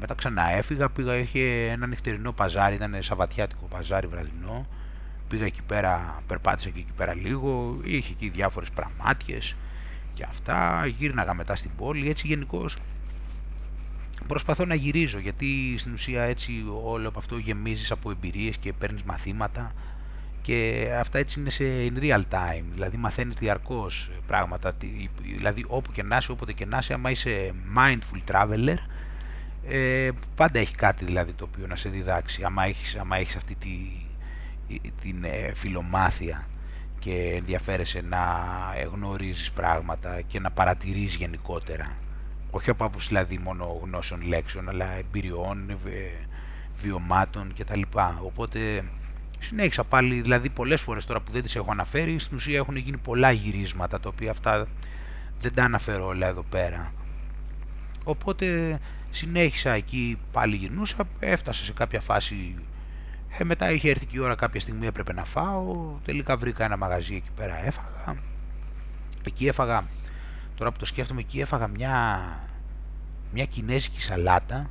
[0.00, 4.66] μετά ξανά έφυγα, πήγα, είχε ένα νυχτερινό παζάρι, ήταν σαβατιάτικο παζάρι βραδινό.
[5.28, 9.54] Πήγα εκεί πέρα, περπάτησα και εκεί πέρα λίγο, είχε εκεί διάφορες πραμάτιες
[10.14, 12.76] και αυτά, γύρναγα μετά στην πόλη, έτσι γενικώς
[14.26, 19.02] προσπαθώ να γυρίζω γιατί στην ουσία έτσι όλο από αυτό γεμίζεις από εμπειρίες και παίρνεις
[19.02, 19.72] μαθήματα
[20.42, 24.76] και αυτά έτσι είναι σε in real time, δηλαδή μαθαίνεις διαρκώς πράγματα,
[25.22, 28.76] δηλαδή όπου και να είσαι, όποτε και να είσαι, άμα είσαι mindful traveler,
[29.68, 33.54] ε, πάντα έχει κάτι δηλαδή το οποίο να σε διδάξει, άμα έχεις, άμα έχεις αυτή
[33.54, 33.68] τη,
[35.00, 36.46] την ε, φιλομάθεια
[36.98, 38.20] και ενδιαφέρεσαι να
[38.92, 41.96] γνωρίζεις πράγματα και να παρατηρείς γενικότερα.
[42.50, 45.78] Όχι από άποψη δηλαδή μόνο γνώσεων λέξεων, αλλά εμπειριών,
[46.80, 47.82] βιωμάτων κτλ.
[48.22, 48.82] Οπότε
[49.42, 52.96] συνέχισα πάλι, δηλαδή πολλές φορές τώρα που δεν τις έχω αναφέρει, στην ουσία έχουν γίνει
[52.96, 54.66] πολλά γυρίσματα, τα οποία αυτά
[55.40, 56.92] δεν τα αναφέρω όλα εδώ πέρα.
[58.04, 58.78] Οπότε
[59.10, 62.54] συνέχισα εκεί, πάλι γυρνούσα, έφτασα σε κάποια φάση,
[63.38, 66.76] ε, μετά είχε έρθει και η ώρα κάποια στιγμή έπρεπε να φάω, τελικά βρήκα ένα
[66.76, 68.16] μαγαζί εκεί πέρα, έφαγα.
[69.24, 69.84] Εκεί έφαγα,
[70.56, 72.20] τώρα που το σκέφτομαι, εκεί έφαγα μια,
[73.32, 74.70] μια κινέζικη σαλάτα,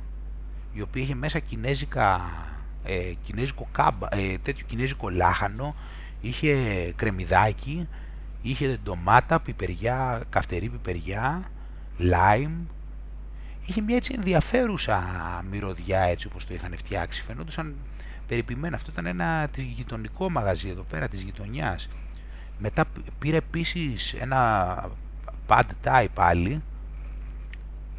[0.72, 2.20] η οποία είχε μέσα κινέζικα
[2.84, 5.74] ε, κινέζικο κάμπα, ε, τέτοιο κινέζικο λάχανο,
[6.20, 6.56] είχε
[6.96, 7.88] κρεμμυδάκι,
[8.42, 11.42] είχε ντομάτα, πιπεριά, καυτερή πιπεριά,
[11.96, 12.52] λάιμ,
[13.66, 15.02] είχε μια έτσι ενδιαφέρουσα
[15.50, 17.74] μυρωδιά έτσι όπως το είχαν φτιάξει, φαινόντουσαν
[18.28, 21.88] περιποιημένα, αυτό ήταν ένα γειτονικό μαγαζί εδώ πέρα της γειτονιάς.
[22.58, 22.84] Μετά
[23.18, 24.76] πήρε επίσης ένα
[25.46, 26.62] pad thai πάλι,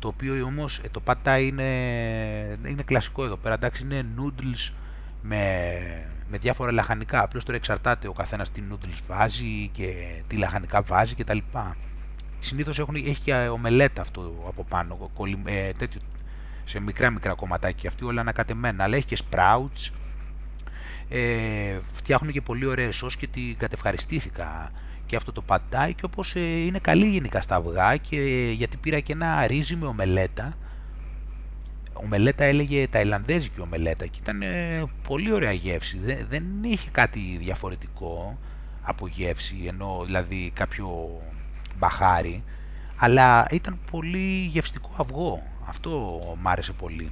[0.04, 1.64] το οποίο όμως ε, το πατά είναι,
[2.68, 4.74] είναι κλασικό εδώ πέρα, εντάξει είναι noodles
[5.22, 5.38] με,
[6.30, 9.94] με διάφορα λαχανικά, απλώς τώρα εξαρτάται ο καθένας τι noodles βάζει και
[10.28, 11.38] τι λαχανικά βάζει κτλ.
[12.40, 15.12] Συνήθως έχουν, έχει και ομελέτα αυτό από πάνω,
[15.46, 16.02] ε, τέτοιο,
[16.66, 19.94] σε μικρά μικρά κομματάκια αυτή όλα ανακατεμένα, αλλά έχει και sprouts,
[21.10, 24.72] ε, φτιάχνουν και πολύ ωραίες σως και την κατευχαριστήθηκα
[25.14, 28.78] και αυτό το πατάει και όπως ε, είναι καλή γενικά στα αυγά και ε, γιατί
[28.78, 30.54] πήρα και ένα ρύζι με ομελέτα.
[31.94, 35.98] Ομελέτα έλεγε ταϊλανδέζικη ομελέτα και ήταν ε, πολύ ωραία γεύση.
[35.98, 38.38] Δεν, δεν είχε κάτι διαφορετικό
[38.82, 41.22] από γεύση ενώ δηλαδή κάποιο
[41.78, 42.44] μπαχάρι
[42.98, 45.44] αλλά ήταν πολύ γευστικό αυγό.
[45.66, 47.12] Αυτό μ' άρεσε πολύ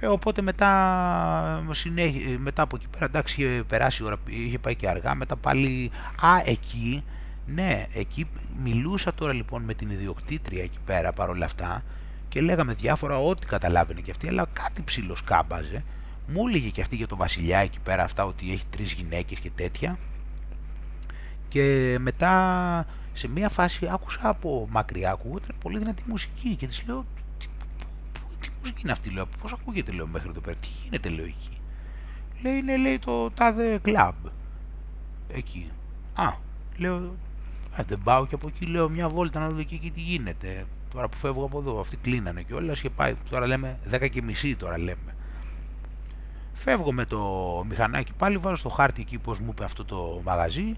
[0.00, 4.74] ε, οπότε μετά, συνέχι, μετά από εκεί πέρα, εντάξει, είχε περάσει η ώρα, είχε πάει
[4.74, 5.90] και αργά, μετά πάλι,
[6.20, 7.04] α, εκεί,
[7.46, 8.26] ναι, εκεί
[8.62, 11.82] μιλούσα τώρα λοιπόν με την ιδιοκτήτρια εκεί πέρα παρόλα αυτά
[12.28, 15.84] και λέγαμε διάφορα ό,τι καταλάβαινε και αυτή, αλλά κάτι ψηλός κάμπαζε.
[16.26, 19.50] Μου έλεγε και αυτή για τον βασιλιά εκεί πέρα αυτά ότι έχει τρεις γυναίκες και
[19.54, 19.98] τέτοια.
[21.48, 27.04] Και μετά σε μια φάση άκουσα από μακριά, ακούγονταν πολύ δυνατή μουσική και της λέω
[28.60, 29.26] μουσική είναι αυτή, λέω.
[29.42, 30.56] Πώς ακούγεται, λέω, μέχρι εδώ πέρα.
[30.56, 31.60] Τι γίνεται, λέω εκεί;
[32.42, 34.14] Λέει, είναι, λέει, το τάδε κλαμπ.
[35.28, 35.70] Εκεί.
[36.14, 36.32] Α,
[36.76, 36.96] λέω,
[37.76, 40.64] α, δεν πάω και από εκεί, λέω, μια βόλτα να δω εκεί και τι γίνεται.
[40.92, 43.14] Τώρα που φεύγω από εδώ, αυτοί κλείνανε και όλα και πάει.
[43.30, 45.14] Τώρα λέμε 10 και μισή, τώρα λέμε.
[46.52, 47.20] Φεύγω με το
[47.68, 50.76] μηχανάκι πάλι, βάζω στο χάρτη εκεί πώς μου είπε αυτό το μαγαζί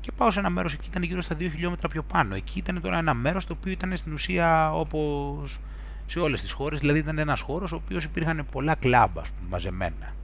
[0.00, 2.34] και πάω σε ένα μέρος εκεί, ήταν γύρω στα 2 χιλιόμετρα πιο πάνω.
[2.34, 5.60] Εκεί ήταν τώρα ένα μέρος το οποίο ήταν στην ουσία όπως
[6.06, 9.16] σε όλες τις χώρες, δηλαδή ήταν ένας χώρος ο οποίος υπήρχαν πολλά κλαμπ
[9.48, 10.14] μαζεμένα.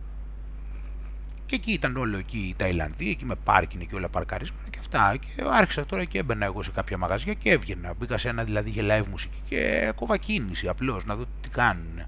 [1.47, 5.17] Και εκεί ήταν όλο εκεί η Ταϊλανδία, εκεί με πάρκινγκ και όλα παρκαρισμένα και αυτά.
[5.17, 7.95] Και άρχισα τώρα και έμπαινα εγώ σε κάποια μαγαζιά και έβγαινα.
[7.99, 12.03] Μπήκα σε ένα δηλαδή για live μουσική και έκοβα κίνηση απλώς να δω τι κάνουν.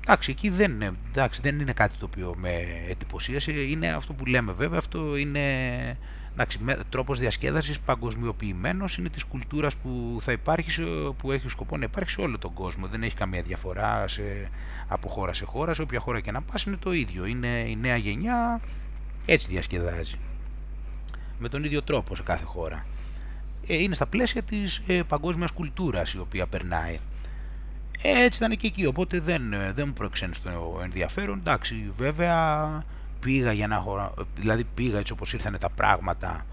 [0.00, 2.50] Εντάξει, εκεί δεν είναι, εντάξει, δεν είναι κάτι το οποίο με
[2.88, 3.52] εντυπωσίασε.
[3.52, 5.40] Είναι αυτό που λέμε βέβαια, αυτό είναι
[5.86, 5.96] Εντάξει,
[6.88, 10.82] τρόπος διασκέδασης παγκοσμιοποιημένος είναι της κουλτούρας που θα υπάρχει,
[11.18, 12.86] που έχει σκοπό να υπάρχει σε όλο τον κόσμο.
[12.86, 14.50] Δεν έχει καμία διαφορά σε,
[14.88, 17.26] από χώρα σε χώρα, σε όποια χώρα και να πας είναι το ίδιο.
[17.26, 18.60] Είναι η νέα γενιά,
[19.26, 20.18] έτσι διασκεδάζει.
[21.38, 22.84] Με τον ίδιο τρόπο σε κάθε χώρα.
[23.66, 26.98] Ε, είναι στα πλαίσια της ε, παγκόσμιας κουλτούρας η οποία περνάει.
[28.02, 31.38] Ε, έτσι ήταν και εκεί, οπότε δεν, ε, δεν μου προεξένει το ενδιαφέρον.
[31.38, 32.82] Εντάξει, βέβαια
[33.20, 33.84] πήγα για να
[34.36, 36.46] δηλαδή πήγα έτσι όπως ήρθαν τα πράγματα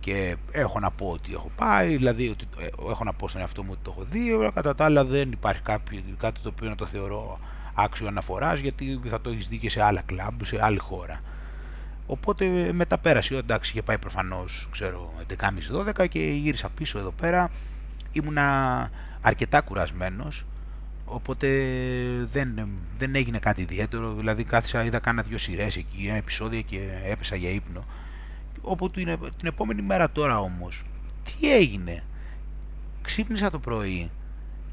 [0.00, 3.62] και έχω να πω ότι έχω πάει, δηλαδή ότι ε, έχω να πω στον εαυτό
[3.62, 6.68] μου ότι το έχω δει, αλλά κατά τα άλλα δεν υπάρχει κάποιο, κάτι το οποίο
[6.68, 7.38] να το θεωρώ
[7.74, 11.20] άξιο αναφοράς γιατί θα το έχεις δει και σε άλλα κλαμπ, σε άλλη χώρα.
[12.06, 15.12] Οπότε μετά πέρασε, εντάξει είχε πάει προφανώς, ξέρω,
[15.96, 17.50] 11.30-12 και γύρισα πίσω εδώ πέρα,
[18.12, 18.90] ήμουνα
[19.20, 20.44] αρκετά κουρασμένος,
[21.12, 21.48] Οπότε
[22.30, 22.68] δεν,
[22.98, 27.36] δεν έγινε κάτι ιδιαίτερο, δηλαδή κάθισα, είδα κάνα δύο σειρές εκεί, ένα επεισόδιο και έπεσα
[27.36, 27.84] για ύπνο.
[28.60, 30.84] Όπου την, την επόμενη μέρα τώρα όμως,
[31.24, 32.02] τι έγινε;
[33.02, 34.10] Ξύπνησα το πρωί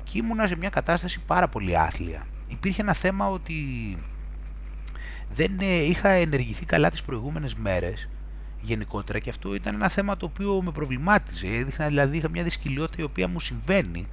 [0.04, 2.28] και ήμουνα σε μια κατάσταση πάρα πολύ άθλια.
[2.48, 3.56] Υπήρχε ένα θέμα ότι
[5.34, 8.08] δεν ε, είχα ενεργηθεί καλά τις προηγούμενες μέρες
[8.62, 11.48] γενικότερα και αυτό ήταν ένα θέμα το οποίο με προβλημάτιζε.
[11.48, 14.06] Έδειχνα δηλαδή είχα μια δυσκολιότητα η οποία μου συμβαίνει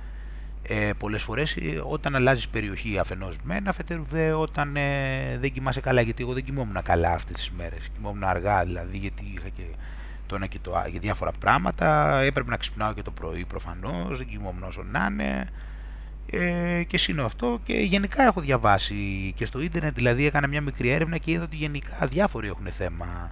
[0.68, 5.80] ε, πολλές φορές ε, όταν αλλάζεις περιοχή αφενός μεν, αφετέρου δε όταν ε, δεν κοιμάσαι
[5.80, 9.62] καλά, γιατί εγώ δεν κοιμόμουν καλά αυτές τις μέρες, κοιμόμουν αργά δηλαδή γιατί είχα και
[10.26, 14.26] το ένα και το για διάφορα πράγματα, έπρεπε να ξυπνάω και το πρωί προφανώς, δεν
[14.26, 15.48] κοιμόμουν όσο να είναι.
[16.30, 17.60] Ε, και σύνο αυτό.
[17.64, 21.56] Και γενικά έχω διαβάσει και στο ίντερνετ δηλαδή έκανα μια μικρή έρευνα και είδα ότι
[21.56, 23.30] γενικά διάφοροι έχουν θέμα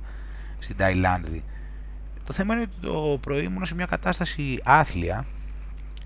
[0.58, 1.44] στην Ταϊλάνδη.
[2.26, 5.24] Το θέμα είναι ότι το πρωί ήμουν σε μια κατάσταση άθλια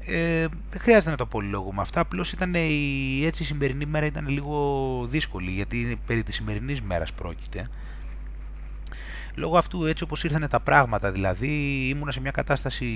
[0.06, 1.28] ε, δεν χρειάζεται να το
[1.72, 2.00] με αυτά.
[2.00, 7.12] Απλώς ήταν η, έτσι η σημερινή μέρα ήταν λίγο δύσκολη γιατί περί της σημερινής μέρας
[7.12, 7.68] πρόκειται.
[9.34, 11.48] Λόγω αυτού έτσι όπως ήρθαν τα πράγματα δηλαδή
[11.88, 12.86] ήμουνα σε μια κατάσταση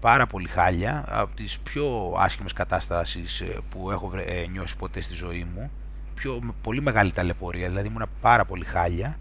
[0.00, 5.14] πάρα πολύ χάλια από τις πιο άσχημες κατάστασεις ε, που έχω ε, νιώσει ποτέ στη
[5.14, 5.70] ζωή μου
[6.14, 9.18] πιο, πολύ μεγάλη ταλαιπωρία δηλαδή ήμουνα πάρα πολύ χάλια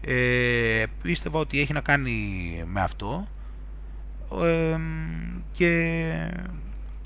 [0.00, 2.12] ε, πίστευα ότι έχει να κάνει
[2.66, 3.26] με αυτό
[5.52, 5.68] και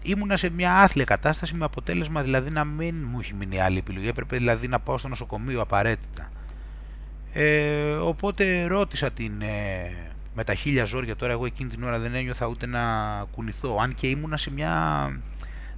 [0.03, 4.09] ήμουνα σε μια άθλια κατάσταση με αποτέλεσμα δηλαδή να μην μου έχει μείνει άλλη επιλογή.
[4.09, 6.31] Έπρεπε δηλαδή να πάω στο νοσοκομείο απαραίτητα.
[7.33, 9.91] Ε, οπότε ρώτησα την ε,
[10.35, 12.81] με τα χίλια ζόρια τώρα εγώ εκείνη την ώρα δεν ένιωθα ούτε να
[13.31, 14.73] κουνηθώ αν και ήμουνα σε μια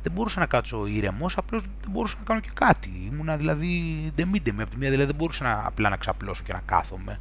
[0.03, 3.11] δεν μπορούσα να κάτσω ήρεμος, απλώς δεν μπορούσα να κάνω και κάτι.
[3.13, 3.71] Ήμουνα δηλαδή
[4.15, 7.19] ντεμίντε με από τη μία, δηλαδή δεν μπορούσα να, απλά να ξαπλώσω και να κάθομαι.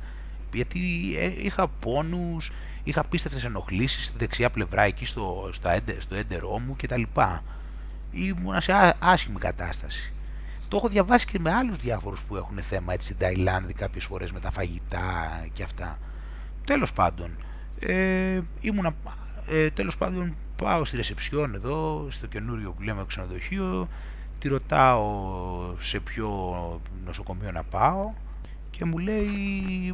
[0.53, 0.79] Γιατί
[1.17, 2.51] ε, είχα πόνους,
[2.87, 5.69] είχα απίστευτες ενοχλήσεις στη δεξιά πλευρά εκεί στο, στο,
[5.99, 7.01] στο έντερό μου κτλ.
[8.11, 10.11] Ήμουνα σε άσχημη κατάσταση.
[10.67, 14.31] Το έχω διαβάσει και με άλλους διάφορους που έχουν θέμα έτσι στην Ταϊλάνδη κάποιες φορές
[14.31, 15.99] με τα φαγητά και αυτά.
[16.65, 17.29] Τέλος πάντων,
[17.79, 18.95] ε, ήμουνα,
[19.49, 23.87] ε, τέλος πάντων πάω στη ρεσεψιόν εδώ, στο καινούριο που λέμε ξενοδοχείο,
[24.39, 25.05] τη ρωτάω
[25.79, 26.29] σε ποιο
[27.05, 28.11] νοσοκομείο να πάω
[28.77, 29.27] και μου λέει,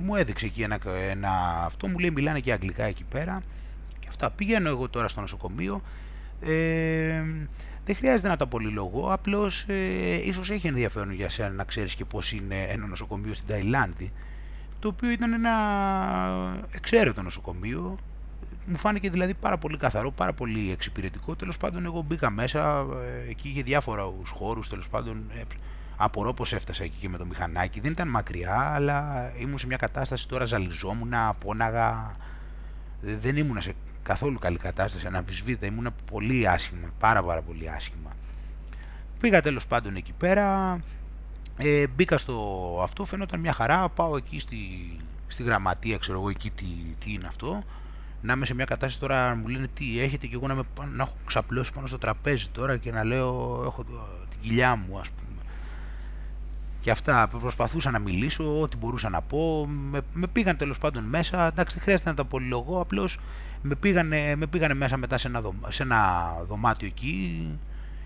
[0.02, 0.80] μου έδειξε εκεί ένα,
[1.10, 3.42] ένα αυτό, μου λέει μιλάνε και αγγλικά εκεί πέρα
[4.00, 4.30] και αυτά.
[4.30, 5.82] Πηγαίνω εγώ τώρα στο νοσοκομείο,
[6.42, 7.24] ε,
[7.86, 12.06] δεν χρειάζεται να το απολυλογώ, απλώς ε, ίσως έχει ενδιαφέρον για σένα να ξέρεις και
[12.06, 14.12] πώς είναι ένα νοσοκομείο στην Ταϊλάνδη,
[14.80, 15.52] το οποίο ήταν ένα
[16.72, 17.98] εξαίρετο νοσοκομείο,
[18.66, 21.36] μου φάνηκε δηλαδή πάρα πολύ καθαρό, πάρα πολύ εξυπηρετικό.
[21.36, 22.86] Τέλος πάντων εγώ μπήκα μέσα,
[23.26, 25.42] ε, εκεί είχε διάφορα χώρους, τέλος πάντων ε,
[25.98, 27.80] Απορώ πως έφτασα εκεί και με το μηχανάκι.
[27.80, 32.16] Δεν ήταν μακριά, αλλά ήμουν σε μια κατάσταση τώρα ζαλιζόμουν, πόναγα.
[33.02, 35.66] Δεν ήμουν σε καθόλου καλή κατάσταση, αναμφισβήτητα.
[35.66, 38.12] Ήμουν πολύ άσχημα, πάρα πάρα πολύ άσχημα.
[39.20, 40.80] Πήγα τέλος πάντων εκεί πέρα,
[41.58, 44.58] ε, μπήκα στο αυτό, φαινόταν μια χαρά, πάω εκεί στη,
[45.28, 46.66] στη γραμματεία, ξέρω εγώ εκεί τι,
[47.00, 47.64] τι είναι αυτό.
[48.22, 50.64] Να είμαι σε μια κατάσταση τώρα, μου λένε τι έχετε και εγώ να, με,
[50.96, 53.84] να έχω ξαπλώσει πάνω στο τραπέζι τώρα και να λέω έχω
[54.30, 55.33] την κοιλιά μου ας πούμε
[56.84, 57.28] και αυτά.
[57.28, 59.68] Προσπαθούσα να μιλήσω, ό,τι μπορούσα να πω.
[59.68, 61.48] Με, με πήγαν τέλος πάντων μέσα.
[61.48, 62.80] Εντάξει, δεν χρειάζεται να τα πολυλογώ.
[62.80, 63.20] Απλώς
[63.62, 67.48] με πήγανε, με πήγανε μέσα μετά σε ένα, σε ένα δωμάτιο εκεί.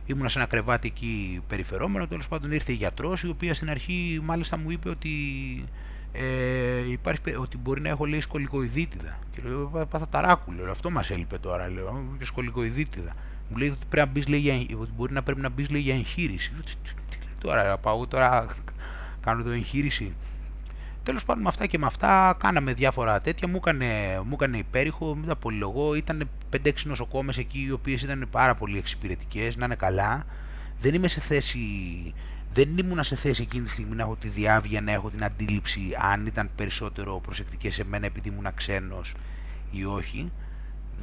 [0.06, 2.08] Ήμουνα σε ένα κρεβάτι εκεί περιφερόμενο.
[2.08, 5.10] Τέλος πάντων ήρθε η γιατρός, η οποία στην αρχή μάλιστα μου είπε ότι,
[6.12, 9.18] ε, υπάρχει, ότι μπορεί να έχω λέει σκολικοειδίτιδα.
[9.32, 10.72] Και λέω, πάθα ταράκουλο.
[10.72, 11.70] Αυτό μας έλειπε τώρα.
[11.70, 13.14] Λέω, και σκολικοειδίτιδα.
[13.50, 16.54] Μου λέει ότι, πρέπει να μπεις, λέει, ότι μπορεί να πρέπει να μπεις για εγχείρηση.
[17.48, 18.48] Τώρα πάω τώρα
[19.22, 20.16] κάνω εδώ εγχείρηση.
[21.04, 25.16] Τέλος πάντων με αυτά και με αυτά κάναμε διάφορα τέτοια, μου έκανε, μου έκανε υπέρηχο,
[25.16, 26.30] μην τα πολυλογώ, ήταν
[26.64, 30.26] 5-6 νοσοκόμες εκεί οι οποίες ήταν πάρα πολύ εξυπηρετικές, να είναι καλά.
[30.80, 31.60] Δεν είμαι σε θέση,
[32.54, 35.82] δεν ήμουν σε θέση εκείνη τη στιγμή να έχω τη διάβια, να έχω την αντίληψη
[36.12, 39.14] αν ήταν περισσότερο προσεκτικές σε μένα επειδή ήμουν ξένος
[39.72, 40.32] ή όχι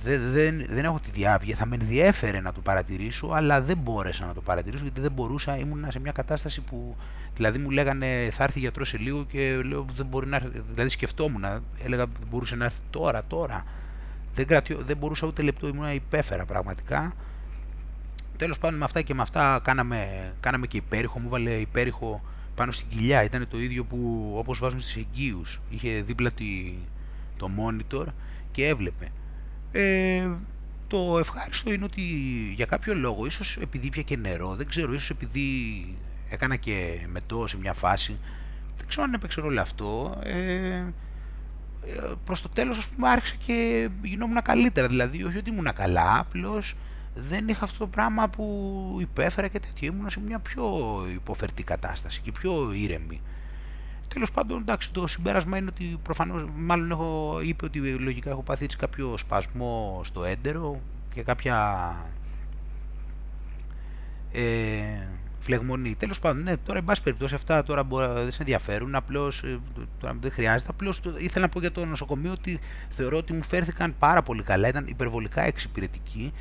[0.03, 4.27] δεν, δεν, δεν έχω τη διάβια, θα με ενδιέφερε να το παρατηρήσω, αλλά δεν μπόρεσα
[4.27, 6.97] να το παρατηρήσω γιατί δεν μπορούσα, ήμουν σε μια κατάσταση που
[7.37, 10.89] δηλαδή μου λέγανε θα έρθει γιατρός σε λίγο και λέω δεν μπορεί να έρθει, δηλαδή
[10.91, 11.45] σκεφτόμουν,
[11.85, 13.65] έλεγα δεν μπορούσε να έρθει τώρα, τώρα.
[14.35, 17.13] Δεν, κρατιώ, δεν μπορούσα ούτε λεπτό, ήμουν υπέφερα πραγματικά.
[18.37, 22.23] Τέλος πάντων με αυτά και με αυτά κάναμε, κάναμε και υπέρηχο, μου βάλε υπέρηχο
[22.55, 26.75] πάνω στην κοιλιά, ήταν το ίδιο που όπως βάζουν στις εγγύους, είχε δίπλα τη,
[27.37, 28.05] το monitor
[28.53, 29.11] και έβλεπε.
[29.77, 30.29] Ε,
[30.87, 32.03] το ευχάριστο είναι ότι
[32.55, 35.49] για κάποιο λόγο, ίσως επειδή πια και νερό, δεν ξέρω, ίσως επειδή
[36.29, 38.19] έκανα και μετό σε μια φάση,
[38.77, 40.85] δεν ξέρω αν έπαιξε ρόλο αυτό, ε, ε,
[42.25, 46.77] προς το τέλος ας πούμε άρχισα και γινόμουν καλύτερα, δηλαδή όχι ότι ήμουν καλά, απλώς
[47.15, 50.65] δεν είχα αυτό το πράγμα που υπέφερα και τέτοιο, ήμουν σε μια πιο
[51.15, 53.21] υποφερτή κατάσταση και πιο ήρεμη.
[54.15, 58.65] Τέλος πάντων, εντάξει, το συμπέρασμα είναι ότι προφανώς, μάλλον έχω, είπε ότι λογικά έχω πάθει
[58.65, 60.81] έτσι κάποιο σπασμό στο έντερο
[61.15, 61.97] και κάποια
[64.33, 64.43] ε,
[65.39, 65.95] φλεγμονή.
[65.95, 68.95] Τέλος πάντων, ναι, τώρα εν πάση περιπτώσει αυτά τώρα μπορεί, δεν σε ενδιαφέρουν.
[68.95, 69.59] Απλώς ε,
[70.21, 70.71] δεν χρειάζεται.
[70.71, 72.59] Απλώς ήθελα να πω για το νοσοκομείο ότι
[72.89, 74.69] θεωρώ ότι μου φέρθηκαν πάρα πολύ καλά.
[74.69, 76.33] Ήταν υπερβολικά εξυπηρετικοί.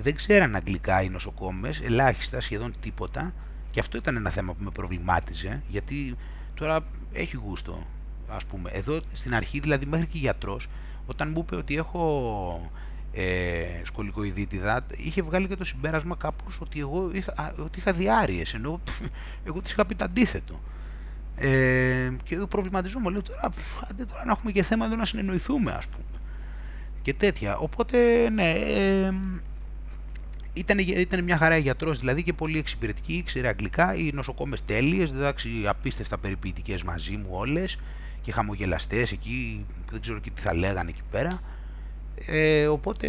[0.00, 3.32] Δεν ξέραν αγγλικά οι νοσοκόμες, ελάχιστα, σχεδόν τίποτα.
[3.70, 6.16] Και αυτό ήταν ένα θέμα που με προβλημάτιζε, γιατί
[6.56, 7.86] τώρα έχει γούστο,
[8.28, 8.70] ας πούμε.
[8.72, 10.68] Εδώ στην αρχή, δηλαδή μέχρι και γιατρός,
[11.06, 12.70] όταν μου είπε ότι έχω
[13.12, 18.80] ε, σκολικοειδίτιδα, είχε βγάλει και το συμπέρασμα κάπως ότι εγώ είχα, ότι είχα διάρειες, ενώ
[19.46, 20.60] εγώ της είχα πει το αντίθετο.
[21.36, 23.50] Ε, και προβληματιζόμαι, λέω τώρα,
[23.90, 26.04] αντί τώρα να έχουμε και θέμα εδώ να συνεννοηθούμε, ας πούμε.
[27.02, 27.56] Και τέτοια.
[27.56, 29.14] Οπότε, ναι, ε,
[30.56, 33.94] ήταν, ήταν μια χαρά γιατρός δηλαδή και πολύ εξυπηρετική, ήξερε αγγλικά.
[33.94, 37.78] Οι νοσοκόμες τέλειες, εντάξει, απίστευτα περιποιητικές μαζί μου όλες
[38.22, 41.40] και χαμογελαστές εκεί, δεν ξέρω και τι θα λέγανε εκεί πέρα.
[42.26, 43.08] Ε, οπότε,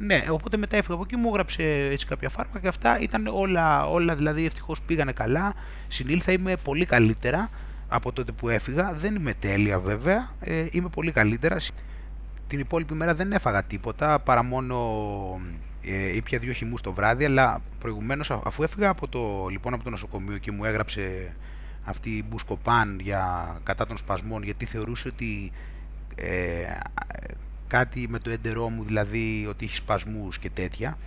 [0.00, 3.86] ναι, οπότε μετά έφυγα από εκεί, μου έγραψε έτσι κάποια φάρμακα και αυτά ήταν όλα,
[3.86, 5.54] όλα δηλαδή ευτυχώς πήγανε καλά.
[5.88, 7.50] Συνήλθα, είμαι πολύ καλύτερα
[7.88, 8.92] από τότε που έφυγα.
[8.92, 11.56] Δεν είμαι τέλεια βέβαια, ε, είμαι πολύ καλύτερα.
[12.46, 14.76] Την υπόλοιπη μέρα δεν έφαγα τίποτα παρά μόνο
[15.86, 19.90] ε, ήπια δύο χυμούς το βράδυ, αλλά προηγουμένως αφού έφυγα από το, λοιπόν, από το
[19.90, 21.32] νοσοκομείο και μου έγραψε
[21.84, 25.52] αυτή η μπουσκοπάν για, κατά των σπασμών, γιατί θεωρούσε ότι
[26.14, 26.64] ε,
[27.66, 30.98] κάτι με το έντερό μου, δηλαδή ότι έχει σπασμούς και τέτοια,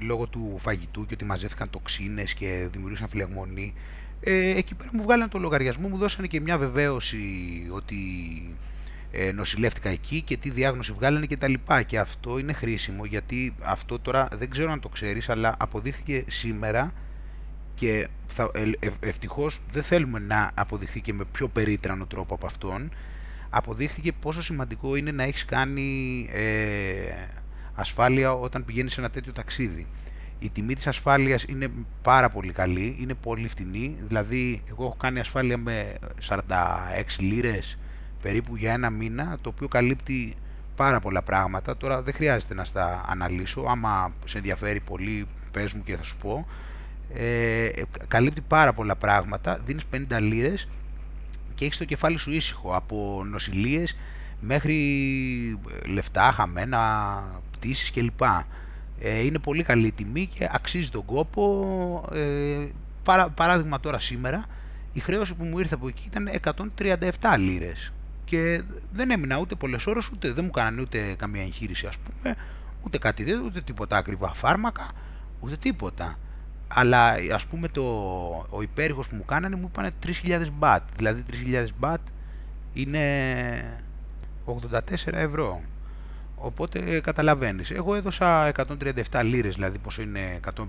[0.00, 3.74] λόγω του φαγητού και ότι μαζεύτηκαν τοξίνες και δημιουργούσαν φλεγμονή,
[4.20, 7.18] ε, εκεί πέρα μου βγάλανε το λογαριασμό, μου δώσανε και μια βεβαίωση
[7.70, 7.96] ότι
[9.12, 11.82] ε, νοσηλεύτηκα εκεί και τι διάγνωση βγάλανε και τα λοιπά.
[11.82, 16.92] Και αυτό είναι χρήσιμο γιατί αυτό τώρα δεν ξέρω αν το ξέρεις αλλά αποδείχθηκε σήμερα
[17.74, 22.46] και θα, ε, ε, ευτυχώς δεν θέλουμε να αποδειχθεί και με πιο περίτρανο τρόπο από
[22.46, 22.90] αυτόν
[23.50, 27.12] αποδείχθηκε πόσο σημαντικό είναι να έχεις κάνει ε,
[27.74, 29.86] ασφάλεια όταν πηγαίνεις σε ένα τέτοιο ταξίδι.
[30.38, 31.68] Η τιμή της ασφάλειας είναι
[32.02, 35.94] πάρα πολύ καλή, είναι πολύ φτηνή, δηλαδή εγώ έχω κάνει ασφάλεια με
[36.28, 36.34] 46
[37.18, 37.78] λίρες
[38.22, 40.36] περίπου για ένα μήνα, το οποίο καλύπτει
[40.76, 41.76] πάρα πολλά πράγματα.
[41.76, 46.16] Τώρα δεν χρειάζεται να στα αναλύσω, άμα σε ενδιαφέρει πολύ πες μου και θα σου
[46.16, 46.46] πω.
[47.14, 47.68] Ε,
[48.08, 50.68] καλύπτει πάρα πολλά πράγματα, δίνεις 50 λίρες
[51.54, 53.96] και έχεις το κεφάλι σου ήσυχο από νοσηλίες
[54.40, 54.78] μέχρι
[55.86, 56.80] λεφτά, χαμένα,
[57.50, 58.22] πτήσεις κλπ.
[59.00, 62.04] Ε, είναι πολύ καλή τιμή και αξίζει τον κόπο.
[62.12, 62.66] Ε,
[63.02, 64.46] παρά, παράδειγμα τώρα σήμερα,
[64.92, 66.30] η χρέωση που μου ήρθε από εκεί ήταν
[67.18, 67.92] 137 λίρες
[68.30, 68.62] και
[68.92, 72.36] δεν έμεινα ούτε πολλές ώρες, ούτε δεν μου κάνανε ούτε καμία εγχείρηση, ας πούμε,
[72.82, 74.90] ούτε κάτι ούτε τίποτα ακριβά φάρμακα,
[75.40, 76.18] ούτε τίποτα.
[76.68, 77.82] Αλλά ας πούμε το,
[78.50, 79.90] ο υπέρηχος που μου κάνανε μου είπανε
[80.24, 80.82] 3.000 μπατ.
[80.96, 82.00] Δηλαδή 3.000 μπατ
[82.72, 83.04] είναι
[84.46, 85.60] 84 ευρώ.
[86.36, 87.70] Οπότε καταλαβαίνεις.
[87.70, 88.52] Εγώ έδωσα
[89.10, 90.62] 137 λίρες, δηλαδή πόσο είναι 150-160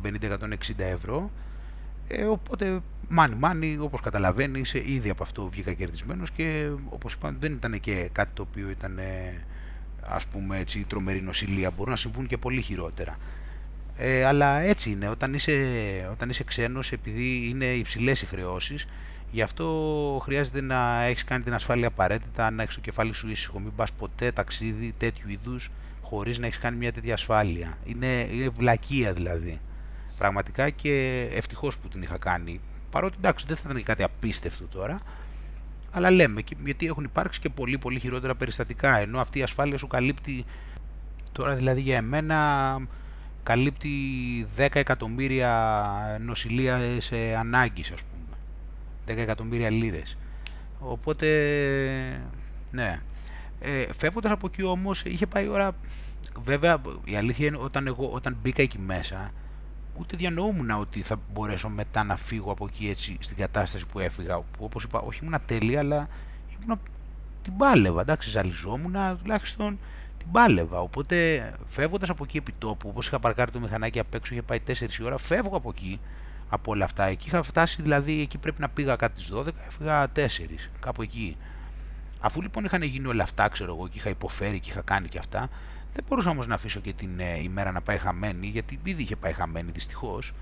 [0.77, 1.31] ευρώ.
[2.07, 2.81] Ε, οπότε
[3.11, 8.09] μάνι μάνι, όπως καταλαβαίνεις, ήδη από αυτό βγήκα κερδισμένος και όπως είπα δεν ήταν και
[8.11, 8.99] κάτι το οποίο ήταν
[10.01, 13.15] ας πούμε έτσι τρομερή νοσηλεία, μπορούν να συμβούν και πολύ χειρότερα.
[13.97, 15.53] Ε, αλλά έτσι είναι, όταν είσαι,
[16.11, 18.87] όταν είσαι ξένος επειδή είναι υψηλές οι χρεώσεις,
[19.31, 19.67] γι' αυτό
[20.23, 23.91] χρειάζεται να έχεις κάνει την ασφάλεια απαραίτητα, να έχεις το κεφάλι σου ήσυχο, μην πας
[23.91, 25.71] ποτέ ταξίδι τέτοιου είδους
[26.01, 27.77] χωρίς να έχεις κάνει μια τέτοια ασφάλεια.
[27.85, 29.59] Είναι, είναι βλακεία δηλαδή.
[30.17, 32.59] Πραγματικά και ευτυχώς που την είχα κάνει.
[32.91, 34.99] Παρότι εντάξει δεν θα ήταν κάτι απίστευτο τώρα,
[35.91, 38.97] αλλά λέμε γιατί έχουν υπάρξει και πολύ πολύ χειρότερα περιστατικά.
[38.97, 40.45] Ενώ αυτή η ασφάλεια σου καλύπτει
[41.31, 42.77] τώρα δηλαδή για εμένα
[43.43, 43.89] καλύπτει
[44.57, 49.17] 10 εκατομμύρια νοσηλεία σε ανάγκης ας πούμε.
[49.17, 50.17] 10 εκατομμύρια λίρες.
[50.79, 51.27] Οπότε,
[52.71, 52.99] ναι.
[53.59, 55.75] Ε, φεύγοντας από εκεί όμως είχε πάει η ώρα...
[56.43, 59.31] Βέβαια η αλήθεια είναι όταν, εγώ, όταν μπήκα εκεί μέσα
[59.97, 64.37] ούτε διανοούμουν ότι θα μπορέσω μετά να φύγω από εκεί έτσι στην κατάσταση που έφυγα.
[64.39, 66.07] Που όπως είπα, όχι ήμουν τέλεια, αλλά
[66.63, 66.79] ήμουν,
[67.43, 68.01] την πάλευα.
[68.01, 69.79] Εντάξει, ζαλιζόμουν, τουλάχιστον
[70.17, 70.79] την πάλευα.
[70.79, 74.59] Οπότε φεύγοντας από εκεί επί τόπου, όπως είχα παρκάρει το μηχανάκι απ' έξω, είχε πάει
[74.67, 74.73] 4
[75.05, 75.99] ώρα, φεύγω από εκεί
[76.49, 77.05] από όλα αυτά.
[77.05, 81.37] Εκεί είχα φτάσει, δηλαδή, εκεί πρέπει να πήγα κάτι στις 12, έφυγα 4, κάπου εκεί.
[82.19, 85.17] Αφού λοιπόν είχαν γίνει όλα αυτά, ξέρω εγώ, και είχα υποφέρει και είχα κάνει και
[85.17, 85.49] αυτά,
[85.93, 89.15] δεν μπορούσα όμως να αφήσω και την ε, ημέρα να πάει χαμένη, γιατί ήδη είχε
[89.15, 90.33] πάει χαμένη δυστυχώς.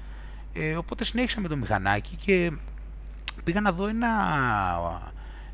[0.53, 2.51] Ε, οπότε συνέχισα με το μηχανάκι και
[3.43, 4.09] πήγα να δω ένα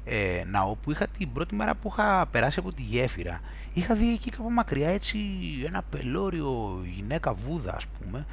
[0.06, 3.40] ε, ναό που είχα την πρώτη μέρα που είχα περάσει από τη γέφυρα.
[3.74, 5.20] Είχα δει εκεί κάπου μακριά έτσι
[5.66, 8.26] ένα πελώριο γυναίκα βούδα ας πούμε.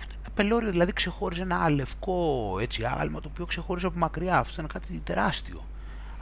[0.00, 4.38] Ένα πελώριο δηλαδή ξεχώριζε ένα λευκό έτσι άγαλμα το οποίο ξεχώριζε από μακριά.
[4.38, 5.66] Αυτό ήταν κάτι τεράστιο.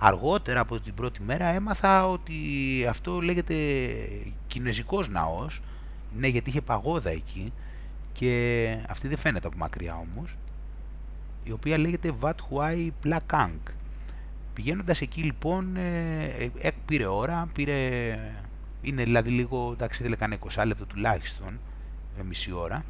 [0.03, 2.35] Αργότερα από την πρώτη μέρα έμαθα ότι
[2.89, 3.55] αυτό λέγεται
[4.47, 5.63] κινέζικος ναός,
[6.17, 7.53] ναι γιατί είχε παγόδα εκεί
[8.13, 10.37] και αυτή δεν φαίνεται από μακριά όμως,
[11.45, 13.59] η οποία λέγεται Wat Huai Plakang.
[14.55, 17.75] Πηγαίνοντας εκεί λοιπόν, ε, ε, πήρε ώρα, πήρε,
[18.83, 21.59] είναι δηλαδή λίγο, εντάξει ήθελε κανένα 20 λεπτό τουλάχιστον,
[22.17, 22.85] με μισή ώρα,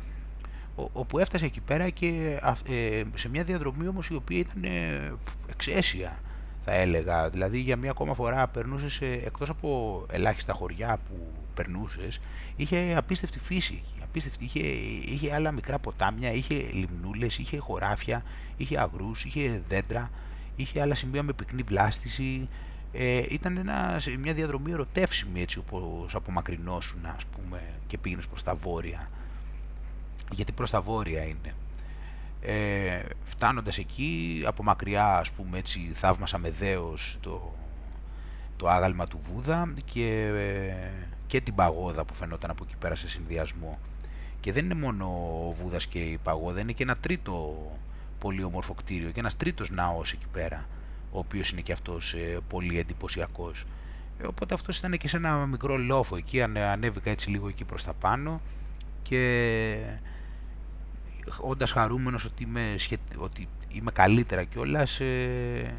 [0.93, 5.13] όπου έφτασε εκεί πέρα και ε, σε μια διαδρομή όμως η οποία ήταν ε,
[5.51, 6.19] εξαίσια
[6.65, 7.29] θα έλεγα.
[7.29, 12.21] Δηλαδή για μια ακόμα φορά περνούσες εκτός από ελάχιστα χωριά που περνούσες,
[12.57, 13.83] είχε απίστευτη φύση.
[14.03, 14.45] Απίστευτη.
[14.45, 14.59] Είχε,
[15.13, 18.23] είχε άλλα μικρά ποτάμια, είχε λιμνούλες, είχε χωράφια,
[18.57, 20.11] είχε αγρούς, είχε δέντρα,
[20.57, 22.49] είχε άλλα σημεία με πυκνή βλάστηση.
[22.93, 28.55] Ε, ήταν ένα, μια διαδρομή ερωτεύσιμη έτσι όπως απομακρυνώσουν ας πούμε και πήγαινες προς τα
[28.55, 29.09] βόρεια
[30.31, 31.55] γιατί προς τα βόρεια είναι
[32.41, 37.55] ε, φτάνοντας εκεί από μακριά ας πούμε έτσι θαύμασα με δέος το,
[38.57, 40.31] το άγαλμα του Βούδα και,
[41.27, 43.79] και την παγόδα που φαινόταν από εκεί πέρα σε συνδυασμό
[44.41, 45.05] και δεν είναι μόνο
[45.49, 47.67] ο Βούδας και η παγόδα είναι και ένα τρίτο
[48.19, 50.67] πολύ όμορφο κτίριο και ένας τρίτος ναός εκεί πέρα
[51.13, 53.65] ο οποίος είναι και αυτός ε, πολύ εντυπωσιακός.
[54.23, 57.85] Ε, οπότε αυτός ήταν και σε ένα μικρό λόφο εκεί, ανέβηκα έτσι λίγο εκεί προς
[57.85, 58.41] τα πάνω
[59.03, 59.77] και
[61.41, 62.75] όντας χαρούμενος ότι είμαι,
[63.17, 65.75] ότι είμαι καλύτερα κιόλας, ε,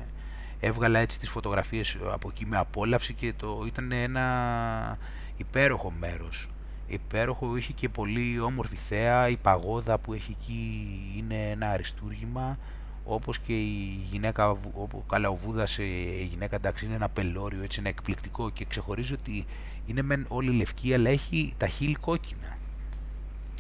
[0.60, 4.98] έβγαλα έτσι τις φωτογραφίες από εκεί με απόλαυση και το ήταν ένα
[5.38, 6.50] υπέροχο μέρος.
[6.88, 10.88] Υπέροχο, είχε και πολύ όμορφη θέα, η παγόδα που έχει εκεί
[11.18, 12.58] είναι ένα αριστούργημα,
[13.06, 15.84] όπως και η γυναίκα, όπου καλά ο Βούδας, ε,
[16.20, 19.46] η γυναίκα εντάξει είναι ένα πελώριο, έτσι ένα εκπληκτικό και ξεχωρίζει ότι
[19.86, 22.58] είναι μεν όλη λευκή αλλά έχει τα χείλη κόκκινα.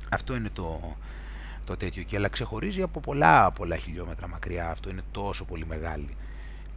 [0.09, 0.95] Αυτό είναι το,
[1.65, 4.69] το τέτοιο και αλλά ξεχωρίζει από πολλά πολλά χιλιόμετρα μακριά.
[4.69, 6.15] Αυτό είναι τόσο πολύ μεγάλη.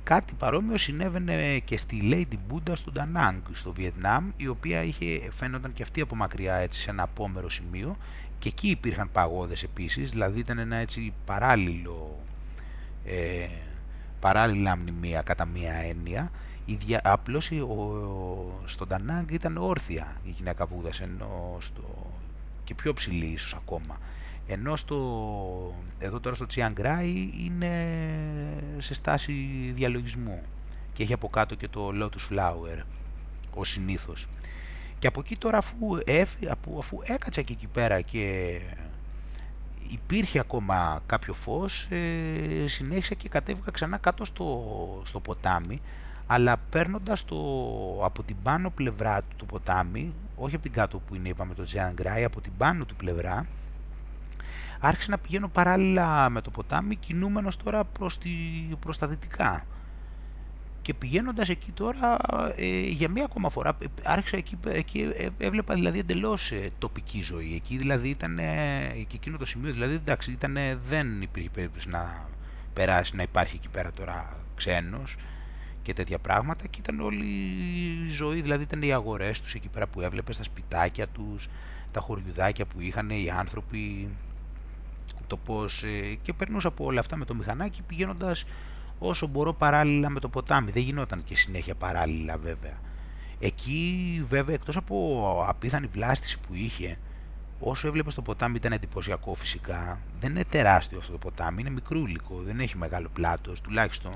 [0.05, 5.73] Κάτι παρόμοιο συνέβαινε και στη Lady Buddha στο Danang στο Βιετνάμ η οποία είχε, φαίνονταν
[5.73, 7.97] και αυτή από μακριά έτσι σε ένα απόμερο σημείο.
[8.39, 10.11] Και εκεί υπήρχαν παγόδες επίσης.
[10.11, 12.19] Δηλαδή ήταν ένα έτσι παράλληλο
[13.05, 13.49] ε,
[14.21, 16.31] παράλληλα μνημεία κατά μία έννοια.
[16.65, 22.07] Η δια, απλώς ο, στον Danang ήταν όρθια η γυναίκα Βούδας ενώ στο,
[22.65, 23.99] και πιο ψηλή ίσως ακόμα
[24.47, 26.73] ενώ στο, εδώ τώρα στο Chiang
[27.45, 27.87] είναι
[28.79, 29.33] σε στάση
[29.75, 30.43] διαλογισμού
[30.93, 32.83] και έχει από κάτω και το Lotus Flower,
[33.55, 34.29] ο συνήθως.
[34.99, 35.99] Και από εκεί τώρα αφού,
[36.51, 38.61] αφού, αφού έκατσα και εκεί πέρα και
[39.91, 45.81] υπήρχε ακόμα κάποιο φως, ε, συνέχισα και κατέβηκα ξανά κάτω στο, στο ποτάμι,
[46.27, 47.37] αλλά παίρνοντας το,
[48.03, 51.65] από την πάνω πλευρά του το ποτάμι, όχι από την κάτω που είναι είπαμε το
[51.73, 53.47] Chiang από την πάνω του πλευρά,
[54.87, 58.31] άρχισα να πηγαίνω παράλληλα με το ποτάμι, κινούμενος τώρα προς, τη,
[58.81, 59.67] προς τα δυτικά.
[60.83, 62.17] Και πηγαίνοντας εκεί τώρα,
[62.57, 67.55] ε, για μία ακόμα φορά, ε, άρχισα εκεί, εκεί ε, έβλεπα δηλαδή εντελώς τοπική ζωή.
[67.55, 68.37] Εκεί δηλαδή ήταν,
[69.07, 70.57] και εκείνο το σημείο, δηλαδή εντάξει, ήταν,
[70.89, 72.29] δεν υπήρχε περίπτωση να
[72.73, 75.17] περάσει, να υπάρχει εκεί πέρα τώρα ξένος
[75.83, 77.25] και τέτοια πράγματα και ήταν όλη
[78.07, 81.49] η ζωή, δηλαδή ήταν οι αγορές τους εκεί πέρα που έβλεπες, τα σπιτάκια τους,
[81.93, 84.09] τα χωριουδάκια που είχαν οι άνθρωποι,
[85.27, 88.45] το πώς ε, και περνούσα από όλα αυτά με το μηχανάκι πηγαίνοντας
[88.99, 90.71] όσο μπορώ παράλληλα με το ποτάμι.
[90.71, 92.79] Δεν γινόταν και συνέχεια παράλληλα βέβαια.
[93.39, 96.99] Εκεί βέβαια εκτός από απίθανη βλάστηση που είχε,
[97.61, 99.99] όσο έβλεπες το ποτάμι ήταν εντυπωσιακό φυσικά.
[100.21, 104.13] Δεν είναι τεράστιο αυτό το ποτάμι, είναι μικρούλικο, δεν έχει μεγάλο πλάτος, τουλάχιστον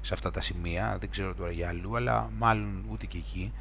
[0.00, 3.52] σε αυτά τα σημεία, δεν ξέρω τώρα για αλλού, αλλά μάλλον ούτε και εκεί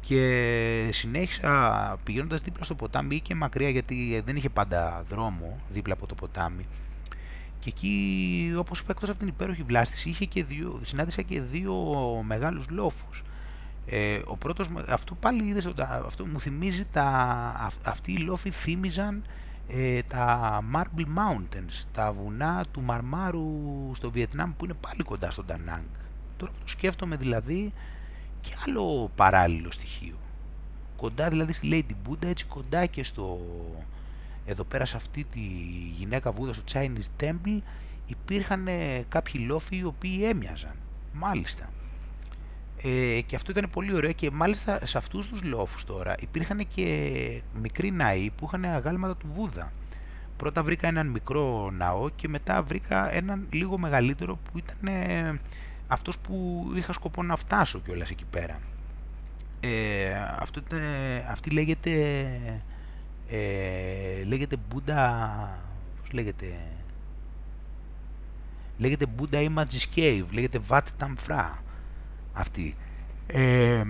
[0.00, 6.06] και συνέχισα πηγαίνοντας δίπλα στο ποτάμι και μακριά γιατί δεν είχε πάντα δρόμο δίπλα από
[6.06, 6.66] το ποτάμι
[7.60, 11.74] και εκεί όπως είπα εκτός από την υπέροχη βλάστηση είχε και δύο, συνάντησα και δύο
[12.26, 13.22] μεγάλους λόφους
[13.90, 15.72] ε, ο πρώτος, αυτό πάλι είδες,
[16.06, 19.24] αυτό μου θυμίζει τα, αυτοί οι λόφοι θύμιζαν
[19.68, 23.50] ε, τα Marble Mountains, τα βουνά του Μαρμάρου
[23.92, 25.84] στο Βιετνάμ που είναι πάλι κοντά στον Τανάγκ.
[26.36, 27.72] Τώρα το σκέφτομαι δηλαδή
[28.40, 30.16] και άλλο παράλληλο στοιχείο.
[30.96, 33.40] Κοντά δηλαδή στη Lady Buddha, έτσι κοντά και στο...
[34.46, 35.40] Εδώ πέρα σε αυτή τη
[35.96, 37.60] γυναίκα Βούδα στο Chinese Temple
[38.06, 38.68] υπήρχαν
[39.08, 40.74] κάποιοι λόφοι οι οποίοι έμοιαζαν.
[41.12, 41.70] Μάλιστα.
[42.82, 47.42] Ε, και αυτό ήταν πολύ ωραίο και μάλιστα σε αυτούς τους λόφους τώρα υπήρχαν και
[47.54, 49.72] μικροί ναοί που είχαν αγάλματα του Βούδα.
[50.36, 54.94] Πρώτα βρήκα έναν μικρό ναό και μετά βρήκα έναν λίγο μεγαλύτερο που ήταν
[55.88, 58.58] αυτός που είχα σκοπό να φτάσω κιόλας εκεί πέρα.
[59.60, 60.62] Ε, αυτό,
[61.30, 61.90] αυτή λέγεται
[63.28, 65.20] ε, λέγεται Buddha
[66.00, 66.58] πώς λέγεται
[68.78, 71.50] λέγεται Buddha Images Cave λέγεται Wat Tamphra
[72.32, 72.76] αυτή
[73.26, 73.82] ε,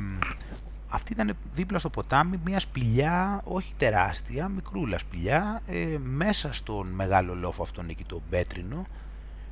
[0.89, 7.35] αυτή ήταν δίπλα στο ποτάμι μια σπηλιά, όχι τεράστια, μικρούλα σπηλιά, ε, μέσα στον μεγάλο
[7.35, 8.87] λόφο αυτόν εκεί το πέτρινο,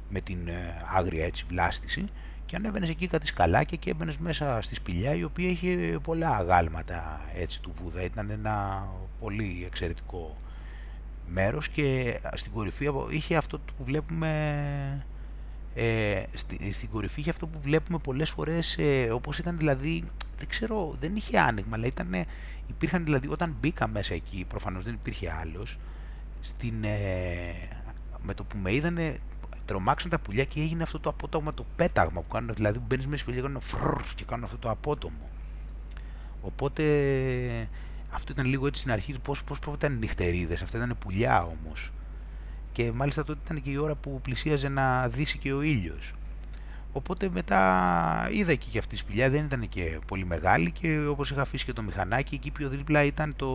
[0.09, 2.05] με την ε, άγρια έτσι βλάστηση
[2.47, 7.20] και ανέβαινες εκεί κάτι σκαλάκια και έμπαινες μέσα στη σπηλιά η οποία είχε πολλά αγάλματα
[7.35, 8.02] έτσι του Βούδα.
[8.02, 8.86] Ήταν ένα
[9.20, 10.36] πολύ εξαιρετικό
[11.27, 14.31] μέρος και στην κορυφή είχε αυτό που βλέπουμε
[15.74, 20.05] ε, στη, στην κορυφή είχε αυτό που βλέπουμε πολλές φορές ε, όπως ήταν δηλαδή
[20.39, 22.24] δεν ξέρω δεν είχε άνοιγμα αλλά ήταν,
[22.66, 25.78] υπήρχαν δηλαδή όταν μπήκα μέσα εκεί προφανώς δεν υπήρχε άλλος
[26.40, 27.52] στην, ε,
[28.23, 29.18] με το που με είδανε
[29.67, 32.55] τρομάξαν τα πουλιά και έγινε αυτό το απότομο το πέταγμα που κάνουν.
[32.55, 33.61] Δηλαδή μπαίνεις μέσα στη και κάνουν
[34.15, 35.31] και κάνουν αυτό το απότομο.
[36.41, 36.83] Οπότε
[38.11, 41.93] αυτό ήταν λίγο έτσι στην αρχή πώς, πώς, πώς ήταν νυχτερίδες αυτά ήταν πουλιά όμως.
[42.73, 46.15] Και μάλιστα τότε ήταν και η ώρα που πλησίαζε να δύσει και ο ήλιος.
[46.93, 51.31] Οπότε μετά είδα και, και αυτή η σπηλιά, δεν ήταν και πολύ μεγάλη και όπως
[51.31, 53.49] είχα αφήσει και το μηχανάκι, εκεί πιο δίπλα ήταν το...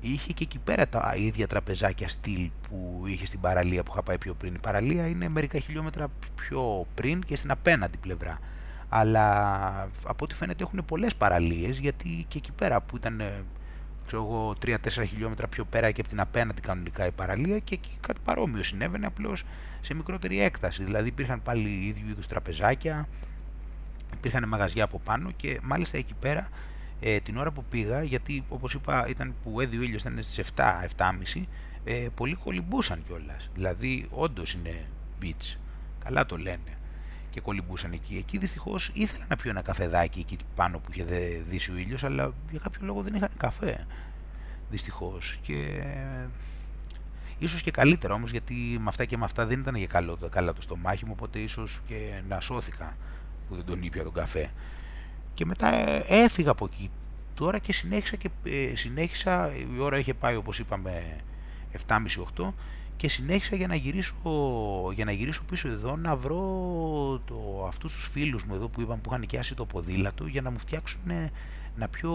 [0.00, 4.18] Είχε και εκεί πέρα τα ίδια τραπεζάκια στυλ που είχε στην παραλία που είχα πάει
[4.18, 4.54] πιο πριν.
[4.54, 8.38] Η παραλία είναι μερικά χιλιόμετρα πιο πριν και στην απέναντι πλευρά.
[8.88, 9.26] Αλλά
[10.06, 13.22] από ό,τι φαίνεται έχουν πολλές παραλίες γιατί και εκεί πέρα που ήταν
[14.06, 14.76] ξέρω εγώ, 3-4
[15.08, 19.06] χιλιόμετρα πιο πέρα και από την απέναντι κανονικά η παραλία και εκεί κάτι παρόμοιο συνέβαινε
[19.06, 19.44] απλώς
[19.80, 20.84] σε μικρότερη έκταση.
[20.84, 23.08] Δηλαδή υπήρχαν πάλι ίδιου είδους τραπεζάκια,
[24.14, 26.48] υπήρχαν μαγαζιά από πάνω και μάλιστα εκεί πέρα
[27.00, 30.52] ε, την ώρα που πήγα, γιατί όπως είπα ήταν που έδει ο ήλιος ήταν στις
[30.56, 31.46] 7-7.30,
[31.84, 33.50] ε, πολλοί κολυμπούσαν κιόλας.
[33.54, 34.86] Δηλαδή όντως είναι
[35.22, 35.56] beach.
[36.04, 36.74] Καλά το λένε
[37.30, 38.16] και κολυμπούσαν εκεί.
[38.16, 41.04] Εκεί δυστυχώς ήθελα να πιω ένα καφεδάκι εκεί πάνω που είχε
[41.48, 43.86] δύσει ο ήλιος, αλλά για κάποιο λόγο δεν είχαν καφέ.
[44.70, 45.38] Δυστυχώς.
[45.42, 45.82] Και
[47.38, 50.52] ίσως και καλύτερα όμως, γιατί με αυτά και με αυτά δεν ήταν για καλό, καλά
[50.52, 52.96] το στομάχι μου, οπότε ίσως και να σώθηκα
[53.48, 54.50] που δεν τον ήπια τον καφέ.
[55.40, 56.90] Και μετά ε, έφυγα από εκεί
[57.34, 61.16] τώρα και συνέχισα και ε, συνέχισα, η ώρα είχε πάει όπως είπαμε
[61.86, 62.48] 7.30-8
[62.96, 64.14] και συνέχισα για να γυρίσω,
[64.94, 66.40] για να γυρίσω πίσω εδώ να βρω
[67.24, 70.50] το, αυτούς τους φίλους μου εδώ που είπαν που είχαν νοικιάσει το ποδήλατο για να
[70.50, 71.00] μου φτιάξουν
[71.76, 72.12] να πιω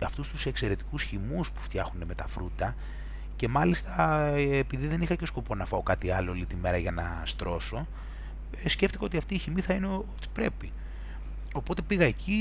[0.00, 2.74] αυτούς τους εξαιρετικούς χυμούς που φτιάχνουν με τα φρούτα
[3.36, 6.90] και μάλιστα επειδή δεν είχα και σκοπό να φάω κάτι άλλο όλη τη μέρα για
[6.90, 7.86] να στρώσω
[8.64, 10.70] ε, σκέφτηκα ότι αυτή η χυμή θα είναι ό,τι πρέπει.
[11.56, 12.36] Οπότε πήγα εκεί,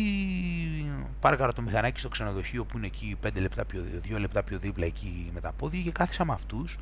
[1.19, 3.83] πάρκαρα το μηχανάκι στο ξενοδοχείο που είναι εκεί 5 λεπτά πιο,
[4.15, 6.77] 2 λεπτά πιο δίπλα εκεί με τα πόδια και κάθισα με αυτούς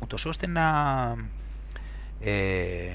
[0.00, 0.64] ούτως ώστε να,
[2.20, 2.90] ε,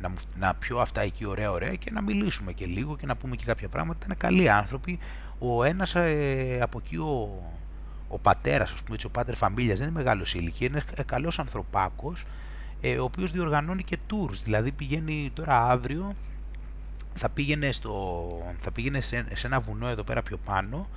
[0.00, 3.36] να, να πιω αυτά εκεί ωραία ωραία και να μιλήσουμε και λίγο και να πούμε
[3.36, 3.98] και κάποια πράγματα.
[4.04, 4.98] Ήταν καλοί άνθρωποι.
[5.38, 7.42] Ο ένας ε, από εκεί ο,
[8.08, 12.24] ο πατέρας, ας πούμε έτσι, ο πάτερ φαμίλιας, δεν είναι μεγάλος ηλικία, είναι καλός ανθρωπάκος,
[12.80, 16.14] ε, ο οποίος διοργανώνει και tours, δηλαδή πηγαίνει τώρα αύριο,
[17.14, 18.24] θα πήγαινε, στο,
[18.58, 20.88] θα πήγαινε σε, σε ένα βουνό εδώ πέρα πιο πάνω,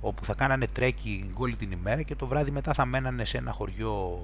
[0.00, 3.52] όπου θα κάνανε trekking όλη την ημέρα και το βράδυ μετά θα μένανε σε ένα
[3.52, 4.20] χωριό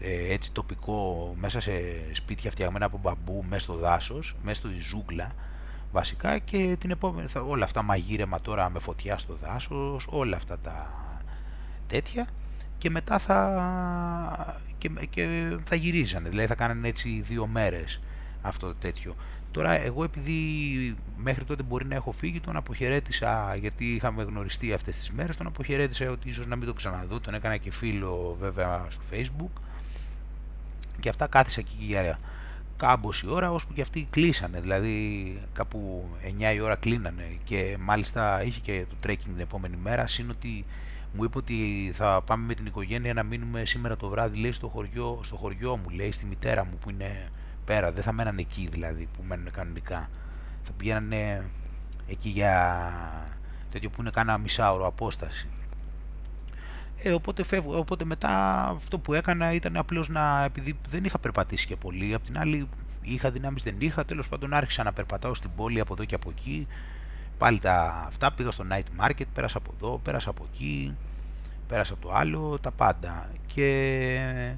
[0.00, 1.72] ε, έτσι τοπικό μέσα σε
[2.12, 5.32] σπίτια φτιαγμένα από μπαμπού μέσα στο δάσος, μέσα στο ζούγκλα
[5.92, 10.58] βασικά και την επόμενη, θα, όλα αυτά μαγείρεμα τώρα με φωτιά στο δάσος, όλα αυτά
[10.58, 10.90] τα
[11.86, 12.26] τέτοια
[12.78, 18.00] και μετά θα, και, και θα γυρίζανε, δηλαδή θα κάνανε έτσι δύο μέρες
[18.42, 19.14] αυτό το τέτοιο.
[19.50, 24.96] Τώρα εγώ επειδή μέχρι τότε μπορεί να έχω φύγει τον αποχαιρέτησα γιατί είχαμε γνωριστεί αυτές
[24.96, 27.20] τις μέρες τον αποχαιρέτησα ότι ίσως να μην το ξαναδώ.
[27.20, 29.60] Τον έκανα και φίλο βέβαια στο facebook.
[31.00, 32.18] Και αυτά κάθισα εκεί για
[32.76, 36.08] κάμποση ώρα ώσπου και αυτοί κλείσανε, δηλαδή κάπου
[36.40, 37.38] 9 η ώρα κλείνανε.
[37.44, 40.64] Και μάλιστα είχε και το trekking την επόμενη μέρα, σύν ότι
[41.12, 44.68] μου είπε ότι θα πάμε με την οικογένεια να μείνουμε σήμερα το βράδυ, λέει, στο
[44.68, 47.30] χωριό, στο χωριό μου, λέει, στη μητέρα μου που είναι
[47.70, 50.10] πέρα, δεν θα μένανε εκεί δηλαδή που μένουν κανονικά,
[50.62, 51.44] θα πηγαίνανε
[52.06, 52.54] εκεί για
[53.70, 55.48] τέτοιο που είναι κάνα μισάωρο απόσταση.
[57.02, 61.66] Ε, οπότε, φεύγω, οπότε μετά αυτό που έκανα ήταν απλώς να, επειδή δεν είχα περπατήσει
[61.66, 62.68] και πολύ, απ' την άλλη
[63.02, 66.30] είχα δυνάμεις δεν είχα, τέλος πάντων άρχισα να περπατάω στην πόλη από εδώ και από
[66.30, 66.66] εκεί,
[67.38, 70.96] πάλι τα αυτά, πήγα στο night market, πέρασα από εδώ, πέρασα από εκεί,
[71.68, 73.30] πέρασα από το άλλο, τα πάντα.
[73.46, 74.54] Και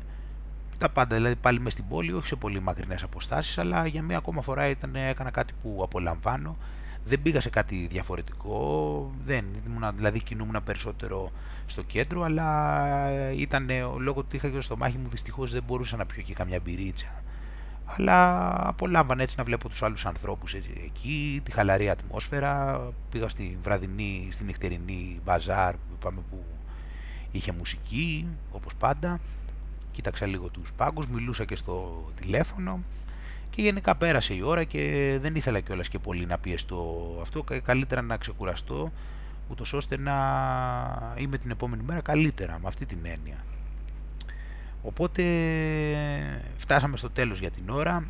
[0.83, 4.17] τα πάντα, δηλαδή πάλι μες στην πόλη, όχι σε πολύ μακρινές αποστάσεις, αλλά για μία
[4.17, 6.57] ακόμα φορά ήταν, έκανα κάτι που απολαμβάνω,
[7.05, 11.31] δεν πήγα σε κάτι διαφορετικό, δεν, ήμουν, δηλαδή κινούμουν περισσότερο
[11.67, 13.69] στο κέντρο, αλλά ήταν
[13.99, 17.23] λόγω ότι είχα και στο μάχη μου δυστυχώς δεν μπορούσα να πιω και καμιά μπυρίτσα.
[17.97, 22.81] Αλλά απολάμβανα έτσι να βλέπω τους άλλους ανθρώπους εκεί, τη χαλαρή ατμόσφαιρα,
[23.11, 26.45] πήγα στη βραδινή, στη νυχτερινή μπαζάρ που είπαμε που
[27.31, 29.21] είχε μουσική, όπως πάντα,
[29.93, 32.81] κοίταξα λίγο τους πάγκους, μιλούσα και στο τηλέφωνο
[33.51, 37.45] Και γενικά πέρασε η ώρα και δεν ήθελα κιόλας και πολύ να πιεστώ αυτό.
[37.63, 38.93] Καλύτερα να ξεκουραστώ,
[39.49, 40.15] ούτως ώστε να
[41.17, 43.37] είμαι την επόμενη μέρα καλύτερα, με αυτή την έννοια.
[44.83, 45.23] Οπότε
[46.57, 48.05] φτάσαμε στο τέλος για την ώρα.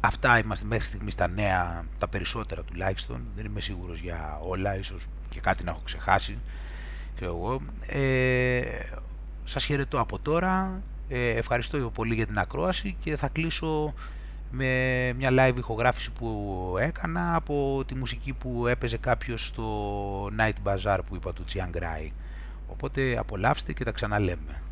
[0.00, 3.26] Αυτά είμαστε μέχρι στιγμής τα νέα, τα περισσότερα τουλάχιστον.
[3.36, 6.38] Δεν είμαι σίγουρος για όλα, ίσως και κάτι να έχω ξεχάσει.
[7.14, 7.60] Ξέρω εγώ.
[7.86, 8.60] Ε,
[9.48, 13.94] σας χαιρετώ από τώρα, ε, ευχαριστώ πολύ για την ακρόαση και θα κλείσω
[14.50, 20.98] με μια live ηχογράφηση που έκανα από τη μουσική που έπαιζε κάποιος στο Night Bazaar
[21.08, 22.12] που είπα του Τσιάνγκραϊ.
[22.66, 24.62] Οπότε απολαύστε και τα ξαναλέμε.